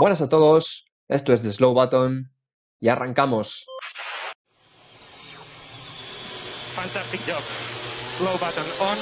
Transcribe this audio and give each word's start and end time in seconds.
Buenas 0.00 0.22
a 0.22 0.28
todos, 0.28 0.86
esto 1.08 1.32
es 1.32 1.42
The 1.42 1.50
Slow 1.50 1.74
Button 1.74 2.30
y 2.78 2.86
arrancamos. 2.86 3.66
Fantastic 6.76 7.20
job. 7.26 7.42
Slow 8.16 8.34
button 8.34 8.64
on. 8.78 8.98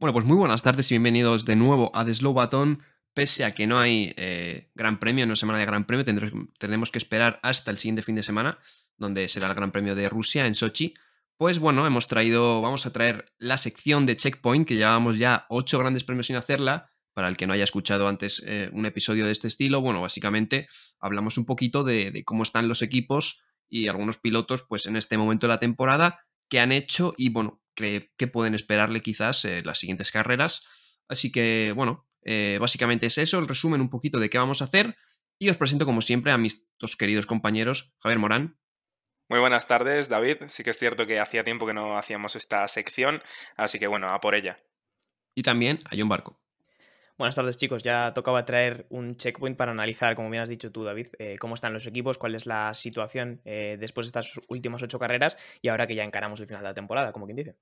Bueno, 0.00 0.14
pues 0.14 0.24
muy 0.24 0.38
buenas 0.38 0.62
tardes 0.62 0.90
y 0.90 0.94
bienvenidos 0.94 1.44
de 1.44 1.56
nuevo 1.56 1.90
a 1.94 2.06
The 2.06 2.14
Slow 2.14 2.32
Button. 2.32 2.82
Pese 3.12 3.44
a 3.44 3.50
que 3.50 3.66
no 3.66 3.78
hay 3.78 4.14
eh, 4.16 4.70
Gran 4.74 4.98
Premio, 4.98 5.26
no 5.26 5.36
semana 5.36 5.58
de 5.58 5.66
Gran 5.66 5.84
Premio, 5.84 6.06
tendremos, 6.06 6.48
tendremos 6.58 6.90
que 6.90 6.96
esperar 6.96 7.38
hasta 7.42 7.70
el 7.70 7.76
siguiente 7.76 8.00
fin 8.00 8.14
de 8.14 8.22
semana, 8.22 8.58
donde 8.96 9.28
será 9.28 9.48
el 9.48 9.54
Gran 9.54 9.72
Premio 9.72 9.94
de 9.94 10.08
Rusia 10.08 10.46
en 10.46 10.54
Sochi. 10.54 10.94
Pues 11.36 11.58
bueno, 11.58 11.84
hemos 11.86 12.06
traído, 12.06 12.62
vamos 12.62 12.86
a 12.86 12.90
traer 12.90 13.26
la 13.38 13.56
sección 13.56 14.06
de 14.06 14.16
Checkpoint, 14.16 14.68
que 14.68 14.76
llevábamos 14.76 15.18
ya 15.18 15.46
ocho 15.48 15.78
grandes 15.80 16.04
premios 16.04 16.28
sin 16.28 16.36
hacerla. 16.36 16.90
Para 17.12 17.28
el 17.28 17.36
que 17.36 17.46
no 17.46 17.52
haya 17.52 17.64
escuchado 17.64 18.08
antes 18.08 18.42
eh, 18.46 18.70
un 18.72 18.86
episodio 18.86 19.26
de 19.26 19.32
este 19.32 19.46
estilo, 19.46 19.80
bueno, 19.80 20.00
básicamente 20.00 20.66
hablamos 21.00 21.38
un 21.38 21.44
poquito 21.44 21.84
de, 21.84 22.22
cómo 22.24 22.42
están 22.42 22.66
los 22.66 22.82
equipos 22.82 23.40
y 23.68 23.88
algunos 23.88 24.16
pilotos, 24.16 24.62
pues 24.68 24.86
en 24.86 24.96
este 24.96 25.16
momento 25.16 25.46
de 25.46 25.52
la 25.52 25.60
temporada, 25.60 26.20
qué 26.48 26.60
han 26.60 26.72
hecho 26.72 27.14
y 27.16 27.30
bueno, 27.30 27.62
qué, 27.74 28.12
qué 28.16 28.26
pueden 28.26 28.54
esperarle 28.54 29.00
quizás 29.00 29.44
eh, 29.44 29.62
las 29.64 29.78
siguientes 29.78 30.10
carreras. 30.10 30.62
Así 31.08 31.30
que 31.30 31.72
bueno, 31.74 32.06
eh, 32.22 32.58
básicamente 32.60 33.06
es 33.06 33.18
eso, 33.18 33.38
el 33.38 33.48
resumen 33.48 33.80
un 33.80 33.90
poquito 33.90 34.18
de 34.18 34.30
qué 34.30 34.38
vamos 34.38 34.62
a 34.62 34.66
hacer. 34.66 34.96
Y 35.38 35.50
os 35.50 35.56
presento 35.56 35.84
como 35.84 36.00
siempre 36.00 36.32
a 36.32 36.38
mis 36.38 36.68
dos 36.78 36.96
queridos 36.96 37.26
compañeros, 37.26 37.92
Javier 38.00 38.18
Morán. 38.18 38.56
Muy 39.28 39.40
buenas 39.40 39.66
tardes, 39.66 40.08
David. 40.08 40.36
Sí 40.48 40.62
que 40.62 40.70
es 40.70 40.78
cierto 40.78 41.06
que 41.06 41.18
hacía 41.18 41.44
tiempo 41.44 41.66
que 41.66 41.72
no 41.72 41.96
hacíamos 41.96 42.36
esta 42.36 42.66
sección, 42.68 43.22
así 43.56 43.78
que 43.78 43.86
bueno, 43.86 44.10
a 44.10 44.20
por 44.20 44.34
ella. 44.34 44.58
Y 45.34 45.42
también 45.42 45.78
a 45.90 45.96
John 45.96 46.08
Barco. 46.08 46.38
Buenas 47.16 47.36
tardes 47.36 47.56
chicos, 47.56 47.84
ya 47.84 48.12
tocaba 48.12 48.44
traer 48.44 48.86
un 48.90 49.14
checkpoint 49.14 49.56
para 49.56 49.70
analizar, 49.70 50.16
como 50.16 50.30
bien 50.30 50.42
has 50.42 50.48
dicho 50.48 50.72
tú 50.72 50.82
David, 50.82 51.06
eh, 51.20 51.36
cómo 51.38 51.54
están 51.54 51.72
los 51.72 51.86
equipos, 51.86 52.18
cuál 52.18 52.34
es 52.34 52.44
la 52.44 52.74
situación 52.74 53.40
eh, 53.44 53.76
después 53.78 54.06
de 54.06 54.08
estas 54.08 54.40
últimas 54.48 54.82
ocho 54.82 54.98
carreras 54.98 55.36
y 55.62 55.68
ahora 55.68 55.86
que 55.86 55.94
ya 55.94 56.02
encaramos 56.02 56.40
el 56.40 56.48
final 56.48 56.62
de 56.62 56.70
la 56.70 56.74
temporada, 56.74 57.12
como 57.12 57.26
quien 57.26 57.36
dice. 57.36 57.56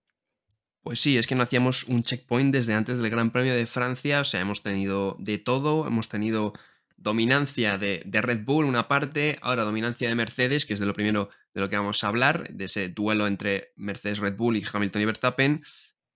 Pues 0.82 1.00
sí, 1.00 1.18
es 1.18 1.26
que 1.26 1.34
no 1.34 1.42
hacíamos 1.42 1.84
un 1.84 2.02
checkpoint 2.02 2.52
desde 2.52 2.72
antes 2.72 2.98
del 2.98 3.10
Gran 3.10 3.30
Premio 3.30 3.54
de 3.54 3.66
Francia, 3.66 4.20
o 4.20 4.24
sea, 4.24 4.40
hemos 4.40 4.62
tenido 4.62 5.16
de 5.18 5.36
todo, 5.36 5.86
hemos 5.86 6.08
tenido 6.08 6.54
dominancia 7.02 7.78
de, 7.78 8.02
Red 8.04 8.44
Bull 8.44 8.64
una 8.64 8.88
parte, 8.88 9.36
ahora 9.42 9.64
dominancia 9.64 10.08
de 10.08 10.14
Mercedes, 10.14 10.64
que 10.64 10.74
es 10.74 10.80
de 10.80 10.86
lo 10.86 10.92
primero 10.92 11.30
de 11.52 11.60
lo 11.60 11.66
que 11.68 11.76
vamos 11.76 12.02
a 12.02 12.08
hablar, 12.08 12.48
de 12.50 12.64
ese 12.64 12.88
duelo 12.88 13.26
entre 13.26 13.72
Mercedes 13.76 14.18
Red 14.18 14.36
Bull 14.36 14.56
y 14.56 14.64
Hamilton 14.70 15.02
y 15.02 15.04
Verstappen, 15.04 15.62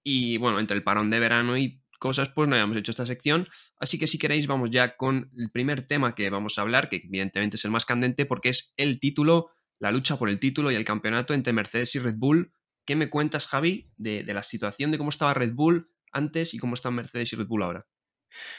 y 0.04 0.36
bueno, 0.38 0.60
entre 0.60 0.76
el 0.76 0.84
parón 0.84 1.10
de 1.10 1.18
verano 1.18 1.56
y 1.56 1.82
cosas, 1.98 2.28
pues 2.28 2.48
no 2.48 2.54
habíamos 2.54 2.76
hecho 2.76 2.92
esta 2.92 3.06
sección, 3.06 3.48
así 3.78 3.98
que 3.98 4.06
si 4.06 4.18
queréis 4.18 4.46
vamos 4.46 4.70
ya 4.70 4.96
con 4.96 5.30
el 5.36 5.50
primer 5.50 5.86
tema 5.86 6.14
que 6.14 6.30
vamos 6.30 6.58
a 6.58 6.62
hablar, 6.62 6.88
que 6.88 7.02
evidentemente 7.04 7.56
es 7.56 7.64
el 7.64 7.70
más 7.70 7.84
candente 7.84 8.24
porque 8.24 8.50
es 8.50 8.72
el 8.76 9.00
título, 9.00 9.50
la 9.80 9.90
lucha 9.90 10.16
por 10.16 10.28
el 10.28 10.38
título 10.38 10.70
y 10.70 10.76
el 10.76 10.84
campeonato 10.84 11.34
entre 11.34 11.52
Mercedes 11.52 11.94
y 11.96 11.98
Red 11.98 12.16
Bull. 12.16 12.52
¿Qué 12.86 12.94
me 12.94 13.10
cuentas, 13.10 13.48
Javi, 13.48 13.86
de, 13.96 14.22
de 14.22 14.34
la 14.34 14.44
situación 14.44 14.92
de 14.92 14.98
cómo 14.98 15.10
estaba 15.10 15.34
Red 15.34 15.54
Bull 15.54 15.84
antes 16.12 16.54
y 16.54 16.58
cómo 16.58 16.74
están 16.74 16.94
Mercedes 16.94 17.32
y 17.32 17.36
Red 17.36 17.46
Bull 17.46 17.64
ahora? 17.64 17.86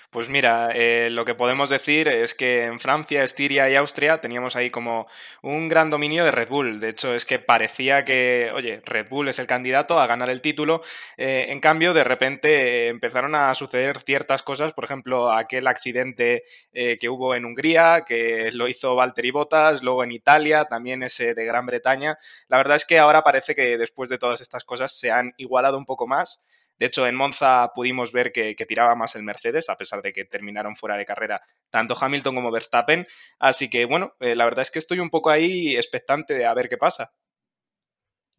Pues 0.10 0.30
mira, 0.30 0.72
eh, 0.73 1.10
lo 1.12 1.26
que 1.26 1.36
podemos 1.36 1.70
decir 1.70 2.08
es 2.08 2.34
que 2.34 2.64
en 2.64 2.80
Francia, 2.80 3.23
Estiria 3.23 3.70
y 3.70 3.76
Austria 3.76 4.20
teníamos 4.22 4.56
ahí 4.56 4.70
como 4.70 5.08
un 5.42 5.68
gran 5.68 5.90
dominio 5.90 6.23
de 6.23 6.32
Red 6.32 6.50
Bull. 6.50 6.80
De 6.80 6.90
hecho, 6.90 7.14
es 7.14 7.26
que 7.26 7.40
parecía 7.40 8.06
que, 8.06 8.52
oye, 8.56 8.82
Red 8.86 9.10
Bull 9.10 9.28
es 9.28 9.40
el 9.40 9.48
candidato 9.48 10.00
a 10.00 10.08
ganar 10.08 10.30
el 10.30 10.42
título. 10.42 10.82
Eh, 11.18 11.48
en 11.50 11.60
cambio, 11.60 11.94
de 11.94 12.04
repente 12.04 12.86
eh, 12.86 12.88
empezaron 12.88 13.36
a 13.36 13.54
suceder 13.54 13.98
ciertas 14.00 14.44
cosas, 14.44 14.73
por 14.73 14.86
ejemplo, 14.86 15.32
aquel 15.32 15.67
accidente 15.67 16.44
que 16.72 17.10
hubo 17.10 17.34
en 17.36 17.45
Hungría, 17.45 18.04
que 18.05 18.52
lo 18.54 18.67
hizo 18.67 18.95
Valtteri 18.95 19.32
Bottas, 19.32 19.84
luego 19.84 20.04
en 20.04 20.11
Italia, 20.11 20.66
también 20.66 21.02
ese 21.04 21.34
de 21.34 21.45
Gran 21.45 21.66
Bretaña. 21.66 22.17
La 22.48 22.58
verdad 22.58 22.76
es 22.76 22.86
que 22.86 22.99
ahora 22.99 23.23
parece 23.23 23.55
que 23.55 23.78
después 23.78 24.10
de 24.10 24.17
todas 24.17 24.42
estas 24.42 24.64
cosas 24.64 24.92
se 24.98 25.11
han 25.11 25.34
igualado 25.38 25.78
un 25.78 25.86
poco 25.86 26.08
más. 26.08 26.44
De 26.80 26.86
hecho, 26.86 27.08
en 27.08 27.15
Monza 27.15 27.71
pudimos 27.73 28.11
ver 28.11 28.32
que, 28.32 28.55
tiraba 28.67 28.95
más 28.95 29.15
el 29.15 29.23
Mercedes, 29.23 29.70
a 29.70 29.77
pesar 29.77 30.02
de 30.02 30.14
que 30.14 30.26
terminaron 30.26 30.76
fuera 30.76 30.98
de 30.98 31.05
carrera 31.05 31.42
tanto 31.70 31.95
Hamilton 31.99 32.36
como 32.36 32.52
Verstappen. 32.52 33.08
Así 33.39 33.70
que, 33.70 33.86
bueno, 33.86 34.15
eh, 34.20 34.36
la 34.36 34.45
verdad 34.45 34.61
es 34.61 34.71
que 34.71 34.80
estoy 34.80 34.99
un 34.99 35.10
poco 35.10 35.30
ahí 35.30 35.76
expectante 35.76 36.33
de 36.33 36.45
a 36.45 36.54
ver 36.54 36.70
qué 36.70 36.77
pasa. 36.77 37.14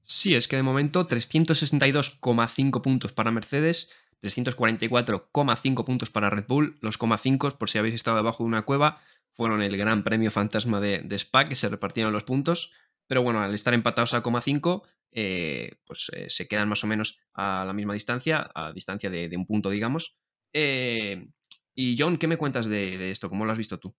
Sí, 0.03 0.35
es 0.35 0.49
que 0.49 0.57
de 0.57 0.63
momento 0.63 1.07
362,5 1.07 2.81
puntos 2.81 3.13
para 3.13 3.31
Mercedes, 3.31 3.91
344,5 4.23 5.85
puntos 5.85 6.11
para 6.11 6.31
Red 6.31 6.47
Bull. 6.49 6.79
Los 6.81 6.99
5, 6.99 7.51
por 7.59 7.69
si 7.69 7.79
habéis 7.79 7.95
estado 7.95 8.17
debajo 8.17 8.43
de 8.43 8.49
una 8.49 8.63
cueva, 8.63 9.01
fueron 9.33 9.63
el 9.63 9.77
gran 9.77 10.05
premio 10.05 10.31
fantasma 10.31 10.81
de, 10.81 11.01
de 11.01 11.17
Spa, 11.17 11.45
que 11.45 11.55
se 11.55 11.69
repartieron 11.69 12.13
los 12.13 12.25
puntos. 12.25 12.73
Pero 13.09 13.23
bueno, 13.23 13.41
al 13.43 13.55
estar 13.55 13.75
empatados 13.75 14.15
a 14.15 14.23
5, 14.41 14.87
eh, 15.11 15.73
pues 15.85 16.11
eh, 16.15 16.29
se 16.29 16.47
quedan 16.47 16.69
más 16.69 16.85
o 16.85 16.87
menos 16.87 17.19
a 17.35 17.65
la 17.67 17.73
misma 17.73 17.95
distancia, 17.95 18.49
a 18.55 18.73
distancia 18.73 19.11
de, 19.11 19.29
de 19.29 19.37
un 19.37 19.47
punto, 19.47 19.71
digamos. 19.71 20.17
Eh, 20.53 21.27
y 21.75 21.97
John, 21.99 22.19
¿qué 22.19 22.29
me 22.29 22.37
cuentas 22.37 22.67
de, 22.67 22.99
de, 22.99 23.11
esto? 23.11 23.29
¿Cómo 23.29 23.45
lo 23.45 23.53
has 23.53 23.59
visto 23.59 23.79
tú? 23.79 23.97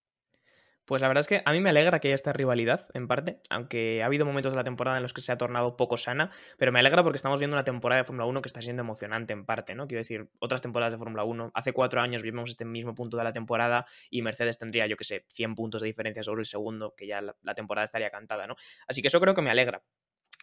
Pues 0.90 1.02
la 1.02 1.06
verdad 1.06 1.20
es 1.20 1.28
que 1.28 1.40
a 1.44 1.52
mí 1.52 1.60
me 1.60 1.70
alegra 1.70 2.00
que 2.00 2.08
haya 2.08 2.16
esta 2.16 2.32
rivalidad, 2.32 2.88
en 2.94 3.06
parte, 3.06 3.38
aunque 3.48 4.02
ha 4.02 4.06
habido 4.06 4.26
momentos 4.26 4.52
de 4.52 4.56
la 4.56 4.64
temporada 4.64 4.96
en 4.96 5.04
los 5.04 5.14
que 5.14 5.20
se 5.20 5.30
ha 5.30 5.38
tornado 5.38 5.76
poco 5.76 5.96
sana, 5.96 6.32
pero 6.58 6.72
me 6.72 6.80
alegra 6.80 7.04
porque 7.04 7.14
estamos 7.14 7.38
viendo 7.38 7.54
una 7.54 7.62
temporada 7.62 8.00
de 8.00 8.04
Fórmula 8.04 8.24
1 8.24 8.42
que 8.42 8.48
está 8.48 8.60
siendo 8.60 8.82
emocionante 8.82 9.32
en 9.32 9.46
parte, 9.46 9.76
¿no? 9.76 9.86
Quiero 9.86 10.00
decir, 10.00 10.30
otras 10.40 10.62
temporadas 10.62 10.92
de 10.92 10.98
Fórmula 10.98 11.22
1, 11.22 11.52
hace 11.54 11.72
cuatro 11.72 12.00
años 12.00 12.24
vimos 12.24 12.50
este 12.50 12.64
mismo 12.64 12.92
punto 12.92 13.16
de 13.16 13.22
la 13.22 13.32
temporada 13.32 13.86
y 14.10 14.22
Mercedes 14.22 14.58
tendría, 14.58 14.88
yo 14.88 14.96
que 14.96 15.04
sé, 15.04 15.26
100 15.28 15.54
puntos 15.54 15.80
de 15.80 15.86
diferencia 15.86 16.24
sobre 16.24 16.40
el 16.40 16.46
segundo, 16.46 16.92
que 16.96 17.06
ya 17.06 17.22
la, 17.22 17.54
temporada 17.54 17.84
estaría 17.84 18.10
cantada, 18.10 18.48
¿no? 18.48 18.56
Así 18.88 19.00
que 19.00 19.06
eso 19.06 19.20
creo 19.20 19.32
que 19.32 19.42
me 19.42 19.50
alegra. 19.50 19.84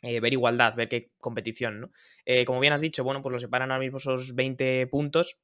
Eh, 0.01 0.21
ver 0.21 0.31
igualdad, 0.31 0.75
ver 0.75 0.87
qué 0.87 1.11
competición, 1.17 1.81
¿no? 1.81 1.91
Eh, 2.23 2.45
como 2.45 2.61
bien 2.61 2.71
has 2.71 2.79
dicho, 2.79 3.03
bueno, 3.03 3.21
pues 3.21 3.33
lo 3.33 3.39
separan 3.39 3.71
ahora 3.71 3.83
mismo 3.83 3.97
esos 3.97 4.33
20 4.33 4.87
puntos, 4.87 5.39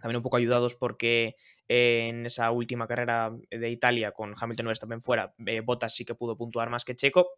también 0.00 0.16
un 0.16 0.22
poco 0.22 0.36
ayudados 0.36 0.74
porque 0.74 1.36
eh, 1.68 2.08
en 2.08 2.26
esa 2.26 2.50
última 2.50 2.86
carrera 2.86 3.32
de 3.50 3.70
Italia 3.70 4.12
con 4.12 4.34
Hamilton 4.38 4.66
Verstappen 4.66 5.02
fuera, 5.02 5.34
eh, 5.46 5.60
Bottas 5.60 5.94
sí 5.94 6.04
que 6.04 6.14
pudo 6.14 6.36
puntuar 6.36 6.70
más 6.70 6.84
que 6.84 6.94
Checo, 6.94 7.28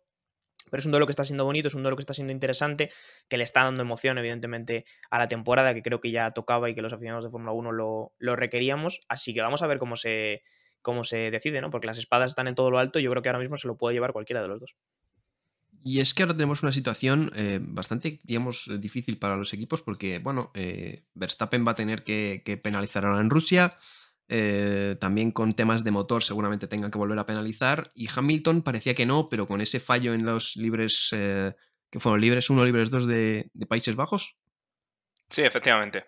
pero 0.71 0.81
es 0.81 0.87
un 0.87 0.93
duelo 0.93 1.07
que 1.07 1.13
está 1.13 1.25
siendo 1.25 1.45
bonito, 1.45 1.69
es 1.69 1.75
un 1.75 1.83
duelo 1.83 1.97
que 1.97 2.03
está 2.03 2.15
siendo 2.15 2.33
interesante, 2.33 2.91
que 3.29 3.37
le 3.37 3.45
está 3.45 3.65
dando 3.65 3.83
emoción, 3.83 4.19
evidentemente, 4.19 4.85
a 5.11 5.19
la 5.19 5.27
temporada, 5.27 5.75
que 5.75 5.83
creo 5.83 6.01
que 6.01 6.11
ya 6.11 6.31
tocaba 6.33 6.71
y 6.71 6.75
que 6.75 6.83
los 6.83 6.93
aficionados 6.93 7.25
de 7.25 7.31
Fórmula 7.31 7.53
1 7.53 7.73
lo, 7.73 8.13
lo, 8.19 8.37
requeríamos. 8.37 9.01
Así 9.09 9.35
que 9.35 9.41
vamos 9.41 9.63
a 9.63 9.67
ver 9.67 9.79
cómo 9.79 9.97
se, 9.97 10.43
cómo 10.83 11.03
se 11.05 11.31
decide, 11.31 11.61
¿no? 11.61 11.71
Porque 11.71 11.87
las 11.87 11.99
espadas 11.99 12.31
están 12.31 12.47
en 12.47 12.55
todo 12.55 12.71
lo 12.71 12.79
alto 12.79 12.99
y 12.99 13.03
yo 13.03 13.11
creo 13.11 13.23
que 13.23 13.29
ahora 13.29 13.41
mismo 13.41 13.57
se 13.57 13.69
lo 13.69 13.77
puede 13.77 13.95
llevar 13.95 14.13
cualquiera 14.13 14.43
de 14.43 14.49
los 14.49 14.61
dos. 14.61 14.77
Y 15.83 16.01
es 16.01 16.13
que 16.13 16.23
ahora 16.23 16.35
tenemos 16.35 16.63
una 16.63 16.73
situación 16.73 17.31
eh, 17.35 17.59
bastante, 17.63 18.21
digamos, 18.25 18.71
difícil 18.79 19.19
para 19.19 19.37
los 19.37 19.53
equipos 19.55 19.81
porque, 19.81 20.19
bueno, 20.19 20.51
eh, 20.55 21.05
Verstappen 21.15 21.67
va 21.67 21.73
a 21.73 21.75
tener 21.75 22.05
que, 22.05 22.43
que, 22.45 22.57
penalizar 22.57 23.07
ahora 23.07 23.21
en 23.21 23.31
Rusia, 23.31 23.79
eh, 24.33 24.95
también 25.01 25.33
con 25.33 25.55
temas 25.55 25.83
de 25.83 25.91
motor 25.91 26.23
seguramente 26.23 26.69
tenga 26.69 26.89
que 26.89 26.99
volver 26.99 27.19
a 27.19 27.27
penalizar, 27.27 27.91
y 27.97 28.09
Hamilton 28.15 28.63
parecía 28.63 28.95
que 28.95 29.05
no, 29.05 29.27
pero 29.29 29.49
con 29.49 29.61
ese 29.61 29.81
fallo 29.81 30.15
en 30.15 30.25
los 30.25 30.57
libres, 30.57 31.09
eh, 31.11 31.53
que 31.91 31.99
fueron 31.99 32.21
libres 32.21 32.49
1, 32.49 32.65
libres 32.65 32.91
2 32.91 33.07
de, 33.09 33.51
de, 33.53 33.67
Países 33.67 33.97
Bajos. 33.97 34.37
Sí, 35.29 35.43
efectivamente. 35.43 36.05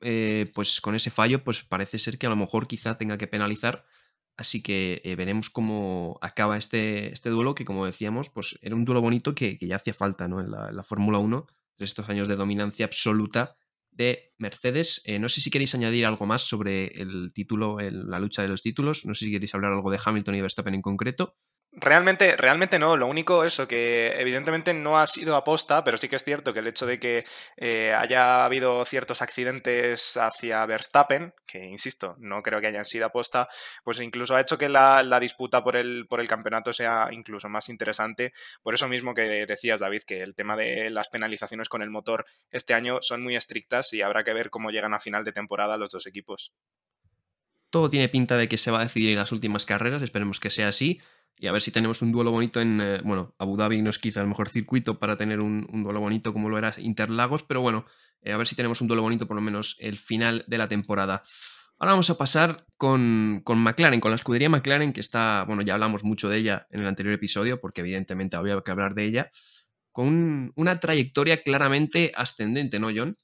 Eh, 0.00 0.50
pues 0.52 0.80
con 0.80 0.96
ese 0.96 1.12
fallo, 1.12 1.44
pues 1.44 1.62
parece 1.62 2.00
ser 2.00 2.18
que 2.18 2.26
a 2.26 2.30
lo 2.30 2.34
mejor 2.34 2.66
quizá 2.66 2.98
tenga 2.98 3.16
que 3.18 3.28
penalizar 3.28 3.84
Así 4.36 4.62
que 4.62 5.00
eh, 5.04 5.14
veremos 5.14 5.48
cómo 5.50 6.18
acaba 6.20 6.56
este, 6.56 7.12
este 7.12 7.30
duelo, 7.30 7.54
que 7.54 7.64
como 7.64 7.86
decíamos, 7.86 8.30
pues 8.30 8.58
era 8.62 8.74
un 8.74 8.84
duelo 8.84 9.00
bonito 9.00 9.34
que, 9.34 9.58
que 9.58 9.66
ya 9.66 9.76
hacía 9.76 9.94
falta 9.94 10.26
¿no? 10.26 10.40
en 10.40 10.50
la, 10.50 10.72
la 10.72 10.82
Fórmula 10.82 11.18
1, 11.18 11.46
tras 11.76 11.90
estos 11.90 12.08
años 12.08 12.26
de 12.26 12.36
dominancia 12.36 12.86
absoluta 12.86 13.56
de 13.94 14.34
Mercedes. 14.38 15.00
Eh, 15.04 15.18
no 15.18 15.28
sé 15.28 15.40
si 15.40 15.50
queréis 15.50 15.74
añadir 15.74 16.06
algo 16.06 16.26
más 16.26 16.42
sobre 16.42 16.86
el 17.00 17.32
título, 17.32 17.78
la 17.78 18.18
lucha 18.18 18.42
de 18.42 18.48
los 18.48 18.62
títulos, 18.62 19.06
no 19.06 19.14
sé 19.14 19.26
si 19.26 19.32
queréis 19.32 19.54
hablar 19.54 19.72
algo 19.72 19.90
de 19.90 20.00
Hamilton 20.04 20.34
y 20.34 20.40
Verstappen 20.40 20.74
en 20.74 20.82
concreto. 20.82 21.36
Realmente, 21.76 22.36
realmente 22.36 22.78
no. 22.78 22.96
Lo 22.96 23.08
único 23.08 23.44
eso, 23.44 23.66
que 23.66 24.12
evidentemente 24.20 24.72
no 24.72 24.98
ha 24.98 25.06
sido 25.08 25.34
aposta, 25.34 25.82
pero 25.82 25.96
sí 25.96 26.08
que 26.08 26.16
es 26.16 26.22
cierto 26.22 26.52
que 26.52 26.60
el 26.60 26.68
hecho 26.68 26.86
de 26.86 27.00
que 27.00 27.24
eh, 27.56 27.92
haya 27.92 28.44
habido 28.44 28.84
ciertos 28.84 29.22
accidentes 29.22 30.16
hacia 30.16 30.64
Verstappen, 30.66 31.34
que 31.46 31.64
insisto, 31.64 32.14
no 32.18 32.42
creo 32.42 32.60
que 32.60 32.68
hayan 32.68 32.84
sido 32.84 33.06
aposta, 33.06 33.48
pues 33.82 33.98
incluso 34.00 34.36
ha 34.36 34.40
hecho 34.40 34.56
que 34.56 34.68
la, 34.68 35.02
la 35.02 35.18
disputa 35.18 35.64
por 35.64 35.74
el, 35.74 36.06
por 36.08 36.20
el 36.20 36.28
campeonato 36.28 36.72
sea 36.72 37.08
incluso 37.10 37.48
más 37.48 37.68
interesante. 37.68 38.32
Por 38.62 38.74
eso 38.74 38.88
mismo 38.88 39.12
que 39.12 39.44
decías, 39.46 39.80
David, 39.80 40.02
que 40.06 40.18
el 40.18 40.36
tema 40.36 40.56
de 40.56 40.90
las 40.90 41.08
penalizaciones 41.08 41.68
con 41.68 41.82
el 41.82 41.90
motor 41.90 42.24
este 42.52 42.74
año 42.74 42.98
son 43.02 43.24
muy 43.24 43.34
estrictas 43.34 43.92
y 43.92 44.02
habrá 44.02 44.22
que 44.22 44.32
ver 44.32 44.50
cómo 44.50 44.70
llegan 44.70 44.94
a 44.94 45.00
final 45.00 45.24
de 45.24 45.32
temporada 45.32 45.76
los 45.76 45.90
dos 45.90 46.06
equipos. 46.06 46.52
Todo 47.70 47.90
tiene 47.90 48.08
pinta 48.08 48.36
de 48.36 48.48
que 48.48 48.58
se 48.58 48.70
va 48.70 48.78
a 48.78 48.84
decidir 48.84 49.10
en 49.10 49.18
las 49.18 49.32
últimas 49.32 49.64
carreras, 49.64 50.00
esperemos 50.02 50.38
que 50.38 50.50
sea 50.50 50.68
así. 50.68 51.00
Y 51.38 51.46
a 51.46 51.52
ver 51.52 51.62
si 51.62 51.70
tenemos 51.70 52.02
un 52.02 52.12
duelo 52.12 52.30
bonito 52.30 52.60
en, 52.60 52.80
eh, 52.80 53.00
bueno, 53.04 53.34
Abu 53.38 53.56
Dhabi 53.56 53.82
no 53.82 53.90
es 53.90 53.98
quizá 53.98 54.20
el 54.20 54.28
mejor 54.28 54.48
circuito 54.48 54.98
para 54.98 55.16
tener 55.16 55.40
un, 55.40 55.66
duelo 55.82 56.00
bonito 56.00 56.32
como 56.32 56.48
lo 56.48 56.58
era 56.58 56.72
Interlagos, 56.78 57.42
pero 57.42 57.60
bueno, 57.60 57.84
eh, 58.22 58.32
a 58.32 58.36
ver 58.36 58.46
si 58.46 58.54
tenemos 58.54 58.80
un 58.80 58.88
duelo 58.88 59.02
bonito 59.02 59.26
por 59.26 59.36
lo 59.36 59.42
menos 59.42 59.76
el 59.80 59.96
final 59.96 60.44
de 60.46 60.58
la 60.58 60.68
temporada. 60.68 61.22
Ahora 61.78 61.92
vamos 61.92 62.08
a 62.08 62.16
pasar 62.16 62.56
con, 62.76 63.42
con, 63.44 63.58
McLaren, 63.58 64.00
con 64.00 64.12
la 64.12 64.14
escudería 64.14 64.48
McLaren, 64.48 64.92
que 64.92 65.00
está, 65.00 65.44
bueno, 65.46 65.62
ya 65.62 65.74
hablamos 65.74 66.04
mucho 66.04 66.28
de 66.28 66.38
ella 66.38 66.66
en 66.70 66.80
el 66.80 66.86
anterior 66.86 67.14
episodio, 67.14 67.60
porque 67.60 67.80
evidentemente 67.80 68.36
había 68.36 68.60
que 68.64 68.70
hablar 68.70 68.94
de 68.94 69.04
ella, 69.04 69.30
con 69.90 70.52
una 70.54 70.78
trayectoria 70.80 71.42
claramente 71.42 72.12
ascendente, 72.14 72.78
¿no, 72.78 72.88
John? 72.94 73.16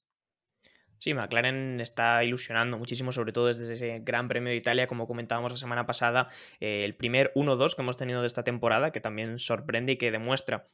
Sí, 1.00 1.14
McLaren 1.14 1.80
está 1.80 2.22
ilusionando 2.24 2.76
muchísimo, 2.76 3.10
sobre 3.10 3.32
todo 3.32 3.46
desde 3.46 3.72
ese 3.72 4.00
Gran 4.00 4.28
Premio 4.28 4.50
de 4.50 4.56
Italia, 4.56 4.86
como 4.86 5.06
comentábamos 5.06 5.50
la 5.50 5.56
semana 5.56 5.86
pasada, 5.86 6.28
eh, 6.60 6.84
el 6.84 6.94
primer 6.94 7.32
1-2 7.34 7.74
que 7.74 7.80
hemos 7.80 7.96
tenido 7.96 8.20
de 8.20 8.26
esta 8.26 8.44
temporada, 8.44 8.92
que 8.92 9.00
también 9.00 9.38
sorprende 9.38 9.92
y 9.92 9.96
que 9.96 10.10
demuestra 10.10 10.68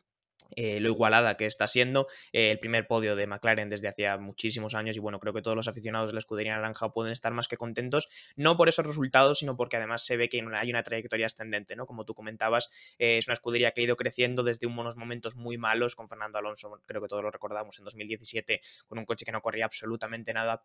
eh, 0.50 0.80
lo 0.80 0.90
igualada 0.90 1.36
que 1.36 1.46
está 1.46 1.66
siendo 1.66 2.06
eh, 2.32 2.50
el 2.52 2.58
primer 2.58 2.86
podio 2.86 3.16
de 3.16 3.26
McLaren 3.26 3.68
desde 3.68 3.88
hacía 3.88 4.16
muchísimos 4.18 4.74
años 4.74 4.96
y 4.96 4.98
bueno, 4.98 5.18
creo 5.18 5.32
que 5.32 5.42
todos 5.42 5.56
los 5.56 5.68
aficionados 5.68 6.10
de 6.10 6.14
la 6.14 6.18
escudería 6.20 6.54
naranja 6.54 6.90
pueden 6.90 7.12
estar 7.12 7.32
más 7.32 7.48
que 7.48 7.56
contentos, 7.56 8.08
no 8.36 8.56
por 8.56 8.68
esos 8.68 8.86
resultados, 8.86 9.38
sino 9.40 9.56
porque 9.56 9.76
además 9.76 10.04
se 10.04 10.16
ve 10.16 10.28
que 10.28 10.42
hay 10.54 10.70
una 10.70 10.82
trayectoria 10.82 11.26
ascendente, 11.26 11.76
¿no? 11.76 11.86
Como 11.86 12.04
tú 12.04 12.14
comentabas, 12.14 12.70
eh, 12.98 13.18
es 13.18 13.26
una 13.28 13.34
escudería 13.34 13.72
que 13.72 13.80
ha 13.80 13.84
ido 13.84 13.96
creciendo 13.96 14.42
desde 14.42 14.66
unos 14.66 14.96
momentos 14.96 15.36
muy 15.36 15.58
malos 15.58 15.94
con 15.96 16.08
Fernando 16.08 16.38
Alonso, 16.38 16.80
creo 16.86 17.02
que 17.02 17.08
todos 17.08 17.22
lo 17.22 17.30
recordamos 17.30 17.78
en 17.78 17.84
2017, 17.84 18.60
con 18.86 18.98
un 18.98 19.04
coche 19.04 19.24
que 19.24 19.32
no 19.32 19.40
corría 19.40 19.64
absolutamente 19.64 20.32
nada 20.32 20.62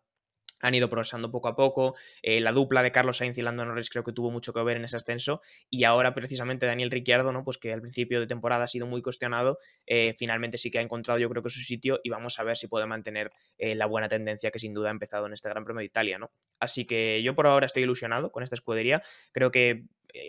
han 0.62 0.74
ido 0.74 0.88
progresando 0.88 1.30
poco 1.30 1.48
a 1.48 1.54
poco. 1.54 1.94
Eh, 2.22 2.40
la 2.40 2.52
dupla 2.52 2.82
de 2.82 2.92
Carlos 2.92 3.18
Sainz 3.18 3.36
y 3.36 3.42
Lando 3.42 3.64
Norris 3.64 3.90
creo 3.90 4.04
que 4.04 4.12
tuvo 4.12 4.30
mucho 4.30 4.54
que 4.54 4.62
ver 4.62 4.78
en 4.78 4.84
ese 4.84 4.96
ascenso. 4.96 5.42
Y 5.68 5.84
ahora, 5.84 6.14
precisamente, 6.14 6.64
Daniel 6.64 6.90
Ricciardo, 6.90 7.32
¿no? 7.32 7.44
Pues 7.44 7.58
que 7.58 7.72
al 7.72 7.82
principio 7.82 8.20
de 8.20 8.26
temporada 8.26 8.64
ha 8.64 8.68
sido 8.68 8.86
muy 8.86 9.02
cuestionado. 9.02 9.58
Eh, 9.86 10.14
finalmente 10.18 10.56
sí 10.56 10.70
que 10.70 10.78
ha 10.78 10.82
encontrado, 10.82 11.18
yo 11.18 11.28
creo 11.28 11.42
que 11.42 11.50
su 11.50 11.60
sitio. 11.60 12.00
Y 12.02 12.10
vamos 12.10 12.38
a 12.38 12.44
ver 12.44 12.56
si 12.56 12.68
puede 12.68 12.86
mantener 12.86 13.32
eh, 13.58 13.74
la 13.74 13.86
buena 13.86 14.08
tendencia 14.08 14.50
que 14.50 14.58
sin 14.58 14.72
duda 14.72 14.88
ha 14.88 14.92
empezado 14.92 15.26
en 15.26 15.32
este 15.32 15.48
Gran 15.48 15.64
Premio 15.64 15.80
de 15.80 15.86
Italia, 15.86 16.18
¿no? 16.18 16.30
Así 16.60 16.86
que 16.86 17.22
yo 17.22 17.34
por 17.34 17.46
ahora 17.48 17.66
estoy 17.66 17.82
ilusionado 17.82 18.30
con 18.30 18.44
esta 18.44 18.54
escudería. 18.54 19.02
Creo 19.32 19.50
que 19.50 19.84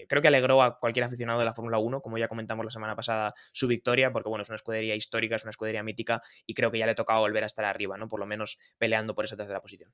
creo 0.08 0.22
que 0.22 0.28
alegró 0.28 0.62
a 0.64 0.80
cualquier 0.80 1.06
aficionado 1.06 1.40
de 1.40 1.46
la 1.46 1.54
Fórmula 1.54 1.78
1, 1.78 2.02
como 2.02 2.18
ya 2.18 2.28
comentamos 2.28 2.66
la 2.66 2.72
semana 2.72 2.96
pasada, 2.96 3.34
su 3.52 3.68
victoria, 3.68 4.12
porque 4.12 4.30
bueno, 4.30 4.44
es 4.44 4.50
una 4.50 4.56
escudería 4.56 4.96
histórica, 4.96 5.36
es 5.36 5.44
una 5.44 5.50
escudería 5.50 5.84
mítica 5.84 6.22
y 6.46 6.54
creo 6.54 6.72
que 6.72 6.78
ya 6.80 6.86
le 6.86 6.96
tocaba 6.96 7.20
volver 7.20 7.44
a 7.44 7.48
estar 7.48 7.66
arriba, 7.66 7.98
¿no? 7.98 8.08
Por 8.08 8.20
lo 8.20 8.26
menos 8.26 8.58
peleando 8.78 9.14
por 9.14 9.26
esa 9.26 9.36
tercera 9.36 9.62
posición. 9.62 9.92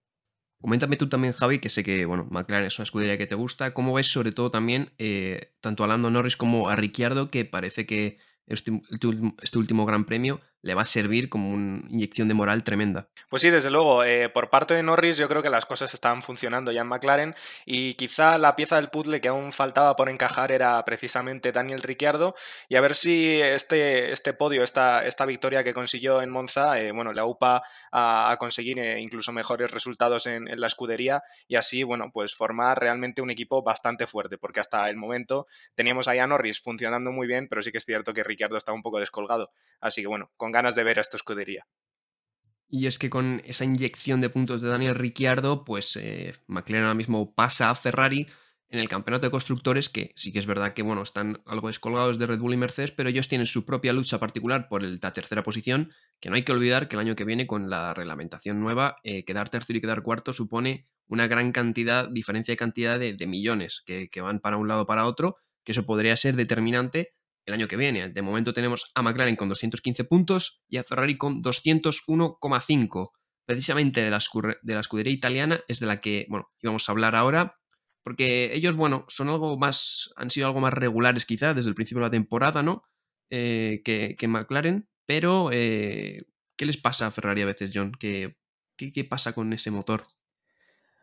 Coméntame 0.61 0.97
tú 0.97 1.07
también, 1.07 1.33
Javi, 1.33 1.59
que 1.59 1.69
sé 1.69 1.83
que, 1.83 2.05
bueno, 2.05 2.27
McLaren 2.29 2.67
es 2.67 2.77
una 2.77 2.83
escudería 2.83 3.17
que 3.17 3.27
te 3.27 3.35
gusta. 3.35 3.73
¿Cómo 3.73 3.93
ves 3.93 4.07
sobre 4.07 4.33
todo 4.33 4.51
también 4.51 4.91
eh, 4.97 5.53
tanto 5.61 5.83
a 5.83 5.87
Lando 5.87 6.09
Norris 6.09 6.35
como 6.35 6.69
a 6.69 6.75
Ricciardo, 6.75 7.31
que 7.31 7.45
parece 7.45 7.85
que 7.85 8.17
este, 8.45 8.81
este 9.41 9.57
último 9.57 9.85
gran 9.85 10.05
premio 10.05 10.41
le 10.61 10.73
va 10.73 10.81
a 10.81 10.85
servir 10.85 11.29
como 11.29 11.51
una 11.51 11.81
inyección 11.89 12.27
de 12.27 12.33
moral 12.33 12.63
tremenda. 12.63 13.07
Pues 13.29 13.41
sí, 13.41 13.49
desde 13.49 13.71
luego. 13.71 14.03
Eh, 14.03 14.29
por 14.29 14.49
parte 14.49 14.73
de 14.73 14.83
Norris 14.83 15.17
yo 15.17 15.27
creo 15.29 15.41
que 15.41 15.49
las 15.49 15.65
cosas 15.65 15.93
están 15.93 16.21
funcionando 16.21 16.71
ya 16.71 16.81
en 16.81 16.87
McLaren 16.87 17.35
y 17.65 17.93
quizá 17.93 18.37
la 18.37 18.55
pieza 18.55 18.75
del 18.75 18.89
puzzle 18.89 19.21
que 19.21 19.29
aún 19.29 19.51
faltaba 19.53 19.95
por 19.95 20.09
encajar 20.09 20.51
era 20.51 20.83
precisamente 20.83 21.51
Daniel 21.51 21.81
Ricciardo 21.81 22.35
y 22.67 22.75
a 22.75 22.81
ver 22.81 22.95
si 22.95 23.39
este, 23.41 24.11
este 24.11 24.33
podio, 24.33 24.63
esta, 24.63 25.05
esta 25.05 25.25
victoria 25.25 25.63
que 25.63 25.73
consiguió 25.73 26.21
en 26.21 26.29
Monza, 26.29 26.79
eh, 26.79 26.91
bueno, 26.91 27.13
le 27.13 27.23
upa 27.23 27.63
a, 27.91 28.35
conseguir 28.39 28.79
eh, 28.79 28.99
incluso 28.99 29.31
mejores 29.31 29.71
resultados 29.71 30.25
en, 30.27 30.47
en, 30.47 30.59
la 30.59 30.67
escudería 30.67 31.23
y 31.47 31.55
así, 31.55 31.83
bueno, 31.83 32.11
pues 32.13 32.35
formar 32.35 32.79
realmente 32.79 33.21
un 33.21 33.29
equipo 33.29 33.63
bastante 33.63 34.07
fuerte 34.07 34.37
porque 34.37 34.59
hasta 34.59 34.89
el 34.89 34.97
momento 34.97 35.47
teníamos 35.75 36.07
ahí 36.07 36.19
a 36.19 36.27
Norris 36.27 36.59
funcionando 36.61 37.11
muy 37.11 37.27
bien, 37.27 37.47
pero 37.47 37.61
sí 37.61 37.71
que 37.71 37.77
es 37.77 37.85
cierto 37.85 38.13
que 38.13 38.23
Ricciardo 38.23 38.57
está 38.57 38.73
un 38.73 38.81
poco 38.81 38.99
descolgado. 38.99 39.51
Así 39.79 40.01
que 40.01 40.07
bueno, 40.07 40.31
con 40.37 40.48
ganas 40.51 40.75
de 40.75 40.83
ver 40.83 40.97
a 40.97 41.01
esta 41.01 41.17
escudería. 41.17 41.65
Y 42.69 42.85
es 42.85 42.99
que 42.99 43.09
con 43.09 43.41
esa 43.45 43.65
inyección 43.65 44.21
de 44.21 44.29
puntos 44.29 44.61
de 44.61 44.69
Daniel 44.69 44.95
Ricciardo, 44.95 45.65
pues 45.65 45.95
eh, 45.95 46.35
McLaren 46.47 46.85
ahora 46.85 46.93
mismo 46.93 47.33
pasa 47.33 47.71
a 47.71 47.75
Ferrari 47.75 48.27
en 48.69 48.79
el 48.79 48.87
campeonato 48.87 49.25
de 49.25 49.31
constructores, 49.31 49.89
que 49.89 50.11
sí 50.15 50.31
que 50.31 50.37
es 50.37 50.45
verdad 50.45 50.73
que 50.73 50.83
bueno, 50.83 51.01
están 51.01 51.41
algo 51.47 51.67
descolgados 51.67 52.19
de 52.19 52.27
Red 52.27 52.37
Bull 52.37 52.53
y 52.53 52.57
Mercedes, 52.57 52.91
pero 52.91 53.09
ellos 53.09 53.27
tienen 53.27 53.47
su 53.47 53.65
propia 53.65 53.93
lucha 53.93 54.19
particular 54.19 54.67
por 54.69 54.83
la 54.83 55.11
tercera 55.11 55.41
posición, 55.41 55.91
que 56.19 56.29
no 56.29 56.35
hay 56.35 56.43
que 56.43 56.51
olvidar 56.51 56.87
que 56.87 56.95
el 56.95 56.99
año 56.99 57.15
que 57.15 57.25
viene 57.25 57.47
con 57.47 57.71
la 57.71 57.95
reglamentación 57.95 58.59
nueva, 58.59 58.97
eh, 59.03 59.25
quedar 59.25 59.49
tercero 59.49 59.77
y 59.77 59.81
quedar 59.81 60.03
cuarto 60.03 60.33
supone 60.33 60.85
una 61.07 61.27
gran 61.27 61.51
cantidad, 61.51 62.07
diferencia 62.07 62.51
de 62.51 62.57
cantidad 62.57 62.99
de, 62.99 63.27
millones 63.27 63.81
que, 63.87 64.09
que, 64.09 64.21
van 64.21 64.39
para 64.39 64.57
un 64.57 64.67
lado 64.67 64.85
para 64.85 65.07
otro, 65.07 65.37
que 65.63 65.71
eso 65.71 65.87
podría 65.87 66.15
ser 66.15 66.35
determinante 66.35 67.13
el 67.49 67.53
año 67.53 67.67
que 67.67 67.75
viene. 67.75 68.09
De 68.09 68.21
momento 68.21 68.53
tenemos 68.53 68.91
a 68.95 69.01
McLaren 69.01 69.35
con 69.35 69.49
215 69.49 70.03
puntos 70.05 70.63
y 70.69 70.77
a 70.77 70.83
Ferrari 70.83 71.17
con 71.17 71.43
201,5. 71.43 73.09
Precisamente 73.45 74.01
de 74.01 74.11
la, 74.11 74.19
de 74.61 74.73
la 74.73 74.79
escudería 74.79 75.11
italiana 75.11 75.61
es 75.67 75.79
de 75.79 75.87
la 75.87 75.99
que, 75.99 76.25
bueno, 76.29 76.47
íbamos 76.61 76.87
a 76.87 76.91
hablar 76.91 77.15
ahora, 77.15 77.57
porque 78.03 78.53
ellos, 78.53 78.75
bueno, 78.75 79.05
son 79.09 79.29
algo 79.29 79.57
más, 79.57 80.11
han 80.15 80.29
sido 80.29 80.47
algo 80.47 80.61
más 80.61 80.73
regulares 80.73 81.25
quizá 81.25 81.53
desde 81.53 81.69
el 81.69 81.75
principio 81.75 82.01
de 82.01 82.07
la 82.07 82.11
temporada, 82.11 82.63
¿no? 82.63 82.83
Eh, 83.31 83.81
que, 83.83 84.27
McLaren, 84.27 84.87
pero 85.05 85.49
eh, 85.51 86.19
¿qué 86.55 86.65
les 86.65 86.77
pasa 86.77 87.07
a 87.07 87.11
Ferrari 87.11 87.41
a 87.41 87.47
veces, 87.47 87.71
John? 87.73 87.91
¿Qué, 87.99 88.37
qué, 88.77 88.91
qué 88.91 89.03
pasa 89.03 89.33
con 89.33 89.51
ese 89.53 89.71
motor? 89.71 90.05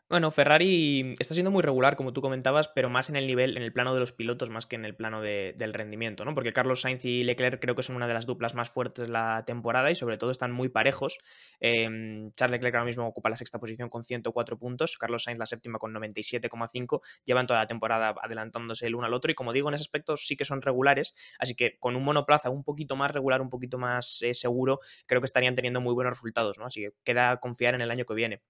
Bueno, 0.09 0.31
Ferrari 0.31 1.15
está 1.19 1.35
siendo 1.35 1.51
muy 1.51 1.63
regular, 1.63 1.97
como 1.97 2.13
tú 2.13 2.21
comentabas, 2.23 2.69
pero 2.69 2.89
más 2.89 3.09
en 3.11 3.17
el 3.17 3.27
nivel, 3.27 3.57
en 3.57 3.65
el 3.65 3.73
plano 3.73 3.93
de 3.93 3.99
los 3.99 4.13
pilotos, 4.13 4.51
más 4.51 4.65
que 4.65 4.77
en 4.77 4.85
el 4.85 4.95
plano 4.95 5.21
del 5.21 5.75
rendimiento, 5.75 6.25
¿no? 6.25 6.33
Porque 6.33 6.53
Carlos 6.53 6.83
Sainz 6.83 7.05
y 7.05 7.25
Leclerc 7.25 7.61
creo 7.61 7.75
que 7.75 7.83
son 7.83 7.97
una 7.97 8.07
de 8.07 8.15
las 8.15 8.25
duplas 8.25 8.55
más 8.55 8.71
fuertes 8.71 9.07
de 9.09 9.13
la 9.13 9.43
temporada 9.45 9.91
y 9.91 9.97
sobre 9.97 10.17
todo 10.17 10.31
están 10.31 10.53
muy 10.53 10.69
parejos. 10.69 11.19
Em, 11.59 12.31
Charles 12.37 12.53
Leclerc 12.53 12.77
ahora 12.77 12.85
mismo 12.85 13.05
ocupa 13.05 13.31
la 13.31 13.37
sexta 13.37 13.59
posición 13.59 13.89
con 13.89 14.05
104 14.05 14.57
puntos, 14.61 14.97
Carlos 14.97 15.25
Sainz 15.25 15.41
la 15.41 15.47
séptima 15.47 15.81
con 15.81 15.93
97,5, 15.93 17.01
llevan 17.25 17.49
toda 17.49 17.59
la 17.59 17.67
temporada 17.67 18.15
adelantándose 18.23 18.87
el 18.87 18.95
uno 18.95 19.07
al 19.07 19.15
otro 19.15 19.33
y 19.33 19.35
como 19.35 19.53
digo, 19.53 19.69
en 19.71 19.75
ese 19.75 19.83
aspecto 19.83 20.17
sí 20.17 20.37
que 20.37 20.45
son 20.45 20.63
regulares, 20.63 21.15
así 21.41 21.57
que 21.57 21.79
con 21.81 21.97
un 21.97 22.05
monoplaza 22.05 22.49
un 22.49 22.63
poquito 22.63 22.95
más 22.95 23.11
regular, 23.11 23.43
un 23.43 23.51
poquito 23.51 23.77
más 23.77 24.23
eh, 24.23 24.35
seguro, 24.35 24.79
creo 25.07 25.21
que 25.21 25.27
estarían 25.27 25.57
teniendo 25.57 25.81
muy 25.81 25.95
buenos 25.95 26.13
resultados, 26.13 26.59
¿no? 26.59 26.67
Así 26.67 26.83
que 26.83 26.91
queda 27.03 27.39
confiar 27.39 27.75
en 27.75 27.81
el 27.81 27.91
año 27.91 28.05
que 28.05 28.15
viene. 28.15 28.41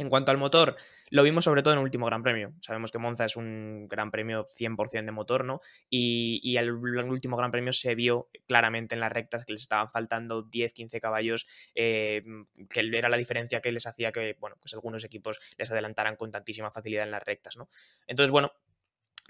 En 0.00 0.08
cuanto 0.08 0.30
al 0.30 0.38
motor, 0.38 0.76
lo 1.10 1.22
vimos 1.22 1.44
sobre 1.44 1.62
todo 1.62 1.74
en 1.74 1.78
el 1.80 1.84
último 1.84 2.06
Gran 2.06 2.22
Premio. 2.22 2.54
Sabemos 2.62 2.90
que 2.90 2.96
Monza 2.96 3.26
es 3.26 3.36
un 3.36 3.86
Gran 3.86 4.10
Premio 4.10 4.48
100% 4.48 5.04
de 5.04 5.12
motor, 5.12 5.44
¿no? 5.44 5.60
Y, 5.90 6.56
el, 6.56 6.70
último 6.72 7.36
Gran 7.36 7.50
Premio 7.50 7.74
se 7.74 7.94
vio 7.94 8.30
claramente 8.46 8.94
en 8.94 9.00
las 9.00 9.12
rectas 9.12 9.44
que 9.44 9.52
les 9.52 9.60
estaban 9.60 9.90
faltando 9.90 10.42
10, 10.42 10.72
15 10.72 11.00
caballos, 11.02 11.46
eh, 11.74 12.22
que 12.70 12.80
era 12.80 13.10
la 13.10 13.18
diferencia 13.18 13.60
que 13.60 13.72
les 13.72 13.86
hacía 13.86 14.10
que, 14.10 14.36
bueno, 14.40 14.56
pues 14.58 14.72
algunos 14.72 15.04
equipos 15.04 15.38
les 15.58 15.70
adelantaran 15.70 16.16
con 16.16 16.30
tantísima 16.30 16.70
facilidad 16.70 17.04
en 17.04 17.10
las 17.10 17.22
rectas, 17.22 17.58
¿no? 17.58 17.68
Entonces, 18.06 18.30
bueno, 18.30 18.52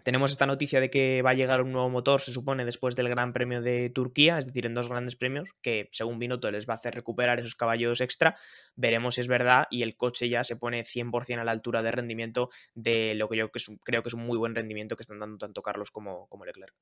tenemos 0.04 0.30
esta 0.30 0.46
noticia 0.46 0.80
de 0.80 0.90
que 0.90 1.22
va 1.22 1.30
a 1.30 1.34
llegar 1.34 1.62
un 1.62 1.72
nuevo 1.72 1.88
motor, 1.88 2.20
se 2.20 2.32
supone, 2.32 2.64
después 2.64 2.96
del 2.96 3.08
Gran 3.08 3.32
Premio 3.32 3.62
de 3.62 3.90
Turquía, 3.90 4.38
es 4.38 4.46
decir, 4.46 4.66
en 4.66 4.74
dos 4.74 4.88
grandes 4.88 5.16
premios, 5.16 5.50
que 5.62 5.88
según 5.92 6.18
Binotto 6.18 6.50
les 6.50 6.68
va 6.68 6.74
a 6.74 6.76
hacer 6.76 6.94
recuperar 6.94 7.40
esos 7.40 7.54
caballos 7.54 8.00
extra. 8.00 8.36
Veremos 8.76 9.14
si 9.14 9.20
es 9.20 9.28
verdad 9.28 9.66
y 9.70 9.82
el 9.82 9.96
coche 9.96 10.28
ya 10.28 10.44
se 10.44 10.56
pone 10.56 10.84
100% 10.84 11.40
a 11.40 11.44
la 11.44 11.52
altura 11.52 11.82
de 11.82 11.92
rendimiento 11.92 12.50
de 12.74 13.14
lo 13.14 13.28
que 13.28 13.36
yo 13.36 13.50
creo 13.50 14.02
que 14.02 14.08
es 14.08 14.14
un 14.14 14.26
muy 14.26 14.38
buen 14.38 14.54
rendimiento 14.54 14.96
que 14.96 15.02
están 15.02 15.18
dando 15.18 15.38
tanto 15.38 15.62
Carlos 15.62 15.90
como, 15.90 16.28
Leclerc. 16.44 16.74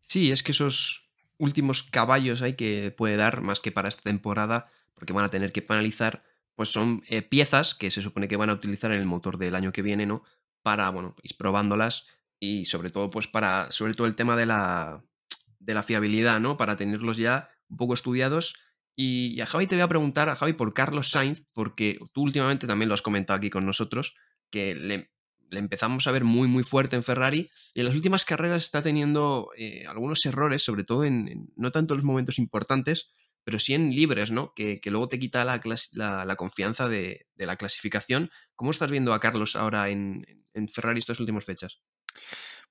Sí, 0.00 0.30
es 0.30 0.42
que 0.42 0.52
esos 0.52 1.10
últimos 1.38 1.82
caballos 1.82 2.42
hay 2.42 2.54
que 2.54 2.90
puede 2.90 3.16
dar, 3.16 3.40
más 3.40 3.60
que 3.60 3.72
para 3.72 3.88
esta 3.88 4.02
temporada, 4.02 4.70
porque 4.94 5.12
van 5.12 5.24
a 5.24 5.30
tener 5.30 5.52
que 5.52 5.62
penalizar, 5.62 6.22
pues 6.54 6.70
son 6.70 7.02
eh, 7.08 7.22
piezas 7.22 7.74
que 7.74 7.90
se 7.90 8.00
supone 8.00 8.28
que 8.28 8.36
van 8.36 8.50
a 8.50 8.54
utilizar 8.54 8.92
en 8.92 8.98
el 8.98 9.06
motor 9.06 9.36
del 9.36 9.54
año 9.54 9.72
que 9.72 9.82
viene, 9.82 10.06
¿no? 10.06 10.22
Para, 10.66 10.90
bueno, 10.90 11.14
ir 11.22 11.36
probándolas 11.36 12.08
y 12.40 12.64
sobre 12.64 12.90
todo, 12.90 13.08
pues 13.08 13.28
para, 13.28 13.70
sobre 13.70 13.94
todo 13.94 14.08
el 14.08 14.16
tema 14.16 14.36
de 14.36 14.46
la, 14.46 15.04
de 15.60 15.74
la 15.74 15.84
fiabilidad, 15.84 16.40
¿no? 16.40 16.56
Para 16.56 16.74
tenerlos 16.74 17.18
ya 17.18 17.48
un 17.68 17.76
poco 17.76 17.94
estudiados. 17.94 18.56
Y, 18.96 19.40
a 19.40 19.46
Javi 19.46 19.68
te 19.68 19.76
voy 19.76 19.82
a 19.82 19.88
preguntar, 19.88 20.28
a 20.28 20.34
Javi, 20.34 20.54
por 20.54 20.74
Carlos 20.74 21.08
Sainz, 21.08 21.44
porque 21.52 22.00
tú 22.12 22.22
últimamente 22.22 22.66
también 22.66 22.88
lo 22.88 22.94
has 22.94 23.02
comentado 23.02 23.36
aquí 23.36 23.48
con 23.48 23.64
nosotros, 23.64 24.16
que 24.50 24.74
le, 24.74 25.12
empezamos 25.52 26.08
a 26.08 26.10
ver 26.10 26.24
muy, 26.24 26.48
muy 26.48 26.64
fuerte 26.64 26.96
en 26.96 27.04
Ferrari 27.04 27.48
y 27.72 27.78
en 27.78 27.86
las 27.86 27.94
últimas 27.94 28.24
carreras 28.24 28.64
está 28.64 28.82
teniendo 28.82 29.50
eh, 29.56 29.84
algunos 29.86 30.26
errores, 30.26 30.64
sobre 30.64 30.82
todo 30.82 31.04
en, 31.04 31.52
no 31.54 31.70
tanto 31.70 31.94
los 31.94 32.02
momentos 32.02 32.40
importantes, 32.40 33.12
pero 33.46 33.60
sí 33.60 33.74
en 33.74 33.90
libres, 33.94 34.32
¿no? 34.32 34.52
Que, 34.56 34.80
luego 34.86 35.08
te 35.08 35.20
quita 35.20 35.44
la, 35.44 35.60
la, 36.24 36.34
confianza 36.34 36.88
de, 36.88 37.28
la 37.36 37.54
clasificación. 37.54 38.28
¿Cómo 38.56 38.72
estás 38.72 38.90
viendo 38.90 39.14
a 39.14 39.20
Carlos 39.20 39.54
ahora 39.54 39.88
en, 39.88 40.26
en 40.52 40.68
Ferrari 40.68 40.98
estas 40.98 41.20
últimas 41.20 41.44
fechas? 41.44 41.80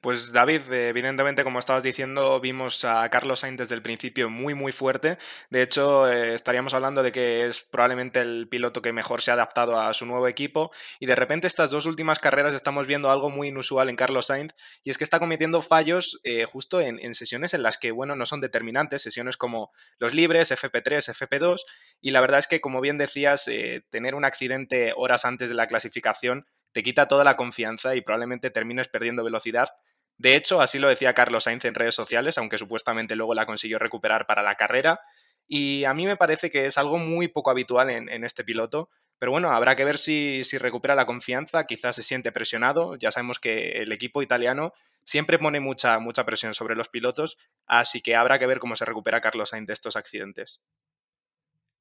Pues 0.01 0.31
David, 0.31 0.71
evidentemente, 0.71 1.43
como 1.43 1.57
estabas 1.57 1.81
diciendo, 1.81 2.39
vimos 2.39 2.85
a 2.85 3.09
Carlos 3.09 3.39
Sainz 3.39 3.57
desde 3.57 3.73
el 3.73 3.81
principio 3.81 4.29
muy, 4.29 4.53
muy 4.53 4.71
fuerte. 4.71 5.17
De 5.49 5.63
hecho, 5.63 6.07
eh, 6.07 6.35
estaríamos 6.35 6.75
hablando 6.75 7.01
de 7.01 7.11
que 7.11 7.47
es 7.47 7.61
probablemente 7.61 8.21
el 8.21 8.47
piloto 8.47 8.83
que 8.83 8.93
mejor 8.93 9.23
se 9.23 9.31
ha 9.31 9.33
adaptado 9.33 9.79
a 9.79 9.91
su 9.93 10.05
nuevo 10.05 10.27
equipo. 10.27 10.71
Y 10.99 11.07
de 11.07 11.15
repente, 11.15 11.47
estas 11.47 11.71
dos 11.71 11.87
últimas 11.87 12.19
carreras 12.19 12.53
estamos 12.53 12.85
viendo 12.85 13.09
algo 13.09 13.31
muy 13.31 13.47
inusual 13.47 13.89
en 13.89 13.95
Carlos 13.95 14.27
Sainz, 14.27 14.53
y 14.83 14.91
es 14.91 14.99
que 14.99 15.03
está 15.03 15.17
cometiendo 15.17 15.63
fallos 15.63 16.19
eh, 16.23 16.45
justo 16.45 16.81
en, 16.81 17.15
sesiones 17.15 17.55
en 17.55 17.63
las 17.63 17.79
que, 17.79 17.89
bueno, 17.91 18.15
no 18.15 18.27
son 18.27 18.41
determinantes, 18.41 19.01
sesiones 19.01 19.37
como 19.37 19.71
los 19.97 20.13
libres, 20.13 20.51
FP3, 20.51 21.15
FP2. 21.15 21.61
Y 21.99 22.11
la 22.11 22.21
verdad 22.21 22.39
es 22.39 22.47
que, 22.47 22.61
como 22.61 22.79
bien 22.79 22.99
decías, 22.99 23.47
eh, 23.47 23.83
tener 23.89 24.13
un 24.13 24.25
accidente 24.25 24.93
horas 24.95 25.25
antes 25.25 25.49
de 25.49 25.55
la 25.55 25.65
clasificación 25.65 26.45
te 26.75 26.83
quita 26.83 27.07
toda 27.07 27.23
la 27.23 27.37
confianza 27.37 27.95
y 27.95 28.01
probablemente 28.01 28.51
termines 28.51 28.89
perdiendo 28.89 29.23
velocidad 29.23 29.69
de 30.17 30.35
hecho, 30.35 30.61
así 30.61 30.79
lo 30.79 30.87
decía 30.87 31.13
Carlos 31.13 31.43
Sainz 31.43 31.65
en 31.65 31.75
redes 31.75 31.95
sociales, 31.95 32.37
aunque 32.37 32.57
supuestamente 32.57 33.15
luego 33.15 33.33
la 33.33 33.45
consiguió 33.45 33.79
recuperar 33.79 34.25
para 34.25 34.43
la 34.43 34.55
carrera. 34.55 35.01
Y 35.47 35.83
a 35.83 35.93
mí 35.93 36.05
me 36.05 36.15
parece 36.15 36.49
que 36.49 36.65
es 36.65 36.77
algo 36.77 36.97
muy 36.97 37.27
poco 37.27 37.51
habitual 37.51 37.89
en, 37.89 38.23
este 38.23 38.43
piloto. 38.43 38.89
Pero 39.19 39.31
bueno, 39.31 39.51
habrá 39.51 39.75
que 39.75 39.85
ver 39.85 39.97
si, 39.97 40.41
recupera 40.57 40.95
la 40.95 41.05
confianza, 41.05 41.65
quizás 41.65 41.97
se 41.97 42.03
siente 42.03 42.31
presionado. 42.31 42.95
Ya 42.95 43.11
sabemos 43.11 43.39
que 43.39 43.81
el 43.81 43.91
equipo 43.91 44.21
italiano 44.21 44.73
siempre 45.03 45.37
pone 45.37 45.59
mucha, 45.59 45.99
mucha 45.99 46.25
presión 46.25 46.53
sobre 46.53 46.75
los 46.75 46.89
pilotos, 46.89 47.37
así 47.67 48.01
que 48.01 48.15
habrá 48.15 48.39
que 48.39 48.47
ver 48.47 48.59
cómo 48.59 48.75
se 48.75 48.85
recupera 48.85 49.21
Carlos 49.21 49.49
Sainz 49.49 49.67
de 49.67 49.73
estos 49.73 49.95
accidentes. 49.95 50.61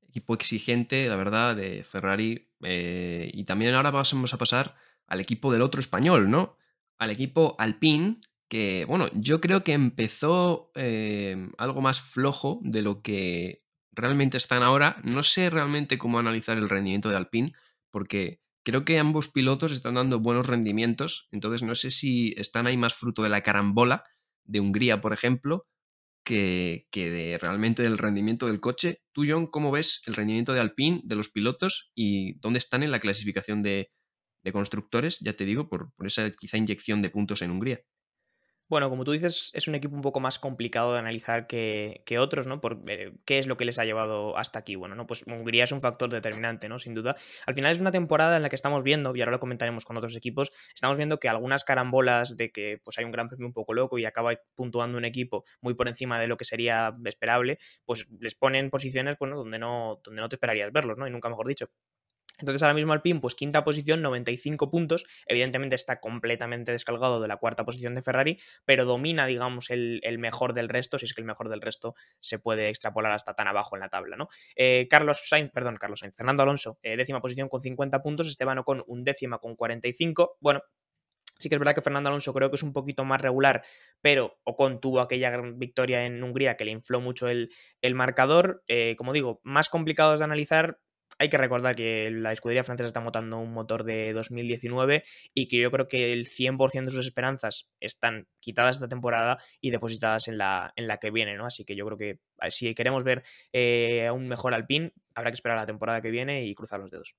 Equipo 0.09 0.35
exigente, 0.35 1.05
la 1.09 1.17
verdad, 1.17 1.57
de 1.57 1.83
Ferrari. 1.85 2.49
Eh, 2.63 3.31
y 3.33 3.45
también 3.45 3.75
ahora 3.75 3.91
vamos 3.91 4.35
a 4.35 4.39
pasar 4.39 4.75
al 5.07 5.21
equipo 5.21 5.53
del 5.53 5.63
otro 5.63 5.81
español, 5.81 6.31
¿no? 6.31 6.57
al 6.99 7.11
equipo 7.11 7.57
Alpine, 7.59 8.19
que, 8.49 8.85
bueno, 8.87 9.09
yo 9.15 9.41
creo 9.41 9.63
que 9.63 9.73
empezó 9.73 10.71
em, 10.75 11.53
algo 11.59 11.81
más 11.81 12.01
flojo 12.01 12.61
de 12.63 12.83
lo 12.83 13.03
que 13.03 13.61
realmente 13.93 14.37
están 14.37 14.63
ahora. 14.63 15.01
No 15.05 15.23
sé 15.23 15.51
realmente 15.51 15.99
cómo 15.99 16.19
analizar 16.19 16.59
el 16.59 16.69
rendimiento 16.69 17.09
de 17.09 17.17
Alpine, 17.17 17.53
porque 17.91 18.41
creo 18.65 18.85
que 18.85 18.99
ambos 18.99 19.29
pilotos 19.29 19.73
están 19.73 19.95
dando 19.95 20.21
buenos 20.21 20.47
rendimientos, 20.47 21.29
entonces 21.33 21.63
no 21.63 21.75
sé 21.75 21.91
si 21.91 22.35
están 22.37 22.67
ahí 22.67 22.77
más 22.77 22.95
fruto 22.95 23.23
de 23.23 23.29
la 23.29 23.43
carambola 23.43 24.05
de 24.45 24.61
Hungría, 24.61 25.01
por 25.01 25.13
ejemplo, 25.13 25.67
que, 26.25 26.87
que, 26.91 27.11
de 27.11 27.39
realmente 27.39 27.83
del 27.83 27.99
rendimiento 27.99 28.47
del 28.47 28.61
coche. 28.61 29.03
Tú, 29.13 29.25
John, 29.29 29.47
¿cómo 29.47 29.71
ves 29.71 30.03
el 30.07 30.15
rendimiento 30.15 30.55
de 30.55 30.61
Alpine, 30.61 31.03
de 31.05 31.17
los 31.17 31.29
pilotos 31.29 31.93
y 31.95 32.39
dónde 32.41 32.59
están 32.59 32.83
en 32.83 32.91
la 32.91 32.99
clasificación 32.99 33.63
de, 33.63 33.91
de 34.45 34.53
constructores, 34.53 35.19
ya 35.21 35.35
te 35.35 35.45
digo, 35.45 35.69
por, 35.69 35.93
esa 36.05 36.31
quizá 36.31 36.59
inyección 36.59 37.03
de 37.03 37.11
puntos 37.11 37.43
en 37.43 37.51
Hungría. 37.51 37.81
Bueno, 38.67 38.89
como 38.89 39.05
tú 39.05 39.13
dices, 39.13 39.51
es 39.53 39.69
un 39.69 39.75
equipo 39.75 39.95
un 39.95 40.01
poco 40.01 40.21
más 40.21 40.39
complicado 40.39 40.95
de 40.95 40.99
analizar 40.99 41.47
que, 41.47 42.03
otros, 42.19 42.47
¿no? 42.47 42.63
Por 42.63 42.83
eh, 42.89 43.13
qué 43.27 43.39
es 43.39 43.47
lo 43.47 43.59
que 43.59 43.67
les 43.67 43.79
ha 43.79 43.85
llevado 43.85 44.39
hasta 44.39 44.59
aquí. 44.59 44.75
Bueno, 44.75 44.95
¿no? 44.95 45.07
Pues 45.07 45.23
Hungría 45.27 45.65
es 45.65 45.73
un 45.73 45.83
factor 45.83 46.09
determinante, 46.09 46.67
¿no? 46.67 46.79
Sin 46.79 46.95
duda. 46.95 47.15
Al 47.47 47.55
final 47.55 47.73
es 47.73 47.81
una 47.81 47.93
temporada 47.93 48.37
en 48.37 48.43
la 48.43 48.49
que 48.49 48.57
estamos 48.57 48.83
viendo, 48.83 49.15
y 49.15 49.21
ahora 49.21 49.33
lo 49.33 49.39
comentaremos 49.41 49.85
con 49.85 49.99
otros 49.99 50.17
equipos, 50.17 50.51
estamos 50.75 50.97
viendo 50.97 51.19
que 51.21 51.29
algunas 51.29 51.63
carambolas 51.63 52.39
de 52.39 52.53
que 52.53 52.81
pues 52.83 52.97
hay 52.99 53.05
un 53.05 53.13
gran 53.13 53.29
premio 53.29 53.47
un 53.47 53.53
poco 53.53 53.75
loco 53.75 53.99
y 53.99 54.07
acaba 54.07 54.33
puntuando 54.55 54.97
un 54.97 55.05
equipo 55.05 55.45
muy 55.61 55.75
por 55.75 55.87
encima 55.89 56.19
de 56.19 56.27
lo 56.27 56.39
que 56.39 56.47
sería 56.47 56.97
esperable, 57.05 57.59
pues 57.85 58.07
les 58.19 58.35
ponen 58.35 58.71
posiciones, 58.71 59.17
bueno, 59.19 59.37
donde 59.37 59.59
no, 59.59 60.01
donde 60.03 60.23
no 60.23 60.29
te 60.31 60.37
esperarías 60.37 60.73
verlos, 60.73 60.97
¿no? 60.97 61.07
Y 61.07 61.11
nunca 61.11 61.29
mejor 61.29 61.49
dicho. 61.49 61.69
Entonces 62.39 62.63
ahora 62.63 62.75
mismo 62.75 62.93
Alpine, 62.93 63.21
pues 63.21 63.35
quinta 63.35 63.65
posición, 63.65 64.03
95 64.03 64.71
puntos. 64.71 65.07
Evidentemente 65.27 65.75
está 65.75 66.01
completamente 66.01 66.73
descalgado 66.73 67.21
de 67.21 67.29
la 67.29 67.37
cuarta 67.37 67.65
posición 67.65 67.95
de 67.95 68.03
Ferrari, 68.03 68.39
pero 68.65 68.85
domina, 68.85 69.27
digamos, 69.27 69.71
el, 69.71 70.01
mejor 70.19 70.55
del 70.55 70.69
resto, 70.69 70.99
si 70.99 71.07
es 71.07 71.15
que 71.15 71.21
el 71.21 71.27
mejor 71.27 71.49
del 71.49 71.61
resto 71.61 71.95
se 72.21 72.39
puede 72.39 72.69
extrapolar 72.69 73.13
hasta 73.13 73.35
tan 73.35 73.49
abajo 73.49 73.77
en 73.77 73.81
la 73.81 73.89
tabla, 73.89 74.17
¿no? 74.17 74.29
Eh, 74.57 74.87
Carlos 74.89 75.23
Sainz, 75.29 75.51
perdón, 75.53 75.77
Carlos 75.77 76.01
Sainz, 76.01 76.17
Fernando 76.17 76.43
Alonso, 76.43 76.79
eh, 76.83 76.97
décima 76.97 77.21
posición 77.21 77.49
con 77.49 77.63
50 77.63 78.03
puntos, 78.03 78.29
Esteban 78.29 78.59
Ocon 78.59 78.85
un 78.87 79.05
décima 79.05 79.39
con 79.39 79.57
45. 79.57 80.39
Bueno, 80.41 80.63
Sí 81.39 81.49
que 81.49 81.57
es 81.57 81.59
verdad 81.59 81.75
que 81.75 81.83
Fernando 81.83 82.09
Alonso 82.09 82.33
creo 82.33 82.49
que 82.49 82.57
es 82.57 82.63
un 82.63 82.73
poquito 82.73 83.05
más 83.05 83.21
regular, 83.21 83.65
pero 84.01 84.39
Ocon 84.45 84.81
tuvo 84.81 85.01
aquella 85.01 85.31
gran 85.31 85.59
victoria 85.59 86.05
en 86.07 86.23
Hungría 86.23 86.57
que 86.57 86.65
le 86.65 86.71
infló 86.71 87.01
mucho 87.01 87.29
el, 87.29 87.51
marcador. 87.95 88.63
Eh, 88.69 88.95
como 88.97 89.13
digo, 89.13 89.41
más 89.43 89.69
complicados 89.69 90.21
de 90.21 90.27
analizar, 90.27 90.79
hay 91.19 91.29
que 91.29 91.39
recordar 91.39 91.75
que 91.75 92.11
la 92.11 92.33
escudería 92.33 92.65
francesa 92.65 92.87
está 92.87 93.01
montando 93.01 93.39
un 93.39 93.53
motor 93.53 93.85
de 93.85 94.13
2019 94.13 95.05
y 95.33 95.49
que 95.49 95.59
yo 95.59 95.71
creo 95.71 95.89
que 95.89 96.13
el 96.13 96.27
100% 96.27 96.85
de 96.85 96.91
sus 96.91 97.07
esperanzas 97.07 97.71
están 97.81 98.27
quitadas 98.41 98.77
esta 98.77 98.89
temporada 98.89 99.39
y 99.61 99.71
depositadas 99.71 100.29
en 100.29 100.39
la, 100.39 100.73
en 100.77 100.87
la 100.87 100.99
que 100.99 101.11
viene, 101.11 101.37
¿no? 101.37 101.47
Así 101.47 101.65
que 101.65 101.77
yo 101.77 101.87
creo 101.87 101.99
que 101.99 102.19
si 102.51 102.75
queremos 102.75 103.05
ver 103.05 103.23
eh, 103.53 104.11
un 104.13 104.29
mejor 104.29 104.55
Alpine, 104.55 104.93
habrá 105.15 105.31
que 105.31 105.37
esperar 105.37 105.57
la 105.57 105.67
temporada 105.67 106.01
que 106.01 106.11
viene 106.11 106.45
y 106.45 106.55
cruzar 106.55 106.81
los 106.81 106.91
dedos. 106.91 107.15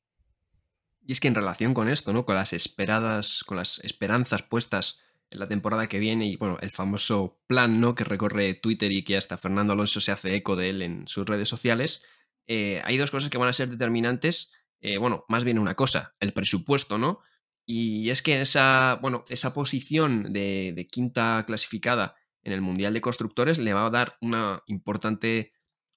Y 1.08 1.12
es 1.12 1.20
que 1.20 1.28
en 1.28 1.36
relación 1.36 1.74
con 1.74 1.88
esto, 1.88 2.14
¿no? 2.14 2.25
Con 2.25 2.36
las 2.36 2.54
esperadas, 2.54 3.44
con 3.46 3.58
las 3.58 3.80
esperanzas 3.80 4.44
puestas 4.44 5.00
en 5.30 5.40
la 5.40 5.48
temporada 5.48 5.88
que 5.88 6.00
viene 6.00 6.25
y 6.28 6.36
bueno, 6.36 6.58
el 6.62 6.72
famoso 6.72 7.40
plan, 7.48 7.80
¿no? 7.80 7.96
Que 7.96 8.04
recorre 8.04 8.54
Twitter 8.56 8.92
y 8.92 9.04
que 9.04 9.18
hasta 9.18 9.38
Fernando 9.38 9.74
Alonso 9.74 10.02
se 10.02 10.12
hace 10.12 10.36
eco 10.36 10.56
de 10.56 10.70
él 10.70 10.82
en 10.82 11.08
sus 11.08 11.25
redes 11.25 11.50
sociales 11.50 12.04
eh, 12.48 12.82
hay 12.84 12.98
dos 12.98 13.12
cosas 13.12 13.30
que 13.30 13.38
van 13.38 13.50
a 13.50 13.54
ser 13.54 13.70
determinantes. 13.70 14.54
Eh, 14.82 14.98
bueno, 14.98 15.25
más 15.28 15.44
bien 15.44 15.60
una 15.60 15.75
cosa, 15.75 16.16
el 16.20 16.34
presupuesto, 16.34 16.98
¿no? 16.98 17.20
Y 17.66 18.10
es 18.10 18.22
que 18.22 18.40
esa, 18.42 19.00
bueno, 19.02 19.25
esa 19.30 19.54
posición 19.54 20.32
de, 20.32 20.88
quinta 20.92 21.44
clasificada 21.48 22.16
en 22.44 22.54
el 22.54 22.62
Mundial 22.62 22.94
de 22.94 23.02
Constructores 23.02 23.58
le 23.58 23.74
va 23.74 23.88
a 23.88 23.90
dar 23.90 24.18
un 24.22 24.36
importante 24.68 25.54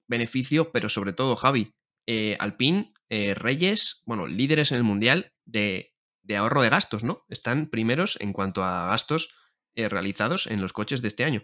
beneficio, 0.07 0.71
pero 0.71 0.89
sobre 0.89 1.13
todo, 1.13 1.35
Javi, 1.35 1.75
eh, 2.07 2.35
Alpine, 2.39 2.91
Reyes, 3.09 4.01
bueno, 4.07 4.25
líderes 4.25 4.71
en 4.71 4.77
el 4.77 4.83
Mundial 4.83 5.33
de, 5.45 5.93
de, 6.23 6.37
ahorro 6.37 6.63
de 6.63 6.69
gastos, 6.69 7.03
¿no? 7.03 7.25
Están 7.29 7.69
primeros 7.69 8.17
en 8.19 8.33
cuanto 8.33 8.63
a 8.63 8.87
gastos 8.87 9.35
realizados 9.75 10.47
en 10.47 10.61
los 10.61 10.73
coches 10.73 11.01
de 11.03 11.07
este 11.07 11.23
año. 11.23 11.43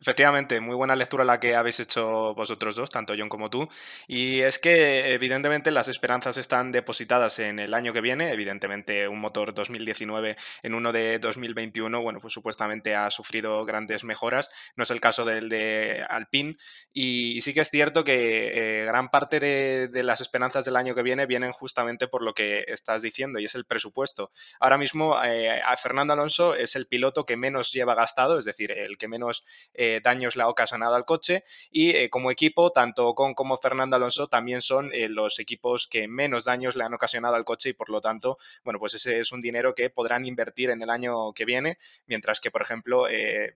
Efectivamente, 0.00 0.60
muy 0.60 0.74
buena 0.74 0.96
lectura 0.96 1.24
la 1.24 1.38
que 1.38 1.56
habéis 1.56 1.80
hecho 1.80 2.34
vosotros 2.34 2.76
dos, 2.76 2.90
tanto 2.90 3.14
John 3.16 3.28
como 3.28 3.50
tú. 3.50 3.68
Y 4.06 4.40
es 4.40 4.58
que 4.58 5.12
evidentemente 5.14 5.70
las 5.70 5.88
esperanzas 5.88 6.36
están 6.36 6.72
depositadas 6.72 7.38
en 7.38 7.58
el 7.58 7.74
año 7.74 7.92
que 7.92 8.00
viene. 8.00 8.32
Evidentemente 8.32 9.08
un 9.08 9.20
motor 9.20 9.54
2019 9.54 10.36
en 10.62 10.74
uno 10.74 10.92
de 10.92 11.18
2021, 11.18 12.02
bueno, 12.02 12.20
pues 12.20 12.32
supuestamente 12.32 12.94
ha 12.94 13.10
sufrido 13.10 13.64
grandes 13.64 14.04
mejoras. 14.04 14.50
No 14.76 14.84
es 14.84 14.90
el 14.90 15.00
caso 15.00 15.24
del 15.24 15.48
de 15.48 16.04
Alpine. 16.08 16.56
Y, 16.92 17.40
sí 17.40 17.54
que 17.54 17.60
es 17.60 17.70
cierto 17.70 18.04
que 18.04 18.82
eh, 18.82 18.84
gran 18.84 19.08
parte 19.08 19.40
de, 19.40 20.02
las 20.02 20.20
esperanzas 20.20 20.64
del 20.64 20.76
año 20.76 20.94
que 20.94 21.02
viene 21.02 21.26
vienen 21.26 21.52
justamente 21.52 22.08
por 22.08 22.22
lo 22.22 22.34
que 22.34 22.64
estás 22.66 23.02
diciendo 23.02 23.38
y 23.38 23.44
es 23.44 23.54
el 23.54 23.64
presupuesto. 23.64 24.30
Ahora 24.60 24.78
mismo 24.78 25.22
eh, 25.24 25.60
a 25.60 25.76
Fernando 25.76 26.12
Alonso 26.12 26.54
es 26.54 26.76
el 26.76 26.86
piloto 26.86 27.24
que 27.24 27.36
menos 27.36 27.72
lleva 27.72 27.94
gastado, 27.94 28.38
es 28.38 28.44
decir, 28.44 28.72
el 28.72 28.98
que 28.98 29.08
menos 29.08 29.46
eh, 29.74 30.00
daños 30.02 30.36
le 30.36 30.42
ha 30.42 30.48
ocasionado 30.48 30.94
al 30.94 31.04
coche 31.04 31.44
y 31.70 31.90
eh, 31.90 32.10
como 32.10 32.30
equipo, 32.30 32.70
tanto 32.70 33.14
con 33.14 33.34
como 33.34 33.56
Fernando 33.56 33.96
Alonso 33.96 34.26
también 34.26 34.62
son 34.62 34.90
eh, 34.92 35.08
los 35.08 35.38
equipos 35.38 35.86
que 35.86 36.08
menos 36.08 36.44
daños 36.44 36.76
le 36.76 36.84
han 36.84 36.94
ocasionado 36.94 37.34
al 37.34 37.44
coche 37.44 37.70
y 37.70 37.72
por 37.72 37.90
lo 37.90 38.00
tanto, 38.00 38.38
bueno, 38.64 38.78
pues 38.78 38.94
ese 38.94 39.18
es 39.18 39.32
un 39.32 39.40
dinero 39.40 39.74
que 39.74 39.90
podrán 39.90 40.26
invertir 40.26 40.70
en 40.70 40.82
el 40.82 40.90
año 40.90 41.32
que 41.32 41.44
viene, 41.44 41.78
mientras 42.06 42.40
que, 42.40 42.50
por 42.50 42.62
ejemplo, 42.62 43.06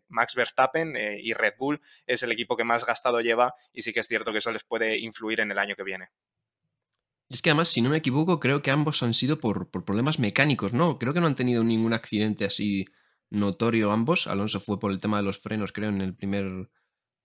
Max 0.08 0.34
Verstappen 0.34 0.96
y 0.96 1.32
Red 1.32 1.54
Bull 1.58 1.80
es 2.06 2.22
el 2.22 2.32
equipo 2.32 2.56
que 2.56 2.64
más 2.64 2.84
gastado 2.84 3.20
lleva 3.20 3.54
y 3.72 3.82
sí 3.82 3.92
que 3.92 4.00
es 4.00 4.08
cierto 4.08 4.32
que 4.32 4.38
eso 4.38 4.50
les 4.50 4.64
puede 4.64 4.98
influir 4.98 5.40
en 5.40 5.50
el 5.50 5.58
año 5.58 5.76
que 5.76 5.82
viene. 5.82 6.08
Es 7.28 7.42
que 7.42 7.50
además, 7.50 7.68
si 7.68 7.80
no 7.80 7.90
me 7.90 7.96
equivoco, 7.96 8.38
creo 8.38 8.62
que 8.62 8.70
ambos 8.70 9.02
han 9.02 9.14
sido 9.14 9.40
por, 9.40 9.68
por 9.70 9.84
problemas 9.84 10.18
mecánicos, 10.18 10.72
¿no? 10.72 10.98
Creo 10.98 11.12
que 11.12 11.20
no 11.20 11.26
han 11.26 11.34
tenido 11.34 11.64
ningún 11.64 11.92
accidente 11.92 12.44
así 12.44 12.86
notorio 13.30 13.92
ambos. 13.92 14.26
Alonso 14.26 14.61
fue 14.61 14.78
por 14.78 14.92
el 14.92 14.99
tema 14.99 15.18
de 15.18 15.23
los 15.23 15.38
frenos, 15.38 15.73
creo, 15.73 15.88
en 15.88 16.00
el 16.00 16.14
primer, 16.14 16.71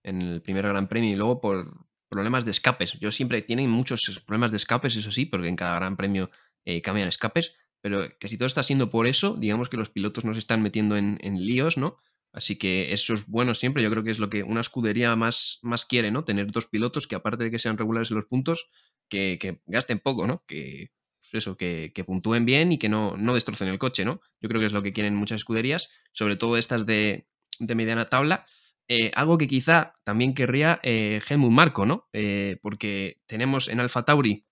en 0.04 0.22
el 0.22 0.42
primer 0.42 0.68
Gran 0.68 0.88
Premio 0.88 1.12
y 1.12 1.16
luego 1.16 1.42
por 1.42 1.88
problemas 2.10 2.46
de 2.46 2.52
escapes. 2.52 3.00
Yo 3.00 3.12
siempre 3.12 3.42
tienen 3.42 3.70
muchos 3.70 4.22
problemas 4.26 4.52
de 4.52 4.58
escapes, 4.58 4.96
eso 4.96 5.12
sí, 5.12 5.26
porque 5.26 5.48
en 5.48 5.56
cada 5.56 5.76
Gran 5.76 5.96
Premio 5.96 6.30
eh, 6.66 6.82
cambian 6.82 7.08
escapes, 7.08 7.54
pero 7.82 8.08
que 8.20 8.28
si 8.28 8.38
todo 8.38 8.48
está 8.48 8.64
siendo 8.64 8.90
por 8.90 9.08
eso, 9.08 9.36
digamos 9.36 9.70
que 9.70 9.78
los 9.78 9.90
pilotos 9.90 10.26
no 10.26 10.34
se 10.34 10.40
están 10.40 10.62
metiendo 10.62 10.98
en, 10.98 11.18
líos, 11.46 11.78
¿no? 11.78 11.98
Así 12.34 12.58
que 12.58 12.94
eso 12.94 13.14
es 13.14 13.28
bueno 13.28 13.54
siempre. 13.54 13.84
Yo 13.84 13.90
creo 13.90 14.04
que 14.04 14.12
es 14.12 14.20
lo 14.20 14.30
que 14.30 14.44
una 14.44 14.62
escudería 14.62 15.16
más, 15.16 15.60
más 15.64 15.86
quiere, 15.86 16.12
¿no? 16.12 16.24
Tener 16.24 16.52
dos 16.52 16.66
pilotos 16.68 17.08
que, 17.08 17.16
aparte 17.16 17.46
de 17.46 17.52
que 17.52 17.60
sean 17.60 17.78
regulares 17.78 18.12
en 18.12 18.16
los 18.16 18.26
puntos, 18.26 18.70
que, 19.10 19.38
que 19.40 19.62
gasten 19.66 20.00
poco, 20.00 20.28
¿no? 20.28 20.44
Que, 20.48 20.92
eso, 21.38 21.58
que, 21.58 21.92
puntúen 22.06 22.46
bien 22.46 22.72
y 22.72 22.78
que 22.78 22.90
no, 22.90 23.16
no 23.18 23.34
destrocen 23.34 23.68
el 23.68 23.80
coche, 23.80 24.06
¿no? 24.06 24.22
Yo 24.40 24.50
creo 24.50 24.60
que 24.60 24.68
es 24.68 24.74
lo 24.74 24.84
que 24.84 24.94
quieren 24.94 25.16
muchas 25.16 25.38
escuderías, 25.38 25.90
sobre 26.12 26.36
todo 26.36 26.58
estas 26.58 26.86
de, 26.86 27.28
mediana 27.60 28.10
tabla. 28.10 28.46
Eh, 28.88 29.12
algo 29.16 29.38
que 29.38 29.48
quizá 29.48 29.94
también 30.04 30.34
querría 30.34 30.80
eh, 30.84 31.22
Helmut 31.28 31.52
Marco, 31.52 31.86
¿no? 31.86 32.10
Eh, 32.14 32.58
porque 32.62 33.22
tenemos 33.26 33.70
en 33.70 33.80
Alfa 33.80 34.04
Tauri 34.04 34.46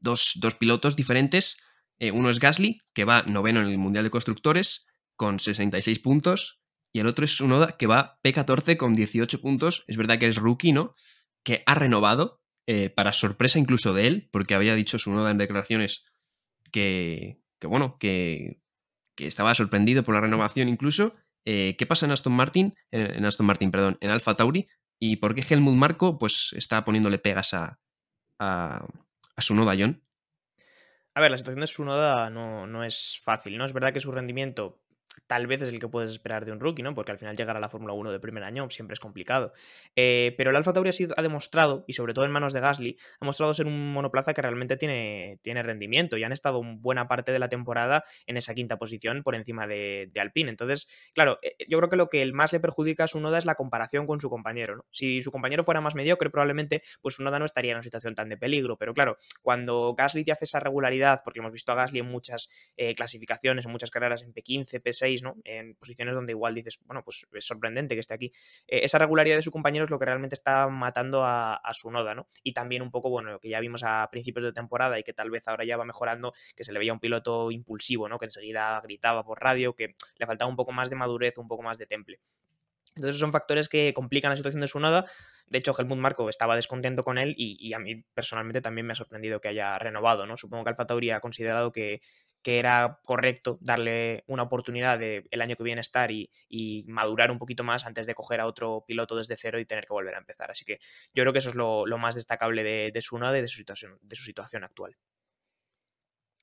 dos, 0.00 0.38
pilotos 0.58 0.96
diferentes. 0.96 1.58
uno 2.12 2.30
es 2.30 2.38
Gasly, 2.38 2.78
que 2.94 3.04
va 3.04 3.22
noveno 3.22 3.60
en 3.60 3.68
el 3.68 3.78
Mundial 3.78 4.04
de 4.04 4.10
Constructores, 4.10 4.86
con 5.16 5.38
66 5.38 5.98
puntos 5.98 6.62
y 6.92 7.00
el 7.00 7.06
otro 7.06 7.24
es 7.24 7.36
Sunoda 7.36 7.76
que 7.78 7.86
va 7.86 8.18
P14 8.22 8.76
con 8.76 8.94
18 8.94 9.40
puntos. 9.40 9.84
Es 9.86 9.96
verdad 9.96 10.18
que 10.18 10.28
es 10.28 10.36
rookie, 10.36 10.72
¿no? 10.72 10.94
Que 11.42 11.62
ha 11.66 11.74
renovado, 11.74 12.41
eh, 12.66 12.90
para 12.90 13.12
sorpresa 13.12 13.58
incluso 13.58 13.92
de 13.92 14.06
él, 14.06 14.28
porque 14.30 14.54
había 14.54 14.74
dicho 14.74 14.98
Sunoda 14.98 15.30
en 15.30 15.38
declaraciones 15.38 16.04
que, 16.70 17.42
que 17.60 17.66
bueno, 17.66 17.98
que, 17.98 18.60
que, 19.16 19.26
estaba 19.26 19.54
sorprendido 19.54 20.04
por 20.04 20.14
la 20.14 20.20
renovación 20.20 20.68
incluso. 20.68 21.16
Eh, 21.44 21.74
¿Qué 21.76 21.86
pasa 21.86 22.06
en 22.06 22.12
Aston 22.12 22.32
Martin? 22.32 22.74
En 22.90 23.24
Aston 23.24 23.46
Martin, 23.46 23.70
perdón, 23.70 23.98
en 24.00 24.10
Alfa 24.10 24.36
Tauri. 24.36 24.68
¿Y 25.00 25.16
por 25.16 25.34
qué 25.34 25.44
Helmut 25.48 25.74
Marco 25.74 26.18
pues, 26.18 26.54
está 26.56 26.84
poniéndole 26.84 27.18
pegas 27.18 27.54
a, 27.54 27.80
a, 28.38 28.86
a 29.34 29.42
Sunoda, 29.42 29.74
John? 29.76 30.00
A 31.14 31.20
ver, 31.20 31.30
la 31.30 31.38
situación 31.38 31.60
de 31.60 31.66
Sunoda 31.66 32.30
no, 32.30 32.66
no 32.66 32.84
es 32.84 33.20
fácil, 33.22 33.58
¿no? 33.58 33.64
Es 33.64 33.72
verdad 33.72 33.92
que 33.92 34.00
su 34.00 34.12
rendimiento 34.12 34.81
tal 35.26 35.46
vez 35.46 35.62
es 35.62 35.72
el 35.72 35.78
que 35.78 35.88
puedes 35.88 36.10
esperar 36.10 36.44
de 36.44 36.52
un 36.52 36.60
rookie, 36.60 36.82
¿no? 36.82 36.94
Porque 36.94 37.12
al 37.12 37.18
final 37.18 37.36
llegar 37.36 37.56
a 37.56 37.60
la 37.60 37.68
Fórmula 37.68 37.92
1 37.92 38.12
de 38.12 38.20
primer 38.20 38.44
año 38.44 38.68
siempre 38.70 38.94
es 38.94 39.00
complicado. 39.00 39.52
Eh, 39.96 40.34
pero 40.36 40.50
el 40.50 40.56
Alfa 40.56 40.72
Tauri 40.72 40.90
ha, 40.90 41.22
demostrado, 41.22 41.84
y 41.86 41.94
sobre 41.94 42.14
todo 42.14 42.24
en 42.24 42.30
manos 42.30 42.52
de 42.52 42.60
Gasly, 42.60 42.96
ha 43.20 43.24
mostrado 43.24 43.54
ser 43.54 43.66
un 43.66 43.92
monoplaza 43.92 44.34
que 44.34 44.42
realmente 44.42 44.76
tiene, 44.76 45.38
tiene 45.42 45.62
rendimiento 45.62 46.16
y 46.16 46.24
han 46.24 46.32
estado 46.32 46.62
buena 46.62 47.08
parte 47.08 47.32
de 47.32 47.38
la 47.38 47.48
temporada 47.48 48.04
en 48.26 48.36
esa 48.36 48.54
quinta 48.54 48.78
posición 48.78 49.22
por 49.22 49.34
encima 49.34 49.66
de, 49.66 50.10
Alpine. 50.18 50.50
Entonces, 50.50 50.88
claro, 51.14 51.38
eh, 51.42 51.56
yo 51.68 51.78
creo 51.78 51.90
que 51.90 51.96
lo 51.96 52.08
que 52.08 52.24
más 52.32 52.52
le 52.52 52.60
perjudica 52.60 53.04
a 53.04 53.08
su 53.08 53.18
noda 53.20 53.38
es 53.38 53.44
la 53.44 53.54
comparación 53.54 54.06
con 54.06 54.20
su 54.20 54.30
compañero, 54.30 54.76
¿no? 54.76 54.84
Si 54.90 55.22
su 55.22 55.32
compañero 55.32 55.64
fuera 55.64 55.80
más 55.80 55.94
mediocre, 55.94 56.30
probablemente, 56.30 56.82
pues 57.00 57.16
su 57.16 57.22
noda 57.22 57.38
no 57.38 57.44
estaría 57.44 57.72
en 57.72 57.76
una 57.78 57.82
situación 57.82 58.14
tan 58.14 58.28
de 58.28 58.36
peligro. 58.36 58.76
Pero 58.76 58.94
claro, 58.94 59.18
cuando 59.42 59.94
Gasly 59.96 60.24
te 60.24 60.32
hace 60.32 60.44
esa 60.44 60.60
regularidad, 60.60 61.22
porque 61.24 61.40
hemos 61.40 61.52
visto 61.52 61.72
a 61.72 61.74
Gasly 61.74 61.98
en 61.98 62.06
muchas 62.06 62.48
eh, 62.76 62.94
clasificaciones, 62.94 63.64
en 63.64 63.72
muchas 63.72 63.90
carreras 63.90 64.22
en 64.22 64.32
P15, 64.32 64.80
P6, 64.80 65.01
en 65.44 65.74
posiciones 65.74 66.14
donde 66.14 66.32
igual 66.32 66.54
dices, 66.54 66.78
bueno, 66.84 67.02
pues 67.04 67.26
es 67.32 67.44
sorprendente 67.44 67.94
que 67.94 68.00
esté 68.00 68.14
aquí. 68.14 68.32
Eh, 68.66 68.80
esa 68.84 68.98
regularidad 68.98 69.36
de 69.36 69.42
su 69.42 69.50
compañero 69.50 69.84
es 69.84 69.90
lo 69.90 69.98
que 69.98 70.04
realmente 70.04 70.34
está 70.34 70.68
matando 70.68 71.22
a, 71.24 71.60
su 71.72 71.90
noda, 71.90 72.14
¿no? 72.14 72.28
Y 72.42 72.52
también 72.52 72.82
un 72.82 72.90
poco, 72.90 73.08
bueno, 73.10 73.30
lo 73.30 73.40
que 73.40 73.48
ya 73.48 73.60
vimos 73.60 73.82
a 73.84 74.08
principios 74.10 74.44
de 74.44 74.52
temporada 74.52 74.98
y 74.98 75.02
que 75.02 75.12
tal 75.12 75.30
vez 75.30 75.48
ahora 75.48 75.64
ya 75.64 75.76
va 75.76 75.84
mejorando, 75.84 76.32
que 76.54 76.64
se 76.64 76.72
le 76.72 76.78
veía 76.78 76.92
un 76.92 77.00
piloto 77.00 77.50
impulsivo, 77.50 78.08
¿no? 78.08 78.18
Que 78.18 78.26
enseguida 78.26 78.80
gritaba 78.82 79.24
por 79.24 79.40
radio, 79.40 79.74
que 79.74 79.94
le 80.16 80.26
faltaba 80.26 80.50
un 80.50 80.56
poco 80.56 80.72
más 80.72 80.90
de 80.90 80.96
madurez, 80.96 81.38
un 81.38 81.48
poco 81.48 81.62
más 81.62 81.78
de 81.78 81.86
temple. 81.86 82.20
Entonces 82.94 83.18
son 83.18 83.32
factores 83.32 83.68
que 83.68 83.94
complican 83.94 84.30
la 84.30 84.36
situación 84.36 84.60
de 84.60 84.68
su 84.68 84.78
noda. 84.78 85.06
De 85.46 85.58
hecho, 85.58 85.74
Helmut 85.76 85.98
Marco 85.98 86.28
estaba 86.28 86.56
descontento 86.56 87.02
con 87.04 87.18
él 87.18 87.34
y, 87.36 87.56
y, 87.58 87.72
a 87.72 87.78
mí 87.78 88.04
personalmente 88.14 88.60
también 88.60 88.86
me 88.86 88.92
ha 88.92 88.96
sorprendido 88.96 89.40
que 89.40 89.48
haya 89.48 89.78
renovado, 89.78 90.26
¿no? 90.26 90.36
Supongo 90.36 90.64
que 90.64 90.70
Alfa 90.70 90.86
Tauri 90.86 91.10
ha 91.10 91.20
considerado 91.20 91.72
que, 91.72 92.02
que 92.42 92.58
era 92.58 93.00
correcto 93.04 93.58
darle 93.60 94.24
una 94.26 94.42
oportunidad 94.42 94.98
de 94.98 95.26
el 95.30 95.40
año 95.40 95.56
que 95.56 95.62
viene 95.62 95.80
estar 95.80 96.10
y, 96.10 96.30
madurar 96.88 97.30
un 97.30 97.38
poquito 97.38 97.64
más 97.64 97.86
antes 97.86 98.06
de 98.06 98.14
coger 98.14 98.40
a 98.40 98.46
otro 98.46 98.84
piloto 98.86 99.16
desde 99.16 99.36
cero 99.36 99.58
y 99.58 99.64
tener 99.64 99.86
que 99.86 99.92
volver 99.92 100.14
a 100.14 100.18
empezar. 100.18 100.50
Así 100.50 100.64
que 100.64 100.78
yo 101.14 101.22
creo 101.22 101.32
que 101.32 101.38
eso 101.38 101.50
es 101.50 101.54
lo, 101.54 101.86
más 101.98 102.14
destacable 102.14 102.62
de, 102.62 103.00
su 103.00 103.18
noda 103.18 103.38
y 103.38 103.42
de 103.42 103.48
su 103.48 103.56
situación, 103.56 103.98
de 104.02 104.16
su 104.16 104.24
situación 104.24 104.64
actual. 104.64 104.96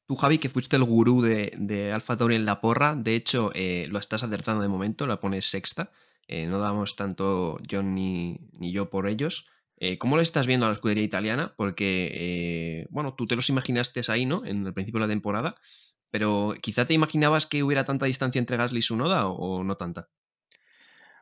Tú, 0.07 0.15
Javi, 0.15 0.39
que 0.39 0.49
fuiste 0.49 0.75
el 0.75 0.83
gurú 0.83 1.21
de, 1.21 1.53
de 1.55 1.91
Alfa 1.91 2.17
Tauri 2.17 2.35
en 2.35 2.45
la 2.45 2.61
porra, 2.61 2.95
de 2.95 3.13
hecho, 3.13 3.51
eh, 3.53 3.85
lo 3.89 3.99
estás 3.99 4.23
acertando 4.23 4.63
de 4.63 4.67
momento, 4.67 5.05
la 5.05 5.19
pones 5.19 5.45
sexta. 5.45 5.91
Eh, 6.27 6.47
no 6.47 6.59
damos 6.59 6.95
tanto 6.95 7.59
John 7.69 7.93
ni, 7.93 8.39
ni 8.53 8.71
yo 8.71 8.89
por 8.89 9.07
ellos. 9.07 9.45
Eh, 9.77 9.99
¿Cómo 9.99 10.15
lo 10.15 10.23
estás 10.23 10.47
viendo 10.47 10.65
a 10.65 10.69
la 10.69 10.73
escudería 10.73 11.03
italiana? 11.03 11.53
Porque, 11.55 12.87
bueno, 12.89 13.13
tú 13.13 13.27
te 13.27 13.35
los 13.35 13.49
imaginaste 13.49 14.01
ahí, 14.07 14.25
¿no? 14.25 14.43
En 14.45 14.65
el 14.65 14.73
principio 14.73 14.99
de 14.99 15.05
la 15.05 15.11
temporada. 15.11 15.55
Pero 16.11 16.53
quizá 16.61 16.85
te 16.85 16.93
imaginabas 16.93 17.45
que 17.45 17.63
hubiera 17.63 17.85
tanta 17.85 18.05
distancia 18.05 18.39
entre 18.39 18.57
Gasly 18.57 18.79
y 18.79 18.83
su 18.83 18.95
noda 18.95 19.27
o 19.27 19.63
no 19.63 19.77
tanta. 19.77 20.09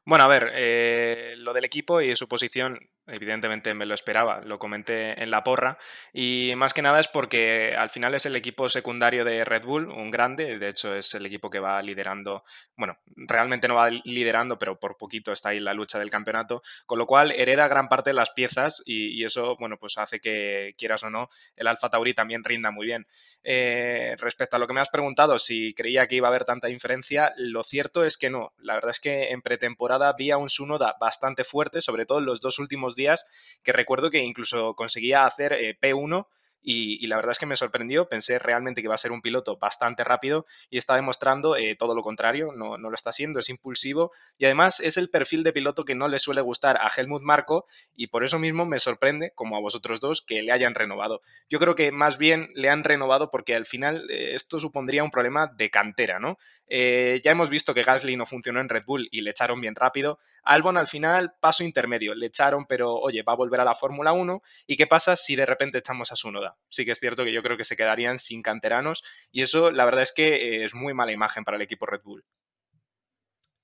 Bueno, 0.06 0.24
a 0.24 0.27
ver, 0.27 0.51
eh, 0.53 1.34
lo 1.38 1.51
del 1.51 1.65
equipo 1.65 2.00
y 2.00 2.15
su 2.15 2.29
posición, 2.29 2.79
evidentemente 3.08 3.74
me 3.74 3.86
lo 3.86 3.94
esperaba, 3.94 4.42
lo 4.42 4.60
comenté 4.60 5.22
en 5.22 5.32
la 5.32 5.44
porra, 5.44 5.78
y 6.14 6.54
más 6.56 6.74
que 6.74 6.82
nada 6.82 7.00
es 7.00 7.08
porque 7.08 7.76
al 7.78 7.90
final 7.90 8.14
es 8.16 8.26
el 8.26 8.36
equipo 8.36 8.70
secundario 8.70 9.24
de 9.24 9.44
Red 9.46 9.64
Bull, 9.64 9.90
un 9.90 10.12
grande, 10.12 10.60
de 10.60 10.70
hecho 10.70 10.96
es 10.96 11.14
el 11.14 11.26
equipo 11.26 11.50
que 11.50 11.60
va 11.60 11.82
liderando, 11.82 12.44
bueno, 12.76 12.98
realmente 13.16 13.68
no 13.68 13.76
va 13.76 13.90
liderando, 13.90 14.58
pero 14.58 14.80
por 14.80 14.98
poquito 14.98 15.32
está 15.32 15.50
ahí 15.50 15.60
la 15.60 15.74
lucha 15.74 16.00
del 16.00 16.10
campeonato, 16.10 16.62
con 16.86 17.00
lo 17.00 17.06
cual 17.06 17.32
hereda 17.32 17.68
gran 17.68 17.88
parte 17.88 18.10
de 18.10 18.16
las 18.16 18.32
piezas 18.32 18.84
y, 18.86 19.24
eso, 19.24 19.56
bueno, 19.58 19.78
pues 19.78 19.98
hace 19.98 20.20
que, 20.20 20.76
quieras 20.78 21.04
o 21.04 21.10
no, 21.10 21.30
el 21.56 21.68
Alfa 21.68 21.90
Tauri 21.90 22.14
también 22.14 22.43
rinda 22.43 22.72
muy 22.72 22.86
bien. 22.86 23.08
Eh, 23.43 24.15
respecto 24.20 24.56
a 24.56 24.60
lo 24.60 24.67
que 24.67 24.74
me 24.74 24.82
has 24.82 24.89
preguntado, 24.89 25.39
si 25.39 25.74
creía 25.74 26.08
que 26.08 26.15
iba 26.15 26.28
a 26.28 26.32
haber 26.32 26.43
tanta 26.43 26.67
diferencia, 26.67 27.34
lo 27.38 27.63
cierto 27.63 28.04
es 28.04 28.17
que 28.17 28.30
no, 28.30 28.54
la 28.58 28.76
verdad 28.76 28.91
es 28.91 29.00
que 29.00 29.30
en 29.30 29.41
pretemporada 29.41 30.10
había 30.10 30.38
un 30.38 30.50
Sunoda 30.50 30.96
bastante 31.00 31.43
fuerte, 31.43 31.82
sobre 31.82 32.06
todo 32.06 32.20
en 32.20 32.26
los 32.26 32.41
dos 32.41 32.60
últimos 32.60 32.96
días, 32.97 33.25
que 33.63 33.71
recuerdo 33.71 34.10
que 34.10 34.19
incluso 34.19 34.75
conseguía 34.75 35.25
hacer 35.25 35.53
eh, 35.53 35.77
P1 35.79 36.27
y, 36.69 37.07
la 37.07 37.15
verdad 37.15 37.31
es 37.31 37.39
que 37.39 37.45
me 37.45 37.55
sorprendió, 37.55 38.10
pensé 38.10 38.39
realmente 38.39 38.81
que 38.81 38.88
iba 38.88 38.93
a 38.93 38.97
ser 38.97 39.13
un 39.13 39.21
piloto 39.21 39.57
bastante 39.57 40.03
rápido 40.03 40.45
y 40.69 40.77
está 40.77 40.95
demostrando 40.95 41.55
eh, 41.55 41.77
todo 41.77 41.95
lo 41.95 42.01
contrario, 42.03 42.51
no, 42.53 42.77
no, 42.77 42.89
lo 42.89 42.93
está 42.93 43.12
haciendo, 43.12 43.39
es 43.39 43.47
impulsivo 43.47 44.12
y 44.38 44.43
además 44.43 44.81
es 44.81 44.97
el 44.97 45.10
perfil 45.10 45.43
de 45.43 45.53
piloto 45.53 45.86
que 45.86 45.95
no 45.95 46.10
le 46.10 46.19
suele 46.19 46.41
gustar 46.41 46.77
a 46.81 46.91
Helmut 46.93 47.21
Marco 47.21 47.67
y 47.95 48.07
por 48.07 48.25
eso 48.25 48.38
mismo 48.38 48.65
me 48.65 48.79
sorprende, 48.79 49.31
como 49.33 49.55
a 49.55 49.62
vosotros 49.62 50.01
dos, 50.01 50.21
que 50.21 50.41
le 50.41 50.51
hayan 50.51 50.75
renovado. 50.75 51.21
Yo 51.49 51.60
creo 51.60 51.73
que 51.73 51.93
más 51.93 52.17
bien 52.17 52.49
le 52.53 52.69
han 52.69 52.83
renovado 52.83 53.31
porque 53.31 53.55
al 53.55 53.65
final 53.65 54.05
eh, 54.10 54.31
esto 54.33 54.60
supondría 54.60 55.05
un 55.05 55.12
problema 55.12 55.47
de 55.55 55.69
cantera, 55.69 56.19
¿no? 56.19 56.38
Eh, 56.67 57.21
ya 57.23 57.32
hemos 57.32 57.49
visto 57.49 57.73
que 57.73 57.82
Gasly 57.82 58.17
no 58.17 58.25
funcionó 58.25 58.60
en 58.60 58.67
Red 58.67 58.84
Bull 58.86 59.08
y 59.12 59.21
le 59.21 59.32
echaron 59.32 59.62
bien 59.62 59.75
rápido. 59.75 60.19
Albon 60.43 60.77
al 60.77 60.88
final, 60.88 61.36
paso 61.39 61.63
intermedio, 61.63 62.13
le 62.13 62.27
echaron, 62.27 62.65
pero 62.65 62.93
oye, 62.95 63.23
va 63.23 63.34
a 63.34 63.38
volver 63.38 63.62
a 63.62 63.65
la 63.65 63.73
Fórmula 63.73 64.12
1. 64.13 64.41
¿Y 64.67 64.75
qué 64.75 64.88
pasa 64.88 65.15
si 65.15 65.36
de 65.36 65.45
repente 65.45 65.77
echamos 65.77 66.12
a 66.12 66.15
su 66.15 66.32
noda? 66.32 66.58
Sí 66.69 66.86
que 66.86 66.91
es 66.91 66.99
cierto 66.99 67.23
que 67.23 67.32
yo 67.32 67.41
creo 67.41 67.58
que 67.58 67.63
se 67.63 67.77
quedarían 67.77 68.19
sin 68.19 68.41
canteranos 68.41 69.03
y 69.32 69.41
eso 69.41 69.71
la 69.71 69.86
verdad 69.86 70.03
es 70.03 70.13
que 70.13 70.36
eh, 70.36 70.63
es 70.65 70.75
muy 70.75 70.93
mala 70.93 71.12
imagen 71.12 71.43
para 71.43 71.56
el 71.56 71.63
equipo 71.63 71.86
Red 71.86 72.01
Bull. 72.03 72.25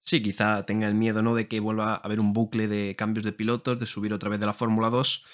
Sí, 0.01 0.21
quizá 0.21 0.65
tenga 0.65 0.87
el 0.87 0.95
miedo 0.95 1.21
¿no? 1.21 1.33
de 1.33 1.47
que 1.47 1.59
vuelva 1.61 1.93
a 1.93 1.95
haber 1.95 2.19
un 2.19 2.33
bucle 2.33 2.67
de 2.67 2.93
cambios 2.95 3.23
de 3.23 3.31
pilotos, 3.31 3.79
de 3.79 3.85
subir 3.85 4.13
otra 4.13 4.29
vez 4.29 4.39
de 4.39 4.45
la 4.45 4.53
Fórmula 4.53 4.89
2 4.89 5.25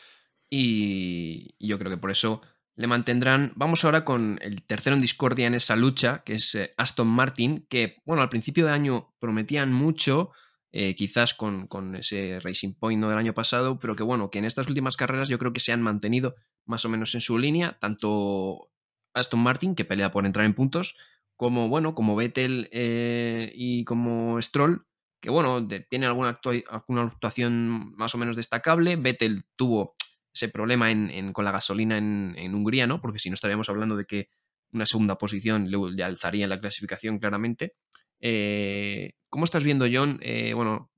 y 0.49 1.55
yo 1.60 1.77
creo 1.77 1.91
que 1.91 1.97
por 1.97 2.12
eso 2.12 2.41
le 2.80 2.88
mantendrán. 2.88 3.52
Vamos 3.58 3.84
ahora 3.84 4.06
con 4.06 4.39
el 4.42 4.63
tercero 4.63 4.96
en 4.96 5.02
discordia 5.02 5.48
en 5.48 5.54
esa 5.54 5.76
lucha, 5.76 6.24
que 6.24 6.36
es 6.36 6.56
eh, 6.56 6.74
Aston 6.78 7.08
Martin, 7.08 7.65
que, 7.70 7.98
bueno, 8.06 8.22
al 8.22 8.30
principio 8.30 8.65
de 8.65 8.72
año 8.72 9.13
prometían 9.20 9.74
mucho, 9.74 10.32
eh, 10.72 10.96
quizás 10.96 11.34
con, 11.34 11.68
ese 11.98 12.39
Racing 12.39 12.76
Point 12.76 13.02
¿no? 13.02 13.10
del 13.10 13.18
año 13.18 13.34
pasado, 13.34 13.80
pero 13.80 13.98
que, 13.98 14.04
bueno, 14.04 14.30
que 14.30 14.39
en 14.39 14.46
estas 14.46 14.70
últimas 14.70 14.96
carreras 14.96 15.28
yo 15.28 15.38
creo 15.38 15.52
que 15.52 15.60
se 15.60 15.74
han 15.74 15.82
mantenido 15.82 16.36
más 16.65 16.86
o 16.86 16.89
menos 16.89 17.13
en 17.15 17.20
su 17.20 17.38
línea, 17.38 17.78
tanto 17.82 18.72
Aston 19.13 19.42
Martin, 19.42 19.76
que 19.76 19.84
pelea 19.84 20.10
por 20.10 20.26
entrar 20.26 20.46
en 20.46 20.54
puntos, 20.54 20.96
como, 21.36 21.68
bueno, 21.68 21.94
como 21.96 22.15
Vettel 22.15 22.70
eh, 22.72 23.52
y 23.56 23.84
como 23.84 24.42
Stroll, 24.42 24.86
que, 25.22 25.30
bueno, 25.30 25.68
tiene 25.89 26.06
alguna, 26.06 26.39
alguna 26.70 27.02
actuación 27.02 27.94
más 27.98 28.15
o 28.15 28.18
menos 28.18 28.38
destacable. 28.38 28.96
Vettel 28.96 29.44
tuvo 29.58 29.96
ese 30.34 30.50
problema 30.50 30.89
con 31.34 31.46
la 31.46 31.52
gasolina 31.52 31.98
en, 31.98 32.54
Hungría, 32.54 32.88
¿no? 32.88 33.02
Porque 33.02 33.20
si 33.20 33.30
no 33.30 33.34
estaríamos 33.34 33.70
hablando 33.70 33.96
de 33.96 34.06
que 34.06 34.30
una 34.72 34.86
segunda 34.86 35.18
posición 35.18 35.70
le, 35.70 36.04
alzaría 36.04 36.44
en 36.44 36.50
la 36.50 36.60
clasificación 36.60 37.20
claramente. 37.20 37.74
Eh, 38.20 39.13
¿Cómo 39.30 39.46
estás 39.46 39.63
viendo, 39.63 39.88
John? 39.92 40.20
Eh, 40.22 40.54
bueno, 40.54 40.92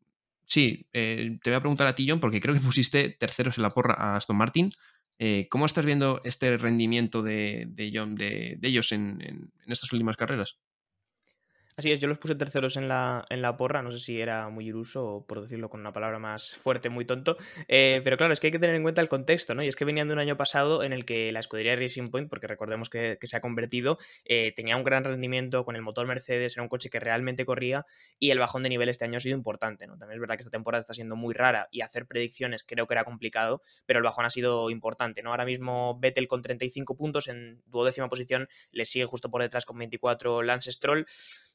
sí, 0.45 0.87
eh, 0.93 1.37
te 1.41 1.49
voy 1.49 1.57
a 1.57 1.61
preguntar 1.61 1.87
a 1.87 1.95
ti, 1.95 2.05
John, 2.07 2.19
porque 2.19 2.41
creo 2.41 2.53
que 2.53 2.61
pusiste 2.61 3.09
terceros 3.09 3.57
en 3.57 3.63
la 3.63 3.69
porra 3.69 3.95
a 3.95 4.15
Aston 4.15 4.37
Martin. 4.37 4.71
¿Cómo 5.51 5.67
estás 5.67 5.85
viendo 5.85 6.19
este 6.23 6.57
rendimiento 6.57 7.21
de, 7.21 7.91
John, 7.93 8.15
de, 8.15 8.57
ellos 8.63 8.91
en, 8.91 9.51
estas 9.67 9.93
últimas 9.93 10.17
carreras? 10.17 10.57
Así 11.77 11.91
es, 11.91 12.01
yo 12.01 12.07
los 12.09 12.17
puse 12.17 12.35
terceros 12.35 12.75
en 12.75 12.89
la, 12.89 13.25
en 13.29 13.41
la 13.41 13.55
porra, 13.55 13.81
no 13.81 13.91
sé 13.91 13.99
si 13.99 14.19
era 14.19 14.49
muy 14.49 14.67
iruso 14.67 15.05
o 15.05 15.25
por 15.25 15.41
decirlo 15.41 15.69
con 15.69 15.79
una 15.79 15.93
palabra 15.93 16.19
más 16.19 16.57
fuerte, 16.57 16.89
muy 16.89 17.05
tonto, 17.05 17.37
eh, 17.69 18.01
pero 18.03 18.17
claro, 18.17 18.33
es 18.33 18.41
que 18.41 18.47
hay 18.47 18.51
que 18.51 18.59
tener 18.59 18.75
en 18.75 18.83
cuenta 18.83 19.01
el 19.01 19.07
contexto, 19.07 19.55
¿no? 19.55 19.63
Y 19.63 19.67
es 19.67 19.77
que 19.77 19.85
venían 19.85 20.07
de 20.09 20.13
un 20.13 20.19
año 20.19 20.35
pasado 20.35 20.83
en 20.83 20.91
el 20.91 21.05
que 21.05 21.31
la 21.31 21.39
escudería 21.39 21.75
Racing 21.77 22.09
Point, 22.09 22.29
porque 22.29 22.47
recordemos 22.47 22.89
que, 22.89 23.17
se 23.21 23.37
ha 23.37 23.39
convertido, 23.39 23.99
eh, 24.25 24.51
tenía 24.53 24.75
un 24.75 24.83
gran 24.83 25.05
rendimiento 25.05 25.63
con 25.63 25.77
el 25.77 25.81
motor 25.81 26.05
Mercedes, 26.07 26.57
era 26.57 26.63
un 26.63 26.67
coche 26.67 26.89
que 26.89 26.99
realmente 26.99 27.45
corría 27.45 27.85
y 28.19 28.31
el 28.31 28.39
bajón 28.39 28.63
de 28.63 28.69
nivel 28.69 28.89
este 28.89 29.05
año 29.05 29.17
ha 29.17 29.21
sido 29.21 29.37
importante, 29.37 29.87
¿no? 29.87 29.97
También 29.97 30.17
es 30.17 30.21
verdad 30.21 30.35
que 30.35 30.41
esta 30.41 30.51
temporada 30.51 30.81
está 30.81 30.93
siendo 30.93 31.15
muy 31.15 31.33
rara 31.33 31.69
y 31.71 31.81
hacer 31.81 32.05
predicciones 32.05 32.63
creo 32.63 32.85
que 32.85 32.93
era 32.93 33.05
complicado, 33.05 33.61
pero 33.85 33.99
el 33.99 34.03
bajón 34.03 34.25
ha 34.25 34.29
sido 34.29 34.69
importante, 34.69 35.23
¿no? 35.23 35.31
Ahora 35.31 35.45
mismo 35.45 35.97
Vettel 35.99 36.27
con 36.27 36.41
35 36.41 36.97
puntos 36.97 37.29
en 37.29 37.61
duodécima 37.67 38.09
posición, 38.09 38.49
le 38.71 38.83
sigue 38.83 39.05
justo 39.05 39.31
por 39.31 39.41
detrás 39.41 39.65
con 39.65 39.77
24 39.77 40.43
Lance 40.43 40.71
Stroll. 40.73 41.05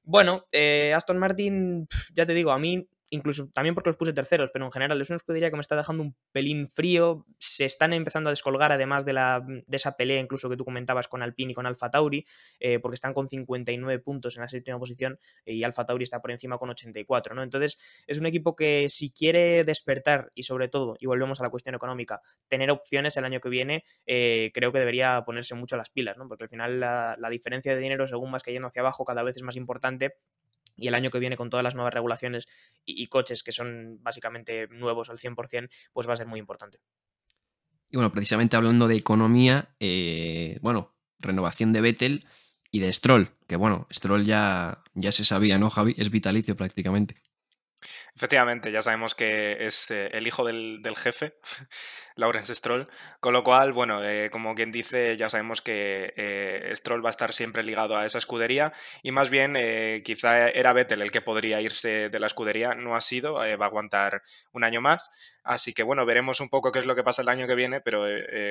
Bueno, 0.09 0.47
eh, 0.53 0.95
Aston 0.95 1.19
Martin, 1.19 1.89
ya 2.15 2.25
te 2.27 2.33
digo, 2.33 2.53
a 2.53 2.59
mí 2.61 2.87
incluso 3.11 3.49
también 3.49 3.75
porque 3.75 3.91
los 3.91 3.97
puse 3.97 4.13
terceros, 4.13 4.51
pero 4.53 4.65
en 4.65 4.73
general 4.73 5.01
es 5.01 5.11
una 5.11 5.17
escudería 5.17 5.51
que 5.51 5.57
me 5.57 5.61
está 5.61 5.77
dejando 5.77 6.03
un 6.03 6.17
pelín 6.33 6.69
frío. 6.69 7.27
Se 7.39 7.65
están 7.65 7.93
empezando 7.93 8.29
a 8.29 8.33
descolgar, 8.33 8.73
además 8.73 9.05
de, 9.05 9.13
la, 9.13 9.45
de 9.47 9.77
esa 9.77 9.97
pelea 9.97 10.21
incluso 10.21 10.49
que 10.49 10.57
tú 10.57 10.65
comentabas 10.65 11.09
con 11.09 11.23
Alpine 11.23 11.53
y 11.53 11.55
con 11.55 11.67
Alfa 11.67 11.91
Tauri, 11.91 12.27
eh, 12.61 12.79
porque 12.79 12.95
están 12.95 13.15
con 13.15 13.29
59 13.29 14.03
puntos 14.03 14.37
en 14.37 14.43
la 14.43 14.49
séptima 14.49 14.79
posición 14.79 15.19
eh, 15.45 15.55
y 15.55 15.65
Alfa 15.65 15.85
Tauri 15.85 16.05
está 16.05 16.21
por 16.21 16.31
encima 16.31 16.59
con 16.59 16.71
84, 16.71 17.35
¿no? 17.35 17.43
Entonces 17.43 17.79
es 18.07 18.19
un 18.19 18.27
equipo 18.27 18.57
que 18.57 18.89
si 18.89 19.11
quiere 19.11 19.65
despertar 19.65 20.31
y 20.35 20.43
sobre 20.43 20.69
todo, 20.69 20.97
y 20.99 21.07
volvemos 21.07 21.41
a 21.41 21.45
la 21.45 21.51
cuestión 21.51 21.75
económica, 21.75 22.21
tener 22.49 22.71
opciones 22.71 23.17
el 23.17 23.25
año 23.25 23.41
que 23.41 23.49
viene, 23.49 23.85
eh, 24.07 24.51
creo 24.55 24.73
que 24.73 24.79
debería 24.79 25.23
ponerse 25.25 25.55
mucho 25.55 25.77
las 25.77 25.91
pilas, 25.91 26.17
¿no? 26.17 26.29
Porque 26.29 26.45
al 26.45 26.51
final 26.51 26.81
la, 26.81 27.17
la 27.19 27.31
diferencia 27.31 27.75
de 27.75 27.81
dinero, 27.81 28.07
según 28.07 28.31
más 28.31 28.43
que 28.43 28.53
yendo 28.53 28.69
hacia 28.69 28.83
abajo, 28.83 29.05
cada 29.05 29.23
vez 29.23 29.37
es 29.37 29.43
más 29.43 29.57
importante 29.57 30.15
y 30.77 30.89
el 30.89 30.95
año 30.95 31.11
que 31.11 31.19
viene 31.19 31.37
con 31.37 31.51
todas 31.51 31.65
las 31.65 31.75
nuevas 31.75 31.95
regulaciones 31.95 32.47
y, 32.85 33.07
coches 33.07 33.43
que 33.43 33.53
son 33.53 33.99
básicamente 34.03 34.69
nuevos 34.69 35.11
al 35.11 35.19
100%, 35.19 35.69
pues 35.93 36.09
va 36.09 36.13
a 36.13 36.17
ser 36.17 36.27
muy 36.27 36.39
importante. 36.39 36.79
Y 37.91 37.97
bueno, 37.97 38.13
precisamente 38.13 38.57
hablando 38.57 38.89
de 38.89 38.97
economía, 38.97 39.75
eh, 39.81 40.59
bueno, 40.61 40.89
renovación 41.19 41.73
de 41.73 41.81
Vettel 41.81 42.27
y 42.71 42.81
de 42.81 42.93
Stroll, 42.93 43.31
que 43.47 43.57
bueno, 43.57 43.87
Stroll 43.93 44.25
ya, 44.25 44.83
ya 44.95 45.13
se 45.13 45.25
sabía, 45.25 45.59
¿no, 45.59 45.71
Javi? 45.71 45.95
Es 45.97 46.11
vitalicio 46.11 46.57
prácticamente. 46.57 47.17
Efectivamente, 48.15 48.73
ya 48.73 48.81
sabemos 48.81 49.15
que 49.15 49.67
es 49.67 49.91
eh, 49.91 50.09
el 50.13 50.27
hijo 50.27 50.45
del, 50.45 50.81
jefe, 50.97 51.35
Lawrence 52.17 52.55
Stroll, 52.55 52.89
con 53.21 53.35
lo 53.35 53.45
cual, 53.45 53.73
bueno, 53.75 54.03
eh, 54.03 54.31
como 54.31 54.55
quien 54.55 54.73
dice, 54.73 55.17
ya 55.19 55.29
sabemos 55.29 55.61
que 55.61 56.15
eh, 56.17 56.73
Stroll 56.75 57.05
va 57.05 57.11
a 57.11 57.17
estar 57.17 57.35
siempre 57.35 57.63
ligado 57.63 57.97
a 57.97 58.07
esa 58.07 58.17
escudería 58.17 58.73
y 59.03 59.13
más 59.13 59.29
bien 59.29 59.55
quizá 60.03 60.49
era 60.49 60.73
Vettel 60.73 61.03
el 61.03 61.11
que 61.11 61.21
podría 61.21 61.61
irse 61.61 62.09
de 62.09 62.19
la 62.19 62.27
escudería, 62.27 62.75
no 62.75 62.97
ha 62.97 63.01
sido, 63.03 63.35
va 63.35 63.45
a 63.45 63.69
aguantar 63.69 64.23
un 64.53 64.65
año 64.65 64.81
más, 64.81 65.11
así 65.45 65.75
que 65.75 65.83
bueno, 65.83 66.07
veremos 66.07 66.41
un 66.41 66.49
poco 66.49 66.73
qué 66.73 66.79
es 66.79 66.87
lo 66.87 66.97
que 66.97 67.05
pasa 67.05 67.23
el 67.23 67.29
año 67.29 67.47
que 67.47 67.55
viene, 67.55 67.81
pero 67.83 68.05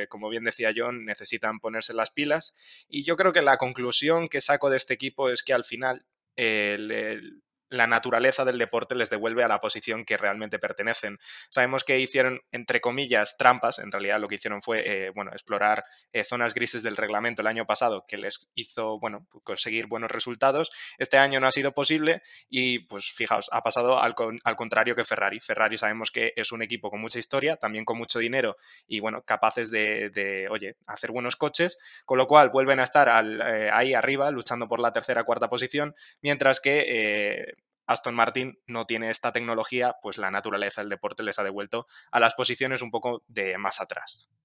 como 0.10 0.30
bien 0.30 0.44
decía 0.44 0.74
John, 0.76 1.06
necesitan 1.06 1.60
ponerse 1.60 1.94
las 1.94 2.12
pilas 2.12 2.56
y 2.88 3.04
yo 3.04 3.16
creo 3.16 3.34
que 3.34 3.42
la 3.42 3.58
conclusión 3.58 4.28
que 4.28 4.42
saco 4.42 4.70
de 4.70 4.78
este 4.78 4.94
equipo 4.94 5.30
es 5.30 5.44
que 5.44 5.54
al 5.54 5.64
final 5.64 6.06
el 6.36 7.42
la 7.70 7.88
naturaleza 7.88 8.46
del 8.46 8.58
deporte 8.58 8.96
les 8.96 9.10
devuelve 9.10 9.44
a 9.44 9.48
la 9.48 9.60
posición 9.60 10.06
que 10.06 10.18
realmente 10.18 10.60
pertenecen. 10.60 11.18
Sabemos 11.50 11.84
que 11.84 12.00
hicieron, 12.00 12.42
entre 12.52 12.82
comillas, 12.82 13.38
trampas, 13.38 13.80
en 13.80 13.92
realidad 13.92 14.20
lo 14.20 14.28
que 14.28 14.36
hicieron 14.36 14.62
fue, 14.62 14.84
eh, 14.86 15.10
bueno, 15.10 15.32
explorar 15.32 15.86
eh, 16.14 16.24
zonas 16.24 16.54
grises 16.54 16.84
del 16.84 16.96
reglamento 16.96 17.42
el 17.42 17.48
año 17.48 17.66
pasado 17.66 18.06
que 18.08 18.18
les 18.18 18.52
hizo, 18.56 19.00
bueno, 19.00 19.28
conseguir 19.44 19.88
buenos 19.88 20.12
resultados. 20.12 20.72
Este 20.98 21.18
año 21.18 21.40
no 21.40 21.48
ha 21.48 21.52
sido 21.52 21.74
posible 21.74 22.22
y, 22.50 22.80
pues, 22.80 23.12
fijaos, 23.12 23.50
ha 23.52 23.62
pasado 23.62 24.00
al, 24.00 24.14
contrario 24.14 24.96
que 24.96 25.04
Ferrari. 25.04 25.40
Ferrari 25.40 25.78
sabemos 25.78 26.12
que 26.12 26.34
es 26.36 26.52
un 26.52 26.62
equipo 26.62 26.90
con 26.90 27.02
mucha 27.02 27.20
historia, 27.20 27.58
también 27.58 27.86
con 27.86 27.98
mucho 27.98 28.20
dinero 28.20 28.58
y, 28.88 29.00
bueno, 29.00 29.24
capaces 29.24 29.72
de, 29.72 30.48
oye, 30.50 30.76
hacer 30.88 31.12
buenos 31.12 31.36
coches, 31.36 31.78
con 32.06 32.18
lo 32.18 32.28
cual 32.28 32.50
vuelven 32.50 32.80
a 32.80 32.84
estar 32.84 33.08
eh, 33.08 33.70
ahí 33.72 33.94
arriba, 33.94 34.30
luchando 34.32 34.68
por 34.68 34.80
la 34.80 34.92
tercera, 34.92 35.24
cuarta 35.24 35.50
posición, 35.50 35.96
mientras 36.22 36.60
que 36.60 37.55
Aston 37.88 38.16
Martin 38.16 38.60
no 38.68 38.86
tiene 38.86 39.10
esta 39.10 39.32
tecnología, 39.32 39.96
pues 40.02 40.18
la 40.18 40.32
naturaleza 40.32 40.82
del 40.82 40.90
deporte 40.90 41.24
les 41.24 41.40
ha 41.40 41.44
devuelto 41.44 41.88
a 42.12 42.20
las 42.20 42.34
posiciones 42.34 42.82
un 42.82 42.92
poco 42.92 43.24
de 43.28 43.58
más 43.58 43.82
atrás. 43.82 44.36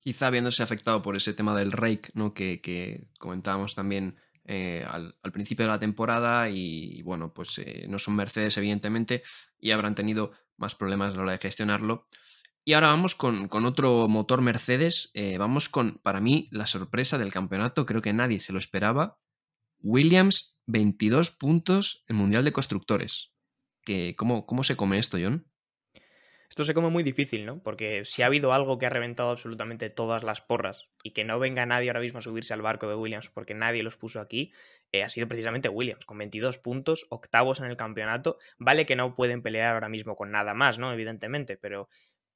Quizá 0.00 0.30
viéndose 0.30 0.62
afectado 0.62 1.02
por 1.02 1.16
ese 1.16 1.34
tema 1.34 1.56
del 1.56 1.72
rake, 1.72 2.10
¿no? 2.14 2.32
que, 2.32 3.08
comentábamos 3.18 3.74
también 3.74 4.16
eh, 4.44 4.84
al, 4.88 5.14
principio 5.32 5.66
de 5.66 5.72
la 5.72 5.78
temporada 5.78 6.48
y, 6.48 7.02
bueno, 7.02 7.32
pues 7.32 7.58
eh, 7.58 7.86
no 7.88 7.98
son 7.98 8.16
Mercedes 8.16 8.56
evidentemente 8.56 9.22
y 9.58 9.72
habrán 9.72 9.94
tenido 9.94 10.32
más 10.56 10.74
problemas 10.74 11.12
a 11.12 11.16
la 11.16 11.22
hora 11.24 11.32
de 11.32 11.38
gestionarlo. 11.38 12.06
Y 12.64 12.74
ahora 12.74 12.88
vamos 12.88 13.14
con, 13.14 13.48
otro 13.64 14.08
motor 14.08 14.42
Mercedes, 14.42 15.10
eh, 15.14 15.38
vamos 15.38 15.68
con, 15.68 15.98
para 16.02 16.20
mí, 16.20 16.48
la 16.50 16.66
sorpresa 16.66 17.16
del 17.16 17.32
campeonato, 17.32 17.86
creo 17.86 18.02
que 18.02 18.12
nadie 18.12 18.40
se 18.40 18.52
lo 18.52 18.58
esperaba, 18.58 19.18
Williams 19.80 20.57
22 20.68 21.30
puntos 21.30 22.04
en 22.08 22.16
Mundial 22.16 22.44
de 22.44 22.52
Constructores. 22.52 23.32
¿cómo, 24.16 24.44
¿Cómo 24.44 24.62
se 24.62 24.76
come 24.76 24.98
esto, 24.98 25.16
John? 25.20 25.46
Esto 26.50 26.64
se 26.64 26.74
come 26.74 26.88
muy 26.88 27.02
difícil, 27.02 27.44
¿no? 27.46 27.62
Porque 27.62 28.04
si 28.04 28.22
ha 28.22 28.26
habido 28.26 28.52
algo 28.52 28.78
que 28.78 28.86
ha 28.86 28.90
reventado 28.90 29.30
absolutamente 29.30 29.90
todas 29.90 30.24
las 30.24 30.40
porras 30.40 30.88
y 31.02 31.12
que 31.12 31.24
no 31.24 31.38
venga 31.38 31.66
nadie 31.66 31.88
ahora 31.88 32.00
mismo 32.00 32.18
a 32.18 32.22
subirse 32.22 32.54
al 32.54 32.62
barco 32.62 32.88
de 32.88 32.94
Williams 32.94 33.28
porque 33.28 33.54
nadie 33.54 33.82
los 33.82 33.96
puso 33.96 34.20
aquí, 34.20 34.52
eh, 34.92 35.02
ha 35.02 35.08
sido 35.08 35.28
precisamente 35.28 35.68
Williams, 35.68 36.06
con 36.06 36.16
22 36.18 36.58
puntos, 36.58 37.06
octavos 37.10 37.60
en 37.60 37.66
el 37.66 37.76
campeonato. 37.76 38.38
Vale 38.58 38.86
que 38.86 38.96
no 38.96 39.14
pueden 39.14 39.42
pelear 39.42 39.74
ahora 39.74 39.88
mismo 39.88 40.16
con 40.16 40.30
nada 40.30 40.54
más, 40.54 40.78
¿no? 40.78 40.92
Evidentemente, 40.92 41.56
pero 41.56 41.88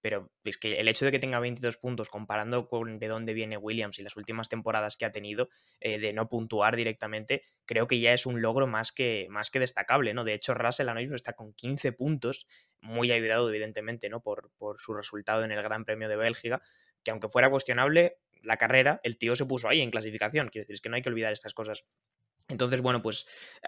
pero 0.02 0.30
es 0.44 0.58
que 0.58 0.80
el 0.80 0.88
hecho 0.88 1.04
de 1.04 1.12
que 1.12 1.20
tenga 1.20 1.38
22 1.38 1.78
puntos 1.78 2.10
comparando 2.10 2.68
con 2.68 2.98
de 2.98 3.08
dónde 3.08 3.32
viene 3.32 3.56
Williams 3.56 3.98
y 3.98 4.02
las 4.02 4.16
últimas 4.16 4.48
temporadas 4.48 4.96
que 4.96 5.04
ha 5.04 5.12
tenido 5.12 5.48
eh, 5.80 5.98
de 5.98 6.12
no 6.12 6.28
puntuar 6.28 6.76
directamente, 6.76 7.44
creo 7.64 7.86
que 7.86 8.00
ya 8.00 8.12
es 8.12 8.26
un 8.26 8.42
logro 8.42 8.66
más 8.66 8.92
que, 8.92 9.28
más 9.30 9.50
que 9.50 9.60
destacable, 9.60 10.12
¿no? 10.12 10.24
De 10.24 10.34
hecho, 10.34 10.54
Russell 10.54 10.88
ahora 10.88 11.00
mismo 11.00 11.14
está 11.14 11.34
con 11.34 11.54
15 11.54 11.92
puntos, 11.92 12.48
muy 12.80 13.12
ayudado 13.12 13.48
evidentemente, 13.48 14.10
¿no? 14.10 14.20
Por, 14.20 14.50
por 14.58 14.80
su 14.80 14.92
resultado 14.92 15.44
en 15.44 15.52
el 15.52 15.62
Gran 15.62 15.84
Premio 15.84 16.08
de 16.08 16.16
Bélgica, 16.16 16.60
que 17.04 17.12
aunque 17.12 17.28
fuera 17.28 17.48
cuestionable 17.48 18.18
la 18.42 18.56
carrera, 18.56 19.00
el 19.04 19.16
tío 19.18 19.36
se 19.36 19.46
puso 19.46 19.68
ahí 19.68 19.80
en 19.80 19.92
clasificación, 19.92 20.48
quiero 20.48 20.64
decir, 20.64 20.74
es 20.74 20.80
que 20.80 20.88
no 20.88 20.96
hay 20.96 21.02
que 21.02 21.08
olvidar 21.08 21.32
estas 21.32 21.54
cosas. 21.54 21.84
Entonces, 22.48 22.80
bueno, 22.80 23.02
pues 23.02 23.26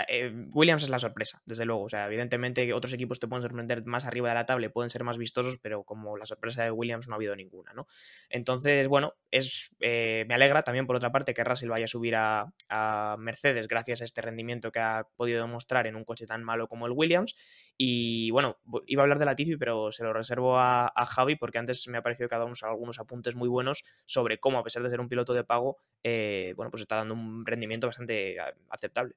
eh, 0.08 0.32
Williams 0.52 0.82
es 0.82 0.88
la 0.88 0.98
sorpresa, 0.98 1.42
desde 1.46 1.64
luego. 1.64 1.84
O 1.84 1.88
sea, 1.88 2.06
evidentemente 2.06 2.72
otros 2.72 2.92
equipos 2.92 3.20
te 3.20 3.28
pueden 3.28 3.42
sorprender 3.42 3.84
más 3.84 4.04
arriba 4.04 4.28
de 4.28 4.34
la 4.34 4.46
tabla, 4.46 4.68
pueden 4.68 4.90
ser 4.90 5.04
más 5.04 5.18
vistosos, 5.18 5.58
pero 5.58 5.84
como 5.84 6.16
la 6.16 6.26
sorpresa 6.26 6.64
de 6.64 6.70
Williams 6.70 7.08
no 7.08 7.14
ha 7.14 7.16
habido 7.16 7.36
ninguna, 7.36 7.72
¿no? 7.72 7.86
Entonces, 8.28 8.88
bueno, 8.88 9.14
es, 9.30 9.74
eh, 9.80 10.24
me 10.28 10.34
alegra 10.34 10.62
también 10.62 10.86
por 10.86 10.96
otra 10.96 11.12
parte 11.12 11.34
que 11.34 11.44
Russell 11.44 11.68
vaya 11.68 11.84
a 11.84 11.88
subir 11.88 12.14
a, 12.16 12.52
Mercedes 13.18 13.68
gracias 13.68 14.00
a 14.00 14.04
este 14.04 14.20
rendimiento 14.20 14.72
que 14.72 14.80
ha 14.80 15.06
podido 15.16 15.40
demostrar 15.40 15.86
en 15.86 15.96
un 15.96 16.04
coche 16.04 16.26
tan 16.26 16.42
malo 16.42 16.68
como 16.68 16.86
el 16.86 16.92
Williams. 16.92 17.34
Y 17.76 18.30
bueno, 18.30 18.58
iba 18.86 19.02
a 19.02 19.04
hablar 19.04 19.18
de 19.18 19.24
la 19.24 19.32
Latifi, 19.32 19.56
pero 19.56 19.90
se 19.90 20.04
lo 20.04 20.12
reservo 20.12 20.58
a, 20.58 20.92
Javi 21.06 21.36
porque 21.36 21.58
antes 21.58 21.86
me 21.88 21.98
ha 21.98 22.02
parecido 22.02 22.28
que 22.28 22.34
ha 22.34 22.38
dado 22.38 22.52
algunos 22.62 22.98
apuntes 23.00 23.34
muy 23.34 23.48
buenos 23.48 23.84
sobre 24.04 24.38
cómo, 24.38 24.58
a 24.58 24.64
pesar 24.64 24.82
de 24.82 24.90
ser 24.90 25.00
un 25.00 25.08
piloto 25.08 25.34
de 25.34 25.44
pago, 25.44 25.78
eh, 26.02 26.54
bueno, 26.56 26.70
pues 26.70 26.82
está 26.82 26.96
dando 26.96 27.14
un 27.14 27.44
rendimiento 27.44 27.86
bastante 27.86 28.36
aceptable. 28.70 29.16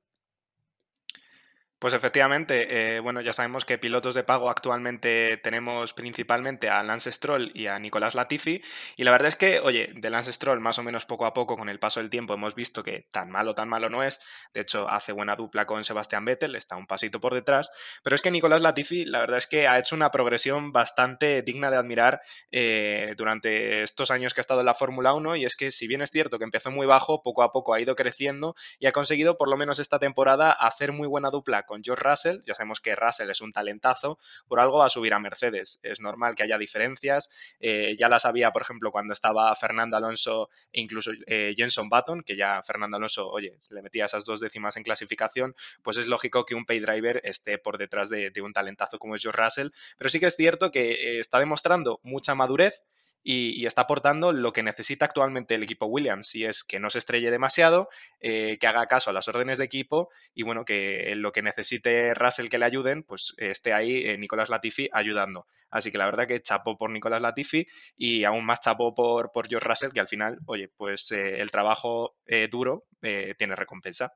Pues 1.79 1.93
efectivamente, 1.93 2.95
eh, 2.95 2.99
bueno, 3.01 3.21
ya 3.21 3.33
sabemos 3.33 3.63
que 3.63 3.77
pilotos 3.77 4.15
de 4.15 4.23
pago 4.23 4.49
actualmente 4.49 5.37
tenemos 5.37 5.93
principalmente 5.93 6.69
a 6.71 6.81
Lance 6.81 7.11
Stroll 7.11 7.51
y 7.53 7.67
a 7.67 7.77
Nicolás 7.77 8.15
Latifi, 8.15 8.63
y 8.95 9.03
la 9.03 9.11
verdad 9.11 9.27
es 9.27 9.35
que, 9.35 9.59
oye, 9.59 9.91
de 9.93 10.09
Lance 10.09 10.33
Stroll 10.33 10.59
más 10.59 10.79
o 10.79 10.83
menos 10.83 11.05
poco 11.05 11.27
a 11.27 11.33
poco 11.33 11.55
con 11.55 11.69
el 11.69 11.77
paso 11.77 11.99
del 11.99 12.09
tiempo 12.09 12.33
hemos 12.33 12.55
visto 12.55 12.81
que 12.81 13.07
tan 13.11 13.29
malo, 13.29 13.53
tan 13.53 13.69
malo 13.69 13.89
no 13.89 14.01
es, 14.01 14.19
de 14.55 14.61
hecho 14.61 14.89
hace 14.89 15.11
buena 15.11 15.35
dupla 15.35 15.67
con 15.67 15.83
Sebastián 15.83 16.25
Vettel, 16.25 16.55
está 16.55 16.75
un 16.77 16.87
pasito 16.87 17.19
por 17.19 17.35
detrás, 17.35 17.69
pero 18.03 18.15
es 18.15 18.23
que 18.23 18.31
Nicolás 18.31 18.63
Latifi 18.63 19.05
la 19.05 19.19
verdad 19.19 19.37
es 19.37 19.45
que 19.45 19.67
ha 19.67 19.77
hecho 19.77 19.95
una 19.95 20.09
progresión 20.09 20.71
bastante 20.71 21.43
digna 21.43 21.69
de 21.69 21.77
admirar 21.77 22.21
eh, 22.51 23.13
durante 23.17 23.83
estos 23.83 24.09
años 24.09 24.33
que 24.33 24.39
ha 24.39 24.41
estado 24.41 24.61
en 24.61 24.65
la 24.65 24.73
Fórmula 24.73 25.13
1, 25.13 25.35
y 25.35 25.45
es 25.45 25.55
que 25.55 25.69
si 25.69 25.85
bien 25.85 26.01
es 26.01 26.09
cierto 26.09 26.39
que 26.39 26.43
empezó 26.43 26.71
muy 26.71 26.87
bajo, 26.87 27.21
poco 27.21 27.43
a 27.43 27.51
poco 27.51 27.75
ha 27.75 27.79
ido 27.79 27.95
creciendo 27.95 28.55
y 28.79 28.87
ha 28.87 28.91
conseguido 28.91 29.37
por 29.37 29.47
lo 29.47 29.57
menos 29.57 29.77
esta 29.77 29.99
temporada 29.99 30.51
hacer 30.51 30.91
muy 30.91 31.07
buena 31.07 31.29
dupla 31.29 31.66
con 31.67 31.84
George 31.84 32.03
Russell. 32.03 32.41
Ya 32.43 32.56
sabemos 32.56 32.80
que 32.80 32.95
Russell 32.95 33.30
es 33.30 33.41
un 33.41 33.51
talentazo, 33.51 34.17
por 34.47 34.60
algo 34.60 34.80
va 34.80 34.88
a 34.88 34.89
subir 34.89 35.13
a 35.13 35.19
Mercedes. 35.19 35.80
Es 35.84 35.99
normal 35.99 36.34
que 36.34 36.41
haya 36.41 36.58
diferencias. 36.58 37.30
Eh, 37.60 37.95
ya 37.99 38.10
las 38.10 38.25
había, 38.25 38.51
por 38.51 38.63
ejemplo, 38.63 38.91
cuando 38.91 39.13
estaba 39.13 39.53
Fernando 39.53 39.97
Alonso 39.97 40.49
e 40.73 40.82
incluso 40.82 41.12
eh, 41.27 41.53
Jenson 41.56 41.89
Button, 41.89 42.23
que 42.23 42.36
ya 42.36 42.63
Fernando 42.63 42.97
Alonso, 42.97 43.30
oye, 43.30 43.60
le 43.69 43.84
metía 43.84 44.06
esas 44.06 44.25
dos 44.25 44.39
décimas 44.39 44.77
en 44.77 44.84
clasificación, 44.84 45.56
pues 45.84 45.97
es 45.97 46.08
lógico 46.08 46.45
que 46.45 46.56
un 46.56 46.65
pay 46.65 46.80
driver 46.80 47.21
esté 47.23 47.60
por 47.60 47.77
detrás 47.77 48.10
de, 48.10 48.32
un 48.41 48.53
talentazo 48.53 48.97
como 48.97 49.15
es 49.15 49.21
George 49.21 49.41
Russell. 49.41 49.69
Pero 49.97 50.10
sí 50.10 50.19
que 50.19 50.27
es 50.27 50.36
cierto 50.36 50.71
que 50.71 50.91
eh, 50.91 51.19
está 51.19 51.39
demostrando 51.39 51.99
mucha 52.03 52.34
madurez 52.34 52.84
y, 53.29 53.65
está 53.65 53.81
aportando 53.81 54.31
lo 54.31 54.53
que 54.53 54.63
necesita 54.63 55.03
actualmente 55.03 55.55
el 55.55 55.63
equipo 55.63 55.85
Williams, 55.85 56.33
y 56.35 56.45
es 56.45 56.63
que 56.63 56.79
no 56.79 56.89
se 56.89 56.99
estrelle 56.99 57.29
demasiado, 57.29 57.89
eh, 58.21 58.57
que 58.57 58.67
haga 58.67 58.87
caso 58.87 59.09
a 59.09 59.13
las 59.13 59.27
órdenes 59.27 59.57
de 59.57 59.65
equipo 59.65 60.09
y 60.33 60.43
bueno, 60.43 60.63
que 60.63 61.13
lo 61.17 61.33
que 61.33 61.41
necesite 61.41 62.13
Russell 62.13 62.47
que 62.47 62.57
le 62.57 62.63
ayuden, 62.63 63.03
pues 63.03 63.35
esté 63.37 63.73
ahí 63.73 64.05
eh, 64.05 64.17
Nicolás 64.17 64.49
Latifi 64.49 64.87
ayudando. 64.93 65.45
Así 65.69 65.91
que 65.91 65.97
la 65.97 66.05
verdad 66.05 66.25
que 66.25 66.41
chapó 66.41 66.77
por 66.77 66.89
Nicolás 66.89 67.21
Latifi 67.21 67.67
y 67.97 68.23
aún 68.23 68.45
más 68.45 68.61
chapó 68.61 68.93
por, 68.93 69.33
por 69.33 69.49
George 69.49 69.67
Russell, 69.67 69.91
que 69.91 69.99
al 69.99 70.07
final, 70.07 70.39
oye, 70.45 70.69
pues 70.69 71.11
eh, 71.11 71.41
el 71.41 71.51
trabajo 71.51 72.15
duro 72.49 72.85
tiene 73.01 73.55
recompensa. 73.55 74.13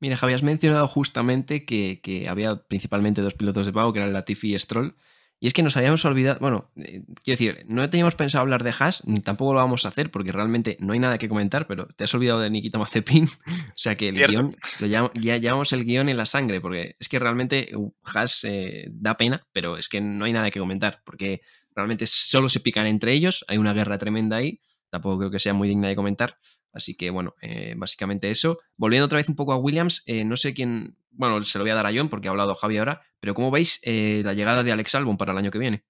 Mira, 0.00 0.16
Javi, 0.16 0.32
has 0.32 0.42
mencionado 0.42 0.86
justamente 0.88 1.66
que, 1.66 2.00
que, 2.02 2.28
había 2.28 2.56
principalmente 2.68 3.20
dos 3.20 3.34
pilotos 3.34 3.66
de 3.66 3.72
pago, 3.72 3.92
que 3.92 3.98
eran 3.98 4.12
Latifi 4.12 4.54
y 4.54 4.58
Stroll. 4.58 4.96
Y 5.40 5.46
es 5.46 5.52
que 5.52 5.62
nos 5.62 5.76
habíamos 5.76 6.04
olvidado, 6.04 6.40
bueno, 6.40 6.70
eh, 6.76 7.04
quiero 7.22 7.38
decir, 7.38 7.64
no 7.68 7.88
teníamos 7.88 8.16
pensado 8.16 8.42
hablar 8.42 8.64
de 8.64 8.74
Haas, 8.76 9.06
ni 9.06 9.20
tampoco 9.20 9.54
lo 9.54 9.60
vamos 9.60 9.84
a 9.84 9.88
hacer, 9.88 10.10
porque 10.10 10.32
realmente 10.32 10.76
no 10.80 10.94
hay 10.94 10.98
nada 10.98 11.16
que 11.16 11.28
comentar, 11.28 11.68
pero 11.68 11.86
te 11.86 12.04
has 12.04 12.14
olvidado 12.14 12.40
de 12.40 12.50
Nikita 12.50 12.78
Mazepin. 12.78 13.24
o 13.46 13.72
sea 13.76 13.94
que 13.94 14.08
el 14.08 14.16
guion, 14.16 14.56
ya 14.80 15.36
llevamos 15.36 15.72
el 15.72 15.84
guion 15.84 16.08
en 16.08 16.16
la 16.16 16.26
sangre, 16.26 16.60
porque 16.60 16.96
es 16.98 17.08
que 17.08 17.20
realmente 17.20 17.70
uh, 17.76 17.94
Haas 18.02 18.44
eh, 18.44 18.88
da 18.90 19.16
pena, 19.16 19.46
pero 19.52 19.76
es 19.76 19.88
que 19.88 20.00
no 20.00 20.24
hay 20.24 20.32
nada 20.32 20.50
que 20.50 20.58
comentar, 20.58 21.02
porque 21.04 21.42
realmente 21.74 22.06
solo 22.06 22.48
se 22.48 22.58
pican 22.58 22.86
entre 22.86 23.12
ellos, 23.12 23.44
hay 23.46 23.58
una 23.58 23.72
guerra 23.72 23.96
tremenda 23.96 24.38
ahí, 24.38 24.60
tampoco 24.90 25.18
creo 25.18 25.30
que 25.30 25.38
sea 25.38 25.54
muy 25.54 25.68
digna 25.68 25.88
de 25.88 25.94
comentar. 25.94 26.36
Así 26.72 26.96
que 26.96 27.10
bueno, 27.10 27.34
eh, 27.40 27.74
básicamente 27.76 28.30
eso. 28.30 28.58
Volviendo 28.76 29.06
otra 29.06 29.18
vez 29.18 29.28
un 29.28 29.36
poco 29.36 29.52
a 29.52 29.56
Williams, 29.56 30.04
no 30.06 30.36
sé 30.36 30.54
quién, 30.54 30.96
bueno, 31.10 31.42
se 31.42 31.58
lo 31.58 31.64
voy 31.64 31.70
a 31.70 31.74
dar 31.74 31.86
a 31.86 31.92
John 31.92 32.08
porque 32.08 32.28
ha 32.28 32.30
hablado 32.30 32.54
Javi 32.54 32.78
ahora, 32.78 33.02
pero 33.20 33.34
¿cómo 33.34 33.50
veis 33.50 33.80
eh, 33.82 34.22
la 34.24 34.34
llegada 34.34 34.62
de 34.62 34.72
Alex 34.72 34.94
Albon 34.94 35.16
para 35.16 35.32
el 35.32 35.38
año 35.38 35.50
que 35.50 35.58
viene? 35.58 35.84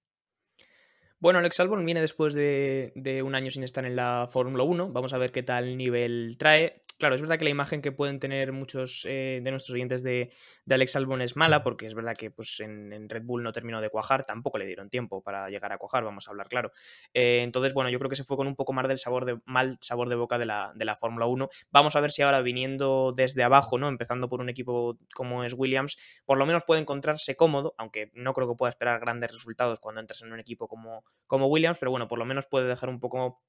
Bueno, 1.19 1.39
Alex 1.39 1.59
Albon 1.59 1.85
viene 1.85 2.01
después 2.01 2.33
de, 2.33 2.93
de 2.95 3.21
un 3.21 3.35
año 3.35 3.51
sin 3.51 3.63
estar 3.63 3.85
en 3.85 3.95
la 3.95 4.27
Fórmula 4.29 4.63
1. 4.63 4.91
Vamos 4.91 5.13
a 5.13 5.17
ver 5.17 5.31
qué 5.31 5.43
tal 5.43 5.77
nivel 5.77 6.37
trae. 6.37 6.83
Claro, 6.97 7.15
es 7.15 7.21
verdad 7.21 7.37
que 7.37 7.45
la 7.45 7.49
imagen 7.51 7.81
que 7.81 7.91
pueden 7.91 8.19
tener 8.19 8.51
muchos 8.51 9.05
eh, 9.07 9.39
de 9.43 9.51
nuestros 9.51 9.73
oyentes 9.73 10.03
de, 10.03 10.31
Alex 10.75 10.95
Albon 10.95 11.21
es 11.21 11.35
mala, 11.35 11.63
porque 11.63 11.85
es 11.87 11.93
verdad 11.93 12.15
que 12.15 12.31
pues, 12.31 12.59
en, 12.59 13.09
Red 13.09 13.23
Bull 13.23 13.43
no 13.43 13.51
terminó 13.51 13.81
de 13.81 13.89
cuajar, 13.89 14.25
tampoco 14.25 14.57
le 14.57 14.65
dieron 14.65 14.89
tiempo 14.89 15.21
para 15.21 15.49
llegar 15.49 15.71
a 15.71 15.77
cuajar, 15.77 16.03
vamos 16.03 16.27
a 16.27 16.31
hablar 16.31 16.47
claro. 16.49 16.71
Eh, 17.13 17.41
entonces, 17.43 17.73
bueno, 17.73 17.89
yo 17.89 17.99
creo 17.99 18.09
que 18.09 18.15
se 18.15 18.23
fue 18.23 18.37
con 18.37 18.47
un 18.47 18.55
poco 18.55 18.73
más 18.73 18.87
del 18.87 18.97
sabor 18.97 19.25
de, 19.25 19.39
mal 19.45 19.77
sabor 19.81 20.09
de 20.09 20.15
boca 20.15 20.37
de 20.37 20.45
la, 20.45 20.71
de 20.75 20.85
la 20.85 20.95
Fórmula 20.95 21.25
1. 21.25 21.49
Vamos 21.71 21.95
a 21.95 22.01
ver 22.01 22.11
si 22.11 22.21
ahora 22.21 22.41
viniendo 22.41 23.13
desde 23.15 23.43
abajo, 23.43 23.77
¿no? 23.77 23.87
Empezando 23.87 24.29
por 24.29 24.41
un 24.41 24.49
equipo 24.49 24.97
como 25.13 25.43
es 25.43 25.53
Williams, 25.53 25.97
por 26.25 26.37
lo 26.37 26.45
menos 26.45 26.63
puede 26.65 26.81
encontrarse 26.81 27.35
cómodo, 27.35 27.75
aunque 27.77 28.11
no 28.13 28.33
creo 28.33 28.47
que 28.47 28.55
pueda 28.55 28.69
esperar 28.69 28.99
grandes 28.99 29.31
resultados 29.31 29.79
cuando 29.79 30.01
entres 30.01 30.21
en 30.21 30.33
un 30.33 30.39
equipo 30.39 30.67
como, 30.67 31.03
como 31.27 31.47
Williams, 31.47 31.77
pero 31.79 31.91
bueno, 31.91 32.07
por 32.07 32.19
lo 32.19 32.25
menos 32.25 32.47
puede 32.47 32.67
dejar 32.67 32.89
un 32.89 32.99
poco 32.99 33.41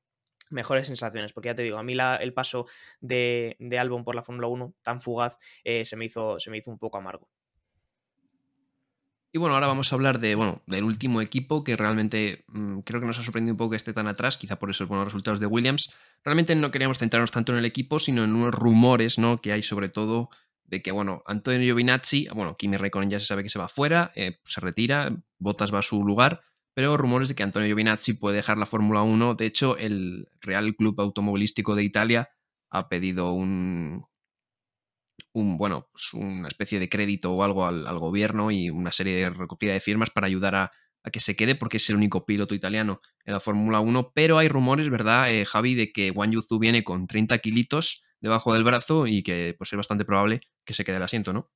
mejores 0.50 0.86
sensaciones, 0.86 1.32
porque 1.32 1.48
ya 1.48 1.54
te 1.54 1.62
digo, 1.62 1.78
a 1.78 1.82
mí 1.82 1.94
el 2.20 2.32
paso 2.32 2.66
de, 3.00 3.56
de 3.58 3.78
Albon 3.78 4.04
por 4.04 4.14
la 4.14 4.22
Fórmula 4.22 4.48
1 4.48 4.74
tan 4.82 5.00
fugaz 5.00 5.38
eh, 5.64 5.84
se, 5.84 5.96
me 5.96 6.04
hizo, 6.04 6.38
se 6.38 6.50
me 6.50 6.58
hizo 6.58 6.70
un 6.70 6.78
poco 6.78 6.98
amargo. 6.98 7.28
Y 9.32 9.38
bueno, 9.38 9.54
ahora 9.54 9.68
vamos 9.68 9.92
a 9.92 9.94
hablar 9.94 10.18
de, 10.18 10.34
bueno, 10.34 10.60
del 10.66 10.82
último 10.82 11.20
equipo 11.20 11.62
que 11.62 11.76
realmente 11.76 12.44
mm, 12.48 12.80
creo 12.80 13.00
que 13.00 13.06
nos 13.06 13.18
ha 13.18 13.22
sorprendido 13.22 13.54
un 13.54 13.58
poco 13.58 13.70
que 13.70 13.76
esté 13.76 13.92
tan 13.92 14.08
atrás, 14.08 14.36
quizá 14.36 14.58
por 14.58 14.70
esos 14.70 14.88
buenos 14.88 15.04
resultados 15.04 15.38
de 15.38 15.46
Williams. 15.46 15.92
Realmente 16.24 16.56
no 16.56 16.72
queríamos 16.72 16.98
centrarnos 16.98 17.30
tanto 17.30 17.52
en 17.52 17.58
el 17.58 17.64
equipo, 17.64 18.00
sino 18.00 18.24
en 18.24 18.34
unos 18.34 18.52
rumores 18.52 19.18
¿no? 19.18 19.38
que 19.38 19.52
hay 19.52 19.62
sobre 19.62 19.88
todo 19.88 20.30
de 20.64 20.82
que, 20.82 20.90
bueno, 20.90 21.22
Antonio 21.26 21.60
Giovinazzi, 21.60 22.26
bueno, 22.34 22.56
Kimi 22.56 22.76
Raikkonen 22.76 23.10
ya 23.10 23.20
se 23.20 23.26
sabe 23.26 23.42
que 23.42 23.48
se 23.48 23.58
va 23.58 23.68
fuera, 23.68 24.12
eh, 24.14 24.38
se 24.44 24.60
retira, 24.60 25.12
Bottas 25.38 25.72
va 25.74 25.80
a 25.80 25.82
su 25.82 26.04
lugar, 26.04 26.42
pero 26.74 26.96
rumores 26.96 27.28
de 27.28 27.34
que 27.34 27.42
Antonio 27.42 27.68
Giovinazzi 27.68 28.14
puede 28.14 28.36
dejar 28.36 28.58
la 28.58 28.66
Fórmula 28.66 29.02
1. 29.02 29.34
De 29.34 29.46
hecho, 29.46 29.76
el 29.76 30.28
Real 30.40 30.74
Club 30.76 31.00
Automovilístico 31.00 31.74
de 31.74 31.84
Italia 31.84 32.30
ha 32.70 32.88
pedido 32.88 33.32
un, 33.32 34.06
bueno, 35.34 35.88
pues 35.92 36.12
una 36.14 36.48
especie 36.48 36.78
de 36.78 36.88
crédito 36.88 37.32
o 37.32 37.42
algo 37.42 37.66
al, 37.66 37.98
gobierno 37.98 38.50
y 38.50 38.70
una 38.70 38.92
serie 38.92 39.16
de 39.16 39.30
recogida 39.30 39.72
de 39.72 39.80
firmas 39.80 40.10
para 40.10 40.26
ayudar 40.26 40.54
a, 40.54 40.70
que 41.12 41.20
se 41.20 41.34
quede, 41.34 41.54
porque 41.54 41.78
es 41.78 41.88
el 41.88 41.96
único 41.96 42.26
piloto 42.26 42.54
italiano 42.54 43.00
en 43.24 43.32
la 43.32 43.40
Fórmula 43.40 43.80
1. 43.80 44.12
Pero 44.14 44.38
hay 44.38 44.48
rumores, 44.48 44.90
¿verdad, 44.90 45.32
eh, 45.32 45.46
Javi, 45.46 45.74
de 45.74 45.92
que 45.92 46.10
Wang 46.10 46.32
Yuzu 46.32 46.58
viene 46.58 46.84
con 46.84 47.06
30 47.06 47.38
kilitos 47.38 48.04
debajo 48.20 48.52
del 48.52 48.64
brazo 48.64 49.06
y 49.06 49.22
que 49.22 49.54
pues, 49.56 49.72
es 49.72 49.76
bastante 49.76 50.04
probable 50.04 50.40
que 50.64 50.74
se 50.74 50.84
quede 50.84 50.98
el 50.98 51.02
asiento, 51.02 51.32
¿no? 51.32 51.50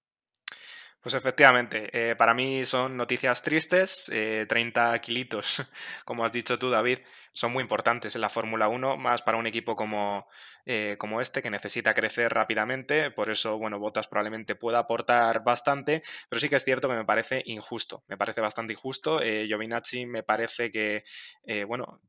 Pues 1.05 1.13
efectivamente, 1.13 1.91
eh, 1.93 2.17
para 2.17 2.33
mí 2.33 2.65
son 2.65 2.97
noticias 2.97 3.43
tristes, 3.43 4.11
30 4.49 4.97
eh, 4.97 5.01
kilitos, 5.03 5.71
como 6.07 6.25
has 6.25 6.33
dicho 6.33 6.59
tú, 6.59 6.71
David, 6.71 7.01
son 7.35 7.53
muy 7.53 7.61
importantes 7.61 8.15
en 8.15 8.23
la 8.23 8.31
Fórmula 8.31 8.69
1, 8.69 8.97
más 8.97 9.21
para 9.21 9.37
un 9.37 9.47
equipo 9.47 9.77
como, 9.77 10.27
eh, 10.65 10.97
como 10.99 11.21
este, 11.21 11.43
que 11.43 11.51
necesita 11.51 11.93
crecer 11.93 12.33
rápidamente, 12.33 13.11
por 13.11 13.29
eso, 13.29 13.59
bueno, 13.59 13.79
Botas 13.79 14.09
probablemente 14.09 14.55
pueda 14.55 14.79
aportar 14.79 15.45
bastante, 15.45 16.01
pero 16.31 16.41
sí 16.41 16.49
que 16.49 16.57
es 16.57 16.65
cierto 16.65 16.89
que 16.89 16.95
me 16.95 17.05
parece 17.05 17.43
injusto, 17.45 18.03
me 18.09 18.17
parece 18.17 18.41
bastante 18.41 18.73
injusto, 18.73 19.19
Giovinazzi 19.21 20.07
me 20.07 20.23
parece 20.23 20.71
que, 20.71 21.05
bueno, 21.67 22.01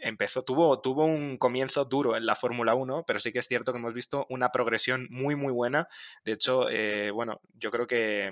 empezó, 0.00 0.44
tuvo, 0.44 0.80
tuvo 0.80 1.04
un 1.04 1.36
comienzo 1.36 1.84
duro 1.84 2.16
en 2.16 2.26
la 2.26 2.34
Fórmula 2.34 2.74
1, 2.74 3.04
pero 3.06 3.20
sí 3.20 3.32
que 3.32 3.40
es 3.40 3.46
cierto 3.46 3.72
que 3.72 3.78
hemos 3.78 3.94
visto 3.94 4.26
una 4.30 4.50
progresión 4.50 5.06
muy, 5.10 5.36
muy 5.36 5.52
buena. 5.52 5.88
De 6.24 6.32
hecho, 6.32 6.68
eh, 6.70 7.10
bueno, 7.10 7.40
yo 7.54 7.70
creo 7.70 7.86
que 7.86 8.30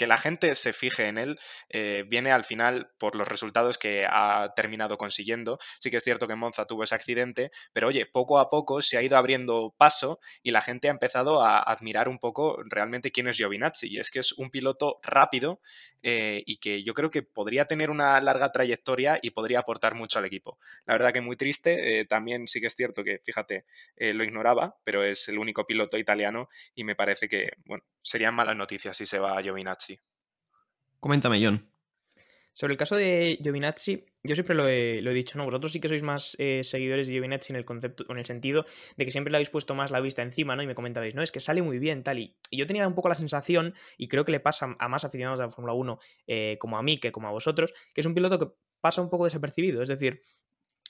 que 0.00 0.06
la 0.06 0.16
gente 0.16 0.54
se 0.54 0.72
fije 0.72 1.08
en 1.08 1.18
él 1.18 1.38
eh, 1.68 2.04
viene 2.08 2.32
al 2.32 2.44
final 2.44 2.90
por 2.98 3.14
los 3.14 3.28
resultados 3.28 3.76
que 3.76 4.06
ha 4.08 4.50
terminado 4.56 4.96
consiguiendo. 4.96 5.58
Sí 5.78 5.90
que 5.90 5.98
es 5.98 6.04
cierto 6.04 6.26
que 6.26 6.36
Monza 6.36 6.64
tuvo 6.64 6.84
ese 6.84 6.94
accidente, 6.94 7.50
pero 7.74 7.88
oye, 7.88 8.06
poco 8.06 8.38
a 8.38 8.48
poco 8.48 8.80
se 8.80 8.96
ha 8.96 9.02
ido 9.02 9.18
abriendo 9.18 9.74
paso 9.76 10.18
y 10.42 10.52
la 10.52 10.62
gente 10.62 10.88
ha 10.88 10.90
empezado 10.90 11.42
a 11.42 11.58
admirar 11.58 12.08
un 12.08 12.18
poco 12.18 12.62
realmente 12.64 13.12
quién 13.12 13.28
es 13.28 13.36
Giovinazzi. 13.36 13.88
Y 13.88 13.98
es 13.98 14.10
que 14.10 14.20
es 14.20 14.32
un 14.32 14.48
piloto 14.48 15.00
rápido 15.02 15.60
eh, 16.02 16.42
y 16.46 16.56
que 16.56 16.82
yo 16.82 16.94
creo 16.94 17.10
que 17.10 17.22
podría 17.22 17.66
tener 17.66 17.90
una 17.90 18.20
larga 18.20 18.52
trayectoria 18.52 19.18
y 19.22 19.30
podría 19.30 19.60
aportar 19.60 19.94
mucho 19.94 20.18
al 20.18 20.24
equipo. 20.24 20.58
La 20.86 20.94
verdad 20.94 21.12
que 21.12 21.20
muy 21.20 21.36
triste. 21.36 22.00
Eh, 22.00 22.04
también 22.04 22.46
sí 22.46 22.60
que 22.60 22.66
es 22.68 22.74
cierto 22.74 23.04
que, 23.04 23.20
fíjate, 23.24 23.64
lo 23.96 24.24
ignoraba, 24.24 24.76
pero 24.84 25.04
es 25.04 25.28
el 25.28 25.38
único 25.38 25.66
piloto 25.66 25.98
italiano 25.98 26.48
y 26.74 26.84
me 26.84 26.94
parece 26.94 27.28
que, 27.28 27.50
bueno, 27.64 27.84
serían 28.02 28.34
malas 28.34 28.56
noticias 28.56 28.96
si 28.96 29.06
se 29.06 29.18
va 29.18 29.38
a 29.38 29.42
Giovinazzi. 29.42 29.98
Coméntame, 30.98 31.42
John. 31.42 31.70
Sobre 32.52 32.74
el 32.74 32.78
caso 32.78 32.96
de 32.96 33.38
Giovinazzi, 33.42 34.04
yo 34.22 34.34
siempre 34.34 34.54
lo 34.54 34.68
he, 34.68 35.14
dicho, 35.14 35.38
¿no? 35.38 35.44
Vosotros 35.44 35.72
sí 35.72 35.80
que 35.80 35.88
sois 35.88 36.02
más 36.02 36.36
eh, 36.38 36.62
seguidores 36.62 37.06
de 37.06 37.14
Giovinazzi 37.14 37.52
en 37.52 37.56
el 37.56 37.64
concepto, 37.64 38.04
en 38.08 38.18
el 38.18 38.26
sentido 38.26 38.66
de 38.96 39.04
que 39.04 39.10
siempre 39.10 39.30
le 39.30 39.38
habéis 39.38 39.50
puesto 39.50 39.74
más 39.74 39.90
la 39.90 40.00
vista 40.00 40.22
encima, 40.22 40.56
¿no? 40.56 40.62
Y 40.62 40.66
me 40.66 40.74
comentabais, 40.74 41.14
no, 41.14 41.22
es 41.22 41.32
que 41.32 41.40
sale 41.40 41.62
muy 41.62 41.78
bien, 41.78 42.02
tal. 42.02 42.18
Y, 42.18 42.36
yo 42.50 42.66
tenía 42.66 42.86
un 42.86 42.94
poco 42.94 43.08
la 43.08 43.14
sensación, 43.14 43.74
y 43.96 44.08
creo 44.08 44.24
que 44.24 44.32
le 44.32 44.40
pasa 44.40 44.76
a 44.78 44.88
más 44.88 45.04
aficionados 45.04 45.38
de 45.38 45.46
la 45.46 45.50
Fórmula 45.50 45.72
1 45.72 45.98
eh, 46.26 46.56
como 46.58 46.76
a 46.76 46.82
mí 46.82 46.98
que 46.98 47.12
como 47.12 47.28
a 47.28 47.30
vosotros, 47.30 47.72
que 47.94 48.02
es 48.02 48.06
un 48.06 48.14
piloto 48.14 48.38
que 48.38 48.52
pasa 48.80 49.00
un 49.00 49.10
poco 49.10 49.24
desapercibido. 49.24 49.82
Es 49.82 49.88
decir, 49.88 50.22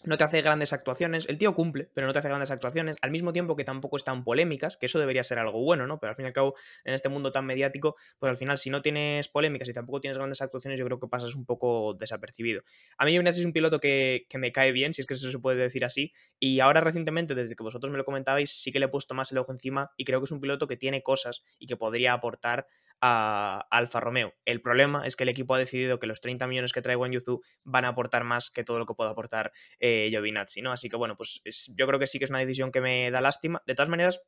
no 0.05 0.17
te 0.17 0.25
hace 0.25 0.41
grandes 0.41 0.73
actuaciones. 0.73 1.29
El 1.29 1.39
tío 1.39 1.55
cumple, 1.55 1.89
pero 1.95 2.07
no 2.07 2.13
te 2.13 2.19
hace 2.19 2.29
grandes 2.29 2.51
actuaciones. 2.51 2.97
Al 3.03 3.11
mismo 3.11 3.33
tiempo 3.33 3.57
que 3.57 3.65
tampoco 3.65 3.97
están 3.97 4.25
polémicas, 4.25 4.77
que 4.77 4.87
eso 4.87 4.99
debería 4.99 5.23
ser 5.23 5.39
algo 5.39 5.61
bueno, 5.63 5.87
¿no? 5.87 5.99
Pero 6.01 6.11
al 6.11 6.17
fin 6.17 6.25
y 6.25 6.29
al 6.29 6.33
cabo, 6.33 6.55
en 6.85 6.95
este 6.95 7.09
mundo 7.09 7.33
tan 7.33 7.45
mediático, 7.47 7.97
pues 8.19 8.31
al 8.31 8.37
final, 8.37 8.59
si 8.59 8.71
no 8.71 8.83
tienes 8.83 9.29
polémicas 9.29 9.69
y 9.69 9.73
tampoco 9.73 10.01
tienes 10.01 10.17
grandes 10.17 10.41
actuaciones, 10.41 10.79
yo 10.79 10.87
creo 10.87 10.99
que 10.99 11.09
pasas 11.09 11.35
un 11.35 11.45
poco 11.45 11.95
desapercibido. 11.95 12.63
A 12.99 13.05
mí 13.05 13.13
Giovinazzi 13.13 13.41
es 13.41 13.47
un 13.47 13.53
piloto 13.53 13.81
que, 13.81 14.27
me 14.35 14.53
cae 14.53 14.73
bien, 14.73 14.95
si 14.95 15.03
es 15.03 15.07
que 15.07 15.15
eso 15.15 15.31
se 15.31 15.39
puede 15.39 15.59
decir 15.59 15.85
así. 15.85 16.13
Y 16.39 16.61
ahora 16.61 16.81
recientemente, 16.81 17.35
desde 17.35 17.55
que 17.55 17.63
vosotros 17.63 17.93
me 17.93 17.99
lo 17.99 18.05
comentabais, 18.05 18.51
sí 18.51 18.73
que 18.73 18.81
le 18.81 18.87
he 18.87 18.89
puesto 18.89 19.15
más 19.15 19.33
el 19.33 19.39
ojo 19.39 19.53
encima 19.53 19.93
y 19.97 20.05
creo 20.05 20.21
que 20.21 20.25
es 20.25 20.31
un 20.31 20.41
piloto 20.41 20.67
que 20.67 20.77
tiene 20.77 21.03
cosas 21.03 21.45
y 21.59 21.67
que 21.67 21.77
podría 21.77 22.15
aportar 22.15 22.67
a 23.01 23.67
Alfa 23.71 24.01
Romeo. 24.01 24.35
El 24.45 24.61
problema 24.61 25.07
es 25.07 25.17
que 25.17 25.25
el 25.25 25.31
equipo 25.31 25.55
ha 25.55 25.59
decidido 25.59 25.99
que 25.99 26.07
los 26.07 26.21
30 26.21 26.47
millones 26.47 26.73
que 26.73 26.83
trae 26.83 26.97
Yuzu 27.11 27.41
van 27.65 27.85
a 27.85 27.89
aportar 27.89 28.25
más 28.25 28.51
que 28.51 28.65
todo 28.65 28.79
lo 28.79 28.87
que 28.87 28.95
pueda 28.95 29.11
aportar 29.11 29.53
eh, 29.79 30.09
Giovinazzi, 30.11 30.63
¿no? 30.63 30.73
Así 30.73 30.89
que 30.89 30.97
bueno, 30.97 31.17
pues 31.17 31.41
yo 31.75 31.87
creo 31.87 31.99
que 31.99 32.07
sí 32.07 32.19
que 32.19 32.25
es 32.25 32.31
una 32.31 32.41
decisión 32.41 32.71
que 32.71 32.81
me 32.81 33.11
da 33.11 33.21
lástima. 33.21 33.63
De 33.67 33.75
todas 33.75 33.89
maneras, 33.89 34.21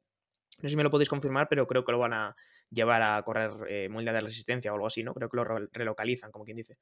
no 0.59 0.69
sé 0.69 0.71
si 0.71 0.77
me 0.77 0.83
lo 0.83 0.91
podéis 0.91 1.09
confirmar, 1.09 1.49
pero 1.49 1.67
creo 1.67 1.85
que 1.85 1.93
lo 1.93 1.99
van 1.99 2.15
a 2.15 2.37
llevar 2.71 3.03
a 3.03 3.23
correr 3.23 3.51
eh, 3.69 3.89
de 3.91 4.21
resistencia 4.21 4.73
o 4.73 4.75
algo 4.75 4.87
así, 4.87 5.03
¿no? 5.03 5.13
Creo 5.13 5.29
que 5.29 5.37
lo 5.37 5.45
relocalizan, 5.45 6.31
como 6.31 6.45
quien 6.45 6.57
dice. 6.57 6.75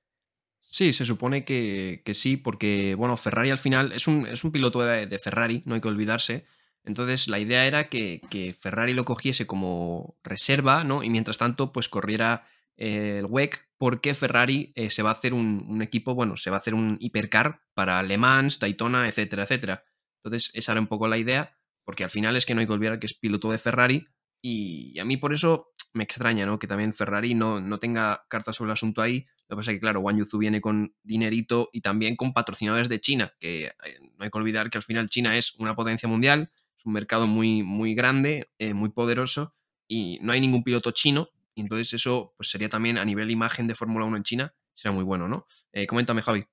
Sí, 0.63 0.93
se 0.93 1.05
supone 1.05 1.45
que, 1.45 2.03
sí, 2.13 2.37
porque, 2.37 2.95
bueno, 2.95 3.17
Ferrari 3.17 3.51
al 3.51 3.59
final 3.59 3.91
es 3.91 4.07
un, 4.07 4.25
es 4.29 4.45
un 4.45 4.53
piloto 4.53 4.81
de 4.81 5.19
Ferrari, 5.19 5.65
no 5.67 5.75
hay 5.75 5.81
que 5.81 5.89
olvidarse, 5.89 6.47
entonces 6.85 7.29
la 7.29 7.39
idea 7.39 7.67
era 7.67 7.89
que, 7.89 8.55
Ferrari 8.59 8.95
lo 8.95 9.05
cogiese 9.05 9.47
como 9.47 10.19
reserva, 10.23 10.85
¿no? 10.85 11.03
Y 11.03 11.11
mientras 11.11 11.39
tanto, 11.39 11.73
pues 11.73 11.89
corriera 11.89 12.47
eh, 12.77 13.19
el 13.19 13.27
WEC, 13.27 13.69
porque 13.77 14.15
Ferrari 14.15 14.73
eh, 14.75 14.91
se 14.91 15.03
va 15.03 15.11
a 15.11 15.13
hacer 15.13 15.35
un, 15.35 15.83
equipo, 15.83 16.15
bueno, 16.15 16.37
se 16.37 16.51
va 16.51 16.57
a 16.57 16.61
hacer 16.61 16.75
un 16.75 16.97
hipercar 17.01 17.61
para 17.75 18.03
Le 18.03 18.19
Mans, 18.19 18.59
Daytona, 18.59 19.09
etcétera, 19.09 19.45
etcétera. 19.45 19.85
Entonces, 20.23 20.51
esa 20.55 20.73
era 20.73 20.81
un 20.81 20.87
poco 20.87 21.09
la 21.09 21.19
idea, 21.19 21.57
porque 21.85 22.05
al 22.05 22.11
final 22.11 22.37
es 22.37 22.47
que 22.47 22.55
no 22.55 22.61
hay 22.61 22.67
que 22.67 22.73
olvidar 22.73 22.99
que 22.99 23.07
es 23.07 23.15
piloto 23.15 23.51
de 23.51 23.59
Ferrari, 23.59 24.07
y 24.43 24.99
a 24.99 25.05
mí 25.05 25.17
por 25.17 25.33
eso 25.35 25.73
me 25.93 26.05
extraña, 26.05 26.47
¿no? 26.47 26.59
Que 26.59 26.67
también 26.67 26.93
Ferrari 26.95 27.35
no, 27.35 27.61
no 27.61 27.79
tenga 27.79 28.25
cartas 28.29 28.57
sobre 28.57 28.69
el 28.71 28.73
asunto 28.75 29.03
ahí. 29.03 29.27
Lo 29.49 29.57
que 29.57 29.61
pasa 29.61 29.71
es 29.73 29.77
que, 29.77 29.81
claro, 29.81 30.01
Wang 30.01 30.19
Yuzu 30.19 30.39
viene 30.39 30.61
con 30.61 30.95
dinerito 31.03 31.69
y 31.73 31.81
también 31.81 32.17
con 32.17 32.33
patrocinadores 32.33 32.89
de 32.89 33.01
China, 33.01 33.35
que 33.41 33.67
eh, 33.67 33.73
no 34.17 34.25
hay 34.25 34.31
que 34.31 34.39
olvidar 34.39 34.71
que 34.71 34.79
al 34.79 34.85
final 34.85 35.11
China 35.11 35.37
es 35.37 35.55
una 35.57 35.75
potencia 35.75 36.09
mundial, 36.09 36.51
es 36.81 36.87
un 36.87 36.95
mercado 36.95 37.27
muy, 37.27 37.63
muy 37.63 37.95
grande, 37.95 38.49
eh, 38.59 38.73
muy 38.73 38.89
poderoso 38.89 39.55
y 39.87 40.19
no 40.23 40.33
hay 40.33 40.41
ningún 40.41 40.65
piloto 40.65 40.93
chino. 40.93 41.29
Y 41.55 41.61
entonces 41.61 41.93
eso 41.93 42.33
pues 42.39 42.51
sería 42.51 42.71
también 42.71 42.97
a 42.97 43.05
nivel 43.05 43.31
imagen 43.31 43.67
de 43.67 43.75
Fórmula 43.75 44.07
1 44.07 44.17
en 44.17 44.23
China, 44.23 44.55
será 44.73 44.93
muy 44.93 45.05
bueno, 45.05 45.29
¿no? 45.29 45.47
Eh, 45.73 45.87
coméntame, 45.87 46.23
Javi. 46.23 46.47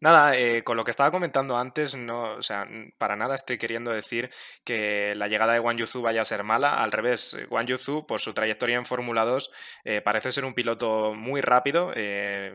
Nada, 0.00 0.36
eh, 0.36 0.62
con 0.62 0.76
lo 0.76 0.84
que 0.84 0.90
estaba 0.90 1.10
comentando 1.10 1.56
antes, 1.56 1.96
no, 1.96 2.34
o 2.34 2.42
sea, 2.42 2.68
para 2.98 3.16
nada 3.16 3.34
estoy 3.34 3.56
queriendo 3.56 3.90
decir 3.90 4.30
que 4.64 5.14
la 5.16 5.26
llegada 5.26 5.54
de 5.54 5.60
Wang 5.60 5.78
Yuzu 5.78 6.02
vaya 6.02 6.22
a 6.22 6.24
ser 6.26 6.44
mala. 6.44 6.82
Al 6.82 6.92
revés, 6.92 7.34
eh, 7.34 7.46
Wang 7.48 7.66
Yuzu, 7.66 8.06
por 8.06 8.20
su 8.20 8.34
trayectoria 8.34 8.76
en 8.76 8.84
Fórmula 8.84 9.24
2, 9.24 9.50
eh, 9.84 10.02
parece 10.02 10.32
ser 10.32 10.44
un 10.44 10.54
piloto 10.54 11.14
muy 11.14 11.40
rápido, 11.40 11.92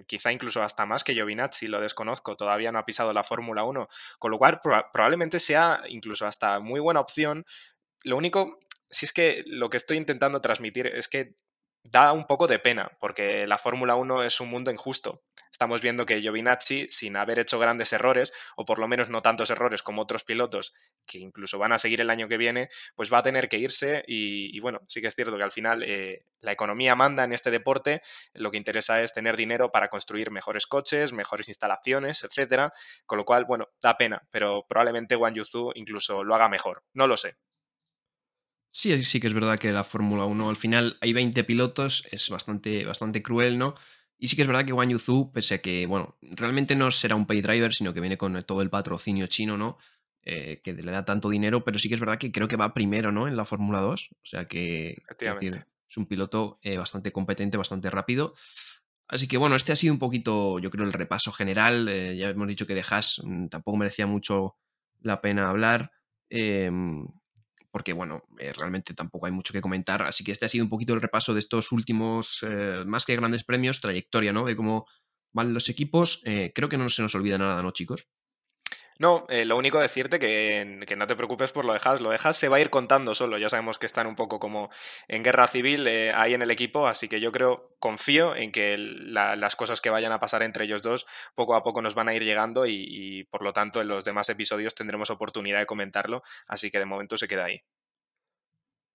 quizá 0.08 0.32
incluso 0.32 0.62
hasta 0.62 0.86
más 0.86 1.04
que 1.04 1.14
Giovinazzi, 1.14 1.68
lo 1.68 1.82
desconozco, 1.82 2.36
todavía 2.36 2.72
no 2.72 2.80
ha 2.80 2.86
pisado 2.86 3.14
la 3.14 3.24
Fórmula 3.24 3.64
1, 3.64 3.88
con 4.20 4.32
lo 4.32 4.38
cual 4.38 4.60
probablemente 4.62 5.40
sea 5.40 5.82
incluso 5.90 6.26
hasta 6.28 6.60
muy 6.60 6.80
buena 6.80 7.00
opción. 7.00 7.46
Lo 8.04 8.18
único, 8.18 8.60
si 8.90 9.06
es 9.06 9.14
que 9.14 9.44
lo 9.48 9.70
que 9.70 9.78
estoy 9.78 9.98
intentando 9.98 10.42
transmitir 10.42 10.88
es 10.88 11.08
que 11.08 11.36
da 11.84 12.12
un 12.14 12.26
poco 12.26 12.48
de 12.48 12.60
pena, 12.60 12.92
porque 13.00 13.48
la 13.48 13.58
Fórmula 13.58 13.96
1 13.96 14.24
es 14.24 14.40
un 14.40 14.50
mundo 14.50 14.72
injusto. 14.72 15.24
Estamos 15.52 15.82
viendo 15.82 16.08
que 16.08 16.22
Giovinazzi, 16.22 16.88
sin 16.90 17.16
haber 17.16 17.38
hecho 17.38 17.60
grandes 17.60 17.94
errores, 17.94 18.34
o 18.56 18.66
por 18.66 18.80
lo 18.80 18.88
menos 18.88 19.10
no 19.10 19.22
tantos 19.22 19.52
errores 19.52 19.84
como 19.84 20.02
otros 20.02 20.24
pilotos, 20.24 20.74
que 21.06 21.20
incluso 21.20 21.60
van 21.60 21.72
a 21.72 21.78
seguir 21.78 22.02
el 22.02 22.10
año 22.10 22.28
que 22.28 22.38
viene, 22.38 22.70
pues 22.96 23.14
va 23.14 23.20
a 23.20 23.22
tener 23.22 23.48
que 23.48 23.58
irse 23.60 24.04
y, 24.08 24.60
bueno, 24.60 24.80
sí 24.88 25.02
que 25.02 25.08
es 25.08 25.16
cierto 25.16 25.38
que 25.38 25.44
al 25.44 25.52
final 25.52 25.84
eh, 25.84 26.26
la 26.40 26.52
economía 26.52 26.96
manda 26.96 27.24
en 27.24 27.34
este 27.34 27.52
deporte, 27.52 28.02
lo 28.34 28.50
que 28.50 28.58
interesa 28.58 29.02
es 29.02 29.14
tener 29.14 29.38
dinero 29.38 29.72
para 29.72 29.90
construir 29.90 30.32
mejores 30.32 30.66
coches, 30.66 31.14
mejores 31.14 31.48
instalaciones, 31.48 32.24
etcétera, 32.24 32.74
con 33.06 33.20
lo 33.20 33.26
cual, 33.26 33.46
bueno, 33.46 33.68
da 33.82 33.98
pena, 33.98 34.24
pero 34.32 34.66
probablemente 34.68 35.16
Wang 35.16 35.36
Yuzu 35.36 35.74
incluso 35.76 36.24
lo 36.24 36.34
haga 36.34 36.50
mejor, 36.50 36.84
no 36.94 37.06
lo 37.06 37.18
sé. 37.18 37.36
Sí, 38.72 39.04
sí 39.04 39.20
que 39.20 39.28
es 39.28 39.34
verdad 39.34 39.60
que 39.60 39.72
la 39.72 39.84
Fórmula 39.84 40.26
1 40.26 40.50
al 40.50 40.56
final 40.56 40.98
hay 41.02 41.12
20 41.14 41.44
pilotos, 41.44 42.08
es 42.10 42.30
bastante, 42.30 42.86
bastante 42.86 43.22
cruel, 43.22 43.58
¿no? 43.58 43.76
Y 44.18 44.28
sí 44.28 44.36
que 44.36 44.44
es 44.44 44.48
verdad 44.48 44.66
que 44.66 44.72
Wang 44.72 44.90
Yuzu, 44.90 45.32
pese 45.34 45.56
a 45.56 45.62
que, 45.62 45.86
bueno, 45.88 46.18
realmente 46.22 46.76
no 46.76 46.90
será 46.92 47.16
un 47.16 47.26
pay 47.26 47.42
driver, 47.42 47.74
sino 47.74 47.94
que 47.94 48.00
viene 48.00 48.18
con 48.18 48.42
todo 48.44 48.62
el 48.62 48.70
patrocinio 48.70 49.28
chino, 49.28 49.58
¿no? 49.58 49.78
Eh, 50.24 50.62
que 50.64 50.74
le 50.74 50.92
da 50.92 51.04
tanto 51.04 51.30
dinero, 51.30 51.64
pero 51.64 51.80
sí 51.80 51.90
que 51.90 51.96
es 51.96 52.00
verdad 52.00 52.20
que 52.20 52.32
creo 52.32 52.48
que 52.48 52.56
va 52.56 52.74
primero, 52.74 53.12
¿no? 53.12 53.28
En 53.28 53.36
la 53.36 53.46
Fórmula 53.46 53.80
2. 53.80 54.10
O 54.12 54.26
sea 54.26 54.48
que 54.48 55.02
es 55.90 55.98
un 55.98 56.06
piloto 56.06 56.60
eh, 56.62 56.78
bastante 56.78 57.12
competente, 57.12 57.58
bastante 57.58 57.90
rápido. 57.90 58.36
Así 59.08 59.28
que 59.28 59.38
bueno, 59.38 59.56
este 59.56 59.72
ha 59.72 59.76
sido 59.76 59.94
un 59.94 60.00
poquito, 60.00 60.60
yo 60.60 60.70
creo, 60.70 60.86
el 60.86 60.94
repaso 60.94 61.32
general. 61.32 61.90
Eh, 61.90 62.16
ya 62.16 62.30
hemos 62.30 62.48
dicho 62.48 62.68
que 62.68 62.76
de 62.76 62.86
Haas 62.88 63.22
mm, 63.24 63.48
tampoco 63.48 63.78
merecía 63.78 64.06
mucho 64.06 64.56
la 65.02 65.20
pena 65.20 65.50
hablar. 65.50 65.92
Porque 67.72 67.94
bueno, 67.94 68.24
eh, 68.38 68.54
realmente 68.54 68.94
tampoco 68.94 69.26
hay 69.26 69.32
mucho 69.32 69.54
que 69.54 69.62
comentar. 69.62 70.02
Así 70.04 70.24
que 70.24 70.32
este 70.32 70.46
ha 70.46 70.50
sido 70.50 70.66
un 70.66 70.70
poquito 70.70 70.94
el 70.94 71.02
repaso 71.02 71.34
de 71.34 71.40
estos 71.40 71.72
últimos, 71.72 72.44
eh, 72.44 72.84
más 72.86 73.06
que 73.06 73.16
grandes 73.16 73.44
premios, 73.44 73.82
trayectoria, 73.82 74.34
¿no? 74.34 74.46
De 74.46 74.56
cómo 74.56 74.88
van 75.34 75.54
los 75.54 75.70
equipos. 75.70 76.22
Eh, 76.26 76.52
creo 76.54 76.70
que 76.70 76.78
no 76.78 76.90
se 76.90 77.02
nos 77.02 77.16
olvida 77.16 77.38
nada, 77.38 77.62
¿no, 77.64 77.72
chicos? 77.72 78.10
No, 79.02 79.26
eh, 79.30 79.46
lo 79.46 79.58
único 79.58 79.80
decirte 79.80 80.20
que, 80.20 80.80
que, 80.86 80.96
no 80.96 81.08
te 81.08 81.16
preocupes 81.16 81.52
por 81.52 81.66
lo 81.66 81.74
de. 81.74 81.80
Lo 82.02 82.12
de 82.12 82.34
se 82.34 82.50
va 82.50 82.58
a 82.58 82.60
ir 82.60 82.70
contando 82.70 83.16
solo. 83.16 83.40
Ya 83.40 83.50
sabemos 83.50 83.80
que 83.80 83.88
están 83.88 84.06
un 84.06 84.16
poco 84.16 84.40
como 84.40 84.70
en 85.08 85.24
guerra 85.24 85.48
civil 85.48 85.88
eh, 85.88 86.12
ahí 86.14 86.36
en 86.36 86.44
el 86.44 86.52
equipo, 86.52 86.86
así 86.86 87.08
que 87.08 87.20
yo 87.20 87.32
creo, 87.32 87.72
confío 87.80 88.36
en 88.36 88.52
que 88.52 88.78
las 88.78 89.56
cosas 89.56 89.82
que 89.82 89.90
vayan 89.90 90.12
a 90.12 90.20
pasar 90.20 90.44
entre 90.44 90.66
ellos 90.66 90.84
dos 90.84 91.08
poco 91.34 91.56
a 91.56 91.64
poco 91.64 91.82
nos 91.82 91.96
van 91.96 92.10
a 92.10 92.14
ir 92.14 92.22
llegando 92.22 92.68
y, 92.68 93.28
por 93.32 93.42
lo 93.42 93.54
tanto 93.54 93.82
en 93.82 93.88
los 93.88 94.06
demás 94.06 94.30
episodios 94.30 94.76
tendremos 94.76 95.10
oportunidad 95.10 95.58
de 95.58 95.66
comentarlo, 95.66 96.22
así 96.46 96.70
que 96.70 96.78
de 96.78 96.86
momento 96.86 97.18
se 97.18 97.28
queda 97.28 97.46
ahí. 97.46 97.60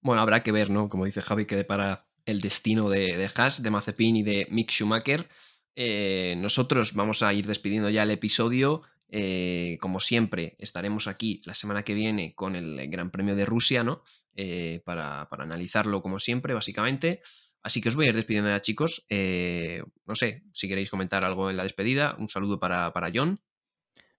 Bueno, 0.02 0.22
habrá 0.22 0.44
que 0.44 0.52
ver, 0.52 0.70
¿no? 0.70 0.88
Como 0.88 1.04
dice 1.04 1.20
Javi, 1.20 1.46
que 1.46 1.64
para 1.64 2.06
el 2.26 2.40
destino 2.40 2.88
de, 2.90 3.16
de 3.16 3.28
Haas, 3.34 3.60
de 3.60 3.70
Mazepin 3.72 4.14
y 4.14 4.22
de 4.22 4.46
Mick 4.50 4.70
Schumacher. 4.70 5.28
Eh, 5.74 6.36
nosotros 6.38 6.94
vamos 6.94 7.24
a 7.24 7.34
ir 7.34 7.46
despidiendo 7.46 7.90
ya 7.90 8.04
el 8.04 8.12
episodio. 8.12 8.82
Eh, 9.08 9.78
como 9.80 10.00
siempre, 10.00 10.56
estaremos 10.58 11.06
aquí 11.06 11.40
la 11.44 11.54
semana 11.54 11.82
que 11.82 11.94
viene 11.94 12.34
con 12.34 12.56
el 12.56 12.88
Gran 12.90 13.10
Premio 13.10 13.36
de 13.36 13.44
Rusia, 13.44 13.84
¿no? 13.84 14.02
Eh, 14.34 14.82
para, 14.84 15.28
analizarlo 15.30 16.02
como 16.02 16.18
siempre, 16.18 16.54
básicamente. 16.54 17.20
Así 17.62 17.80
que 17.80 17.88
os 17.88 17.96
voy 17.96 18.06
a 18.06 18.10
ir 18.10 18.16
despidiendo 18.16 18.50
ya, 18.50 18.60
chicos. 18.60 19.04
Eh, 19.08 19.82
no 20.06 20.14
sé, 20.14 20.44
si 20.52 20.68
queréis 20.68 20.90
comentar 20.90 21.24
algo 21.24 21.50
en 21.50 21.56
la 21.56 21.64
despedida, 21.64 22.14
un 22.18 22.28
saludo 22.28 22.58
para, 22.58 22.92
para 22.92 23.10
John. 23.12 23.40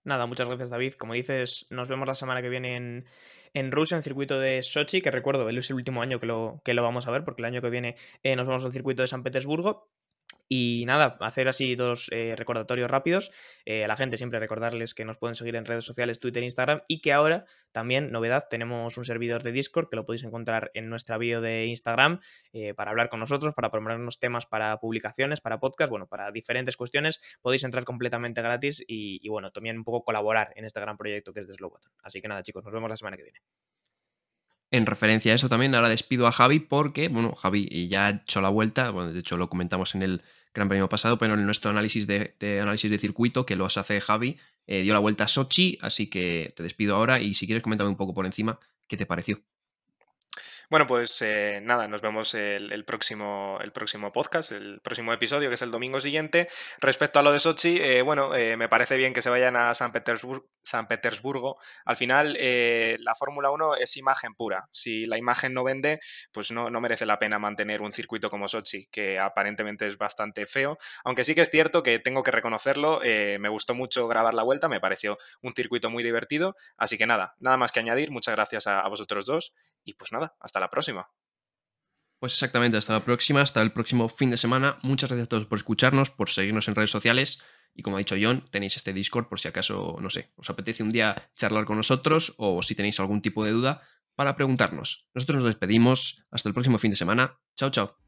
Nada, 0.04 0.26
muchas 0.26 0.48
gracias, 0.48 0.70
David. 0.70 0.94
Como 0.94 1.14
dices, 1.14 1.66
nos 1.70 1.88
vemos 1.88 2.08
la 2.08 2.14
semana 2.14 2.42
que 2.42 2.48
viene 2.48 2.76
en, 2.76 3.06
en 3.54 3.72
Rusia, 3.72 3.94
en 3.94 3.98
el 3.98 4.04
circuito 4.04 4.38
de 4.38 4.62
Sochi, 4.62 5.00
que 5.00 5.10
recuerdo, 5.10 5.48
es 5.48 5.70
el 5.70 5.76
último 5.76 6.02
año 6.02 6.20
que 6.20 6.26
lo, 6.26 6.62
que 6.64 6.74
lo 6.74 6.82
vamos 6.82 7.06
a 7.06 7.10
ver, 7.10 7.24
porque 7.24 7.42
el 7.42 7.46
año 7.46 7.60
que 7.60 7.70
viene 7.70 7.96
nos 8.24 8.46
vamos 8.46 8.64
al 8.64 8.72
circuito 8.72 9.02
de 9.02 9.08
San 9.08 9.22
Petersburgo. 9.22 9.90
Y 10.48 10.84
nada, 10.86 11.18
hacer 11.20 11.46
así 11.48 11.74
dos 11.74 12.08
eh, 12.10 12.34
recordatorios 12.34 12.90
rápidos. 12.90 13.30
Eh, 13.66 13.84
a 13.84 13.88
la 13.88 13.96
gente 13.96 14.16
siempre 14.16 14.40
recordarles 14.40 14.94
que 14.94 15.04
nos 15.04 15.18
pueden 15.18 15.34
seguir 15.34 15.56
en 15.56 15.66
redes 15.66 15.84
sociales, 15.84 16.20
Twitter, 16.20 16.42
Instagram 16.42 16.80
y 16.88 17.00
que 17.00 17.12
ahora 17.12 17.44
también, 17.70 18.10
novedad, 18.10 18.44
tenemos 18.48 18.96
un 18.96 19.04
servidor 19.04 19.42
de 19.42 19.52
Discord 19.52 19.90
que 19.90 19.96
lo 19.96 20.06
podéis 20.06 20.24
encontrar 20.24 20.70
en 20.72 20.88
nuestra 20.88 21.18
bio 21.18 21.42
de 21.42 21.66
Instagram 21.66 22.20
eh, 22.52 22.72
para 22.72 22.90
hablar 22.90 23.10
con 23.10 23.20
nosotros, 23.20 23.54
para 23.54 23.70
proponernos 23.70 24.18
temas 24.18 24.46
para 24.46 24.78
publicaciones, 24.78 25.42
para 25.42 25.60
podcast, 25.60 25.90
bueno, 25.90 26.06
para 26.06 26.30
diferentes 26.30 26.78
cuestiones. 26.78 27.20
Podéis 27.42 27.64
entrar 27.64 27.84
completamente 27.84 28.40
gratis 28.40 28.82
y, 28.88 29.20
y 29.22 29.28
bueno, 29.28 29.50
también 29.50 29.76
un 29.76 29.84
poco 29.84 30.02
colaborar 30.02 30.52
en 30.56 30.64
este 30.64 30.80
gran 30.80 30.96
proyecto 30.96 31.34
que 31.34 31.40
es 31.40 31.46
de 31.46 31.54
Slowbutton. 31.54 31.92
Así 32.02 32.22
que 32.22 32.28
nada, 32.28 32.42
chicos, 32.42 32.64
nos 32.64 32.72
vemos 32.72 32.88
la 32.88 32.96
semana 32.96 33.18
que 33.18 33.24
viene. 33.24 33.40
En 34.70 34.84
referencia 34.84 35.32
a 35.32 35.34
eso 35.34 35.48
también, 35.48 35.74
ahora 35.74 35.88
despido 35.88 36.26
a 36.26 36.32
Javi 36.32 36.60
porque, 36.60 37.08
bueno, 37.08 37.32
Javi 37.32 37.88
ya 37.88 38.06
ha 38.06 38.10
hecho 38.10 38.42
la 38.42 38.50
vuelta, 38.50 38.90
bueno, 38.90 39.12
de 39.12 39.20
hecho 39.20 39.38
lo 39.38 39.48
comentamos 39.48 39.94
en 39.94 40.02
el 40.02 40.22
Gran 40.54 40.68
Premio 40.68 40.88
pasado, 40.88 41.18
pero 41.18 41.34
en 41.34 41.44
nuestro 41.44 41.70
análisis 41.70 42.06
de, 42.06 42.34
análisis 42.60 42.90
de 42.90 42.98
circuito, 42.98 43.46
que 43.46 43.56
los 43.56 43.76
hace 43.76 44.00
Javi, 44.00 44.36
eh, 44.66 44.82
dio 44.82 44.92
la 44.92 44.98
vuelta 44.98 45.24
a 45.24 45.28
Sochi, 45.28 45.78
así 45.80 46.08
que 46.08 46.52
te 46.54 46.62
despido 46.62 46.96
ahora 46.96 47.20
y 47.20 47.34
si 47.34 47.46
quieres 47.46 47.62
comentarme 47.62 47.90
un 47.90 47.96
poco 47.96 48.14
por 48.14 48.26
encima 48.26 48.58
qué 48.86 48.96
te 48.96 49.06
pareció. 49.06 49.40
Bueno, 50.70 50.86
pues 50.86 51.22
eh, 51.22 51.60
nada, 51.62 51.88
nos 51.88 52.02
vemos 52.02 52.34
el, 52.34 52.84
próximo, 52.84 53.58
el 53.62 53.72
próximo 53.72 54.12
podcast, 54.12 54.52
el 54.52 54.82
próximo 54.82 55.14
episodio, 55.14 55.48
que 55.48 55.54
es 55.54 55.62
el 55.62 55.70
domingo 55.70 55.98
siguiente. 55.98 56.46
Respecto 56.78 57.18
a 57.18 57.22
lo 57.22 57.32
de 57.32 57.38
Sochi, 57.38 57.78
eh, 57.80 58.02
bueno, 58.02 58.34
eh, 58.34 58.54
me 58.58 58.68
parece 58.68 58.98
bien 58.98 59.14
que 59.14 59.22
se 59.22 59.30
vayan 59.30 59.56
a 59.56 59.72
San, 59.72 59.94
San 60.62 60.86
Petersburgo. 60.86 61.56
Al 61.86 61.96
final, 61.96 62.36
la 63.00 63.14
Fórmula 63.14 63.50
1 63.50 63.76
es 63.76 63.96
imagen 63.96 64.34
pura. 64.34 64.68
Si 64.70 65.06
la 65.06 65.16
imagen 65.16 65.54
no 65.54 65.64
vende, 65.64 66.00
pues 66.32 66.50
no, 66.50 66.68
no 66.68 66.82
merece 66.82 67.06
la 67.06 67.18
pena 67.18 67.38
mantener 67.38 67.80
un 67.80 67.92
circuito 67.92 68.28
como 68.28 68.46
Sochi, 68.46 68.88
que 68.88 69.18
aparentemente 69.18 69.86
es 69.86 69.96
bastante 69.96 70.44
feo. 70.44 70.76
Aunque 71.02 71.24
sí 71.24 71.34
que 71.34 71.40
es 71.40 71.50
cierto 71.50 71.82
que 71.82 71.98
tengo 71.98 72.22
que 72.22 72.30
reconocerlo, 72.30 73.00
me 73.00 73.48
gustó 73.48 73.74
mucho 73.74 74.06
grabar 74.06 74.34
la 74.34 74.42
vuelta, 74.42 74.68
me 74.68 74.80
pareció 74.80 75.16
un 75.40 75.54
circuito 75.54 75.88
muy 75.88 76.02
divertido. 76.02 76.56
Así 76.76 76.98
que 76.98 77.06
nada, 77.06 77.36
nada 77.38 77.56
más 77.56 77.72
que 77.72 77.80
añadir. 77.80 78.10
Muchas 78.10 78.34
gracias 78.34 78.66
a 78.66 78.86
vosotros 78.86 79.24
dos 79.24 79.54
y 79.88 79.94
pues 79.94 80.12
nada, 80.12 80.36
hasta 80.40 80.60
la 80.60 80.68
próxima. 80.68 81.08
Pues 82.20 82.32
exactamente, 82.32 82.76
hasta 82.76 82.92
la 82.92 83.04
próxima, 83.04 83.40
hasta 83.40 83.62
el 83.62 83.72
próximo 83.72 84.08
fin 84.08 84.30
de 84.30 84.36
semana. 84.36 84.78
Muchas 84.82 85.08
gracias 85.08 85.26
a 85.26 85.28
todos 85.28 85.46
por 85.46 85.56
escucharnos, 85.56 86.10
por 86.10 86.30
seguirnos 86.30 86.68
en 86.68 86.74
redes 86.74 86.90
sociales. 86.90 87.40
Y 87.74 87.82
como 87.82 87.96
ha 87.96 88.00
dicho 88.00 88.16
John, 88.20 88.44
tenéis 88.50 88.76
este 88.76 88.92
Discord 88.92 89.28
por 89.28 89.38
si 89.38 89.46
acaso, 89.46 89.98
no 90.00 90.10
sé, 90.10 90.32
os 90.36 90.50
apetece 90.50 90.82
un 90.82 90.90
día 90.90 91.30
charlar 91.36 91.64
con 91.64 91.76
nosotros 91.76 92.34
o 92.36 92.60
si 92.62 92.74
tenéis 92.74 92.98
algún 92.98 93.22
tipo 93.22 93.44
de 93.44 93.52
duda 93.52 93.82
para 94.16 94.34
preguntarnos. 94.34 95.06
Nosotros 95.14 95.36
nos 95.36 95.52
despedimos. 95.52 96.24
Hasta 96.30 96.48
el 96.48 96.54
próximo 96.54 96.78
fin 96.78 96.90
de 96.90 96.96
semana. 96.96 97.38
Chao, 97.56 97.70
chao. 97.70 98.07